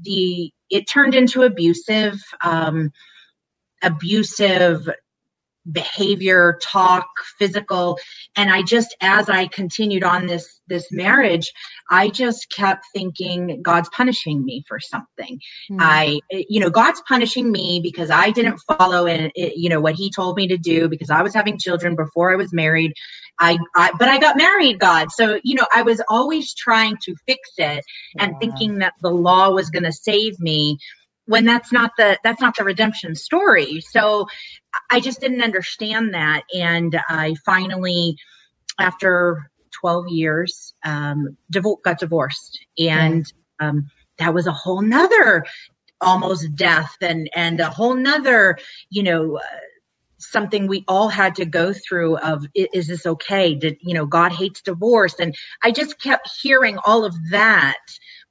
the 0.00 0.52
it 0.70 0.84
turned 0.88 1.14
into 1.14 1.42
abusive. 1.42 2.20
Um, 2.42 2.90
abusive 3.82 4.88
behavior, 5.70 6.58
talk, 6.62 7.06
physical. 7.38 7.98
And 8.36 8.50
I 8.50 8.62
just, 8.62 8.94
as 9.00 9.28
I 9.28 9.46
continued 9.46 10.04
on 10.04 10.26
this, 10.26 10.60
this 10.66 10.86
marriage, 10.90 11.52
I 11.90 12.08
just 12.08 12.50
kept 12.54 12.86
thinking 12.94 13.62
God's 13.62 13.88
punishing 13.90 14.44
me 14.44 14.64
for 14.68 14.80
something. 14.80 15.40
Mm. 15.70 15.78
I, 15.80 16.20
you 16.30 16.60
know, 16.60 16.70
God's 16.70 17.02
punishing 17.08 17.50
me 17.50 17.80
because 17.82 18.10
I 18.10 18.30
didn't 18.30 18.60
follow 18.78 19.06
in, 19.06 19.30
you 19.34 19.68
know, 19.68 19.80
what 19.80 19.94
he 19.94 20.10
told 20.10 20.36
me 20.36 20.48
to 20.48 20.56
do 20.58 20.88
because 20.88 21.10
I 21.10 21.22
was 21.22 21.34
having 21.34 21.58
children 21.58 21.96
before 21.96 22.32
I 22.32 22.36
was 22.36 22.52
married. 22.52 22.92
I, 23.40 23.58
I, 23.74 23.90
but 23.98 24.08
I 24.08 24.18
got 24.18 24.36
married, 24.36 24.78
God. 24.78 25.10
So, 25.10 25.40
you 25.42 25.54
know, 25.54 25.66
I 25.74 25.82
was 25.82 26.00
always 26.08 26.54
trying 26.54 26.96
to 27.02 27.14
fix 27.26 27.40
it 27.58 27.84
and 28.18 28.32
yeah. 28.32 28.38
thinking 28.38 28.78
that 28.78 28.94
the 29.02 29.10
law 29.10 29.50
was 29.50 29.70
going 29.70 29.82
to 29.84 29.92
save 29.92 30.38
me 30.40 30.78
when 31.26 31.44
that's 31.44 31.72
not 31.72 31.92
the 31.96 32.18
that's 32.22 32.40
not 32.40 32.56
the 32.56 32.64
redemption 32.64 33.14
story. 33.14 33.80
So 33.80 34.26
i 34.90 35.00
just 35.00 35.20
didn't 35.20 35.42
understand 35.42 36.14
that. 36.14 36.42
And 36.54 37.00
i 37.08 37.34
finally 37.44 38.16
after 38.78 39.50
12 39.72 40.08
years 40.08 40.74
um 40.84 41.36
got 41.84 41.98
divorced. 41.98 42.66
And 42.78 43.30
um 43.60 43.90
that 44.18 44.34
was 44.34 44.46
a 44.46 44.52
whole 44.52 44.82
nother 44.82 45.44
almost 46.00 46.54
death 46.54 46.96
and 47.00 47.30
and 47.34 47.60
a 47.60 47.70
whole 47.70 47.94
nother 47.94 48.58
you 48.90 49.02
know 49.02 49.38
uh, 49.38 49.40
something 50.18 50.66
we 50.66 50.84
all 50.88 51.08
had 51.08 51.34
to 51.34 51.44
go 51.44 51.72
through 51.72 52.16
of 52.18 52.46
is 52.54 52.86
this 52.86 53.06
okay? 53.06 53.54
Did 53.54 53.76
you 53.80 53.94
know 53.94 54.06
god 54.06 54.32
hates 54.32 54.62
divorce. 54.62 55.14
And 55.18 55.34
i 55.62 55.70
just 55.70 56.00
kept 56.00 56.30
hearing 56.42 56.78
all 56.84 57.04
of 57.04 57.14
that 57.30 57.78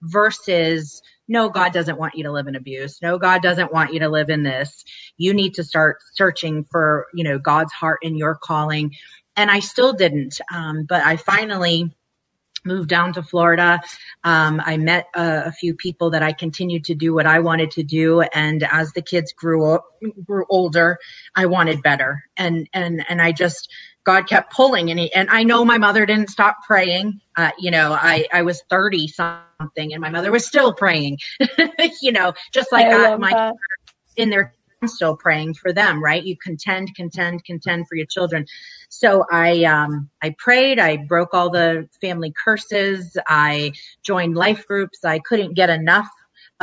versus 0.02 1.02
no, 1.28 1.50
God 1.50 1.74
doesn't 1.74 1.98
want 1.98 2.16
you 2.16 2.24
to 2.24 2.32
live 2.32 2.48
in 2.48 2.56
abuse. 2.56 3.02
No, 3.02 3.18
God 3.18 3.42
doesn't 3.42 3.72
want 3.72 3.94
you 3.94 4.00
to 4.00 4.10
live 4.10 4.30
in 4.30 4.44
this. 4.44 4.84
You 5.18 5.34
need 5.34 5.54
to 5.56 5.64
start 5.64 5.98
searching 6.14 6.66
for, 6.66 7.08
you 7.14 7.24
know, 7.24 7.40
God's 7.40 7.72
heart 7.72 8.00
in 8.02 8.16
your 8.16 8.36
calling. 8.36 8.94
And 9.36 9.50
I 9.50 9.60
still 9.60 9.94
didn't. 9.94 10.40
Um, 10.52 10.84
but 10.84 11.02
I 11.02 11.16
finally 11.16 11.92
moved 12.66 12.90
down 12.90 13.14
to 13.14 13.24
Florida. 13.24 13.82
Um, 14.24 14.62
I 14.66 14.78
met 14.78 15.08
a, 15.16 15.44
a, 15.48 15.52
few 15.52 15.76
people 15.76 16.10
that 16.12 16.24
I 16.24 16.32
continued 16.32 16.86
to 16.86 16.96
do 16.96 17.14
what 17.14 17.26
I 17.26 17.40
wanted 17.40 17.72
to 17.72 17.84
do. 17.84 18.22
And 18.22 18.64
as 18.64 18.94
the 18.94 19.02
kids 19.02 19.34
grew 19.34 19.66
up, 19.66 19.86
grew 20.24 20.46
older, 20.50 20.98
I 21.36 21.46
wanted 21.46 21.82
better. 21.82 22.24
And 22.38 22.70
and 22.74 23.04
and 23.10 23.22
I 23.22 23.32
just 23.32 23.70
God 24.06 24.28
kept 24.28 24.54
pulling, 24.54 24.90
and 24.90 25.00
he, 25.00 25.14
and 25.14 25.30
I 25.30 25.44
know 25.44 25.64
my 25.64 25.78
mother 25.78 26.06
didn't 26.06 26.30
stop 26.30 26.58
praying. 26.66 27.20
Uh, 27.38 27.52
you 27.58 27.72
know, 27.72 27.94
I 27.94 28.26
I 28.34 28.42
was 28.42 28.62
thirty 28.70 29.08
something, 29.08 29.94
and 29.94 30.02
my 30.02 30.10
mother 30.10 30.32
was 30.32 30.46
still 30.46 30.74
praying. 30.74 31.20
you 32.02 32.12
know, 32.12 32.34
just 32.52 32.72
like 32.72 32.86
I, 32.88 33.16
my 33.16 33.32
that. 33.32 33.54
in 34.18 34.30
their 34.30 34.54
still 34.88 35.16
praying 35.16 35.54
for 35.54 35.72
them, 35.72 36.04
right? 36.04 36.24
You 36.24 36.36
contend, 36.38 36.94
contend, 36.96 37.46
contend 37.46 37.88
for 37.88 37.96
your 37.96 38.06
children. 38.08 38.46
So 38.90 39.26
I 39.32 39.64
um 39.64 40.10
I 40.22 40.36
prayed, 40.38 40.80
I 40.80 40.98
broke 40.98 41.34
all 41.34 41.50
the 41.50 41.88
family 42.02 42.34
curses, 42.44 43.18
I 43.28 43.74
joined 44.04 44.36
life 44.36 44.68
groups. 44.68 45.04
I 45.04 45.20
couldn't 45.20 45.54
get 45.56 45.70
enough 45.70 46.10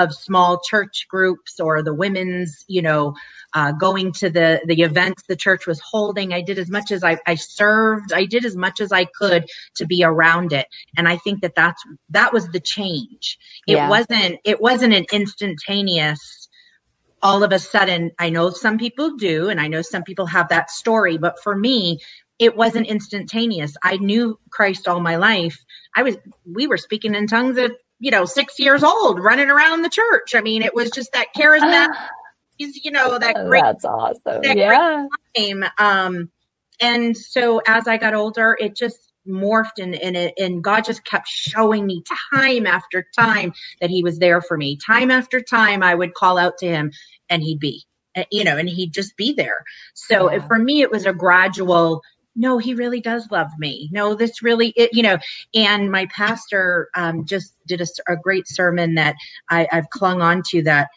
of 0.00 0.14
small 0.14 0.60
church 0.60 1.06
groups 1.08 1.60
or 1.60 1.82
the 1.82 1.94
women's, 1.94 2.64
you 2.68 2.82
know, 2.82 3.14
uh, 3.54 3.72
going 3.72 4.12
to 4.12 4.30
the 4.30 4.60
the 4.66 4.82
events 4.82 5.22
the 5.28 5.36
church 5.36 5.66
was 5.66 5.80
holding. 5.80 6.32
I 6.32 6.40
did 6.40 6.58
as 6.58 6.70
much 6.70 6.90
as 6.90 7.04
I, 7.04 7.18
I 7.26 7.34
served. 7.34 8.12
I 8.12 8.24
did 8.24 8.44
as 8.44 8.56
much 8.56 8.80
as 8.80 8.92
I 8.92 9.04
could 9.04 9.46
to 9.76 9.86
be 9.86 10.02
around 10.04 10.52
it, 10.52 10.66
and 10.96 11.08
I 11.08 11.16
think 11.18 11.42
that 11.42 11.54
that's 11.54 11.82
that 12.10 12.32
was 12.32 12.48
the 12.48 12.60
change. 12.60 13.38
It 13.66 13.74
yeah. 13.74 13.88
wasn't 13.88 14.38
it 14.44 14.60
wasn't 14.60 14.94
an 14.94 15.06
instantaneous. 15.12 16.48
All 17.22 17.42
of 17.42 17.52
a 17.52 17.58
sudden, 17.58 18.12
I 18.18 18.30
know 18.30 18.48
some 18.48 18.78
people 18.78 19.16
do, 19.16 19.50
and 19.50 19.60
I 19.60 19.68
know 19.68 19.82
some 19.82 20.04
people 20.04 20.24
have 20.24 20.48
that 20.48 20.70
story, 20.70 21.18
but 21.18 21.38
for 21.42 21.54
me, 21.54 21.98
it 22.38 22.56
wasn't 22.56 22.86
instantaneous. 22.86 23.76
I 23.82 23.98
knew 23.98 24.40
Christ 24.48 24.88
all 24.88 25.00
my 25.00 25.16
life. 25.16 25.62
I 25.94 26.02
was, 26.02 26.16
we 26.46 26.66
were 26.66 26.78
speaking 26.78 27.14
in 27.14 27.26
tongues 27.26 27.58
at 27.58 27.72
you 28.00 28.10
know, 28.10 28.24
six 28.24 28.58
years 28.58 28.82
old 28.82 29.22
running 29.22 29.50
around 29.50 29.82
the 29.82 29.90
church. 29.90 30.34
I 30.34 30.40
mean, 30.40 30.62
it 30.62 30.74
was 30.74 30.90
just 30.90 31.12
that 31.12 31.28
charismatic, 31.36 31.94
you 32.58 32.90
know, 32.90 33.18
that 33.18 33.36
oh, 33.38 33.46
great. 33.46 33.62
That's 33.62 33.84
awesome. 33.84 34.42
That 34.42 34.56
yeah. 34.56 35.06
Time. 35.36 35.64
Um, 35.78 36.30
and 36.80 37.16
so 37.16 37.60
as 37.66 37.86
I 37.86 37.98
got 37.98 38.14
older, 38.14 38.56
it 38.58 38.74
just 38.74 38.98
morphed 39.28 39.78
and, 39.78 39.94
and 39.94 40.16
it, 40.16 40.34
and 40.38 40.64
God 40.64 40.84
just 40.84 41.04
kept 41.04 41.28
showing 41.28 41.86
me 41.86 42.02
time 42.34 42.66
after 42.66 43.06
time 43.16 43.52
that 43.80 43.90
he 43.90 44.02
was 44.02 44.18
there 44.18 44.40
for 44.40 44.56
me. 44.56 44.76
Time 44.76 45.10
after 45.10 45.40
time, 45.40 45.82
I 45.82 45.94
would 45.94 46.14
call 46.14 46.38
out 46.38 46.58
to 46.58 46.66
him 46.66 46.92
and 47.28 47.42
he'd 47.42 47.60
be, 47.60 47.84
eh, 48.14 48.24
you 48.32 48.44
know, 48.44 48.56
and 48.56 48.68
he'd 48.68 48.94
just 48.94 49.14
be 49.16 49.34
there. 49.34 49.62
So 49.94 50.32
yeah. 50.32 50.46
for 50.46 50.58
me, 50.58 50.80
it 50.80 50.90
was 50.90 51.04
a 51.04 51.12
gradual 51.12 52.00
no, 52.36 52.58
he 52.58 52.74
really 52.74 53.00
does 53.00 53.30
love 53.30 53.48
me. 53.58 53.88
No, 53.92 54.14
this 54.14 54.42
really, 54.42 54.72
it, 54.76 54.90
you 54.92 55.02
know, 55.02 55.18
and 55.54 55.90
my 55.90 56.06
pastor 56.06 56.88
um, 56.94 57.24
just 57.24 57.54
did 57.66 57.80
a, 57.80 57.86
a, 58.08 58.16
great 58.16 58.46
sermon 58.48 58.94
that 58.94 59.16
I, 59.50 59.68
I've 59.72 59.90
clung 59.90 60.22
on 60.22 60.42
to 60.50 60.62
that. 60.62 60.88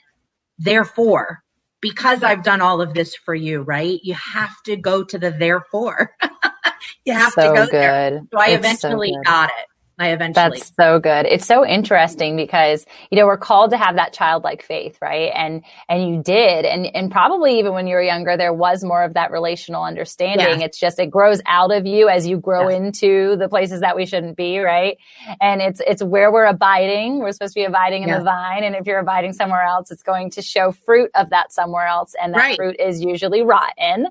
Therefore, 0.60 1.44
because 1.82 2.24
I've 2.24 2.44
done 2.44 2.62
all 2.62 2.82
of 2.82 2.94
this 2.94 3.16
for 3.16 3.36
you, 3.36 3.62
right? 3.62 4.00
You 4.04 4.14
have 4.14 4.56
to 4.66 4.76
go 4.76 5.04
to 5.04 5.18
the 5.18 5.32
therefore. 5.32 6.12
you 7.06 7.14
have 7.14 7.34
so 7.34 7.42
to 7.42 7.48
go 7.54 7.66
good. 7.66 7.72
there. 7.72 8.22
So 8.32 8.40
I 8.40 8.48
it's 8.50 8.60
eventually 8.60 9.12
so 9.12 9.22
got 9.26 9.50
it. 9.50 9.68
I 10.00 10.10
eventually. 10.10 10.58
That's 10.58 10.72
so 10.76 11.00
good. 11.00 11.28
It's 11.28 11.46
so 11.46 11.64
interesting 11.64 12.36
because, 12.36 12.84
you 13.12 13.20
know, 13.20 13.28
we're 13.28 13.38
called 13.38 13.72
to 13.72 13.78
have 13.78 13.98
that 13.98 14.12
childlike 14.12 14.64
faith, 14.64 14.98
right? 15.04 15.32
And, 15.36 15.64
and 15.88 16.10
you 16.10 16.24
did. 16.24 16.66
And, 16.66 16.88
and 16.96 17.12
probably 17.12 17.60
even 17.60 17.74
when 17.74 17.86
you 17.86 17.96
were 17.96 18.02
younger, 18.02 18.36
there 18.36 18.54
was 18.54 18.84
more 18.84 19.04
of 19.04 19.14
that 19.14 19.30
relational 19.30 19.84
understanding. 19.84 20.62
Yeah. 20.62 20.66
It's 20.66 20.80
just, 20.80 20.98
it 20.98 21.12
grows 21.12 21.42
out 21.46 21.72
of 21.72 21.86
you 21.86 22.10
as 22.10 22.26
you 22.26 22.38
grow 22.38 22.70
yeah. 22.70 22.78
into 22.78 23.36
the 23.36 23.48
places 23.48 23.82
that 23.82 23.96
we 23.96 24.08
shouldn't 24.08 24.36
be, 24.36 24.58
right? 24.58 24.98
And 25.40 25.62
it's, 25.62 25.80
it's 25.86 26.02
where 26.02 26.32
we're 26.32 26.48
abiding. 26.48 27.20
We're 27.20 27.32
supposed 27.32 27.54
to 27.54 27.60
be 27.60 27.66
abiding 27.66 28.02
in 28.02 28.10
yeah. 28.10 28.18
the 28.18 28.24
vine. 28.24 28.64
And 28.64 28.76
if 28.76 28.88
you're 28.88 29.00
abiding 29.00 29.34
somewhere 29.34 29.62
else, 29.62 29.92
it's 29.92 30.02
going 30.02 30.32
to 30.32 30.42
show 30.42 30.72
fruit 30.72 31.12
of 31.14 31.30
that 31.30 31.54
somewhere 31.54 31.86
else. 31.86 32.16
And 32.20 32.34
that 32.34 32.40
right. 32.40 32.56
fruit 32.56 32.78
is 32.80 33.04
usually 33.04 33.44
rotten 33.44 34.08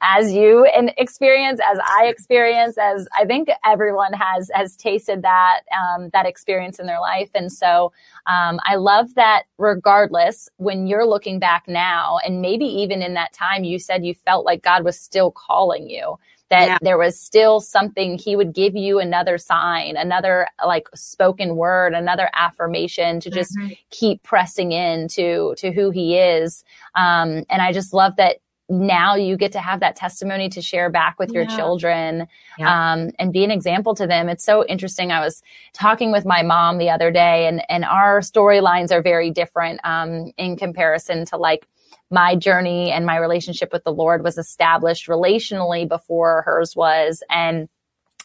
as 0.00 0.32
you 0.32 0.64
and 0.64 0.94
experience, 0.96 1.58
as 1.68 1.80
I 1.84 2.06
experience, 2.06 2.78
as 2.78 3.08
I 3.12 3.24
think 3.24 3.48
everyone 3.64 4.12
has, 4.12 4.48
has 4.54 4.76
tasted 4.76 5.23
that 5.24 5.62
um, 5.72 6.10
that 6.12 6.26
experience 6.26 6.78
in 6.78 6.86
their 6.86 7.00
life. 7.00 7.30
And 7.34 7.52
so 7.52 7.92
um, 8.26 8.60
I 8.64 8.76
love 8.76 9.14
that 9.16 9.44
regardless, 9.58 10.48
when 10.58 10.86
you're 10.86 11.06
looking 11.06 11.38
back 11.40 11.64
now, 11.66 12.18
and 12.24 12.40
maybe 12.40 12.66
even 12.66 13.02
in 13.02 13.14
that 13.14 13.32
time, 13.32 13.64
you 13.64 13.78
said 13.78 14.04
you 14.04 14.14
felt 14.14 14.44
like 14.44 14.62
God 14.62 14.84
was 14.84 14.98
still 14.98 15.30
calling 15.32 15.90
you. 15.90 16.16
That 16.50 16.68
yeah. 16.68 16.78
there 16.82 16.98
was 16.98 17.18
still 17.18 17.58
something 17.58 18.18
he 18.18 18.36
would 18.36 18.52
give 18.52 18.76
you 18.76 19.00
another 19.00 19.38
sign, 19.38 19.96
another 19.96 20.46
like 20.64 20.88
spoken 20.94 21.56
word, 21.56 21.94
another 21.94 22.28
affirmation 22.34 23.18
to 23.20 23.30
just 23.30 23.56
mm-hmm. 23.56 23.72
keep 23.90 24.22
pressing 24.22 24.70
in 24.70 25.08
to 25.08 25.54
to 25.56 25.72
who 25.72 25.90
he 25.90 26.18
is. 26.18 26.62
Um, 26.94 27.44
and 27.48 27.62
I 27.62 27.72
just 27.72 27.94
love 27.94 28.16
that 28.16 28.36
now 28.68 29.14
you 29.14 29.36
get 29.36 29.52
to 29.52 29.60
have 29.60 29.80
that 29.80 29.96
testimony 29.96 30.48
to 30.48 30.62
share 30.62 30.88
back 30.88 31.18
with 31.18 31.30
your 31.30 31.44
children 31.46 32.26
yeah. 32.58 32.92
um, 32.92 33.10
and 33.18 33.32
be 33.32 33.44
an 33.44 33.50
example 33.50 33.94
to 33.94 34.06
them. 34.06 34.28
It's 34.28 34.44
so 34.44 34.64
interesting. 34.64 35.12
I 35.12 35.20
was 35.20 35.42
talking 35.74 36.12
with 36.12 36.24
my 36.24 36.42
mom 36.42 36.78
the 36.78 36.90
other 36.90 37.10
day, 37.10 37.46
and 37.46 37.62
and 37.68 37.84
our 37.84 38.20
storylines 38.20 38.90
are 38.90 39.02
very 39.02 39.30
different 39.30 39.80
um, 39.84 40.32
in 40.38 40.56
comparison 40.56 41.26
to 41.26 41.36
like 41.36 41.68
my 42.10 42.36
journey 42.36 42.90
and 42.90 43.04
my 43.04 43.16
relationship 43.16 43.72
with 43.72 43.84
the 43.84 43.92
Lord 43.92 44.22
was 44.22 44.38
established 44.38 45.08
relationally 45.08 45.86
before 45.86 46.42
hers 46.42 46.74
was, 46.74 47.22
and 47.28 47.68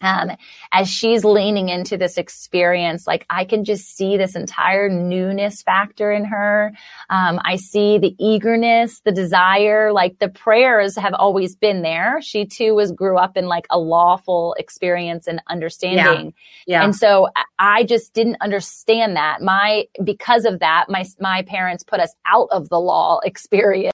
um, 0.02 0.32
as 0.72 0.90
she's 0.90 1.26
leaning 1.26 1.70
into 1.70 1.98
this 1.98 2.18
experience, 2.18 3.06
like 3.06 3.26
I 3.30 3.46
can 3.46 3.66
just 3.66 3.96
see 3.96 4.18
this 4.18 4.36
entire 4.36 4.90
newness 4.90 5.62
factor 5.62 6.12
in 6.12 6.26
her. 6.26 6.72
Um, 7.10 7.40
I 7.44 7.58
see 7.58 7.98
the 7.98 8.16
eagerness, 8.18 9.02
the 9.02 9.12
desire, 9.12 9.92
like 9.92 10.20
the 10.20 10.30
prayers 10.30 10.96
have 10.96 11.14
always 11.14 11.56
been 11.56 11.82
there. 11.82 12.22
She 12.22 12.46
too 12.46 12.76
was 12.76 12.92
grew 12.92 13.18
up 13.18 13.36
in 13.36 13.48
like 13.48 13.68
a 13.70 13.80
lawful 13.80 14.56
experience 14.58 15.28
and 15.28 15.42
understanding. 15.48 16.34
Yeah. 16.66 16.80
yeah. 16.80 16.84
And 16.84 16.96
so 16.96 17.30
I 17.58 17.84
just 17.84 18.14
didn't 18.14 18.38
understand 18.42 19.16
that. 19.16 19.42
My, 19.42 19.86
because 20.04 20.46
of 20.46 20.60
that, 20.60 20.86
my, 20.90 21.06
my 21.20 21.42
parents 21.44 21.84
put 21.84 22.00
us 22.00 22.16
out 22.26 22.48
of 22.52 22.70
the 22.70 22.80
law 22.80 23.20
experience. 23.24 23.94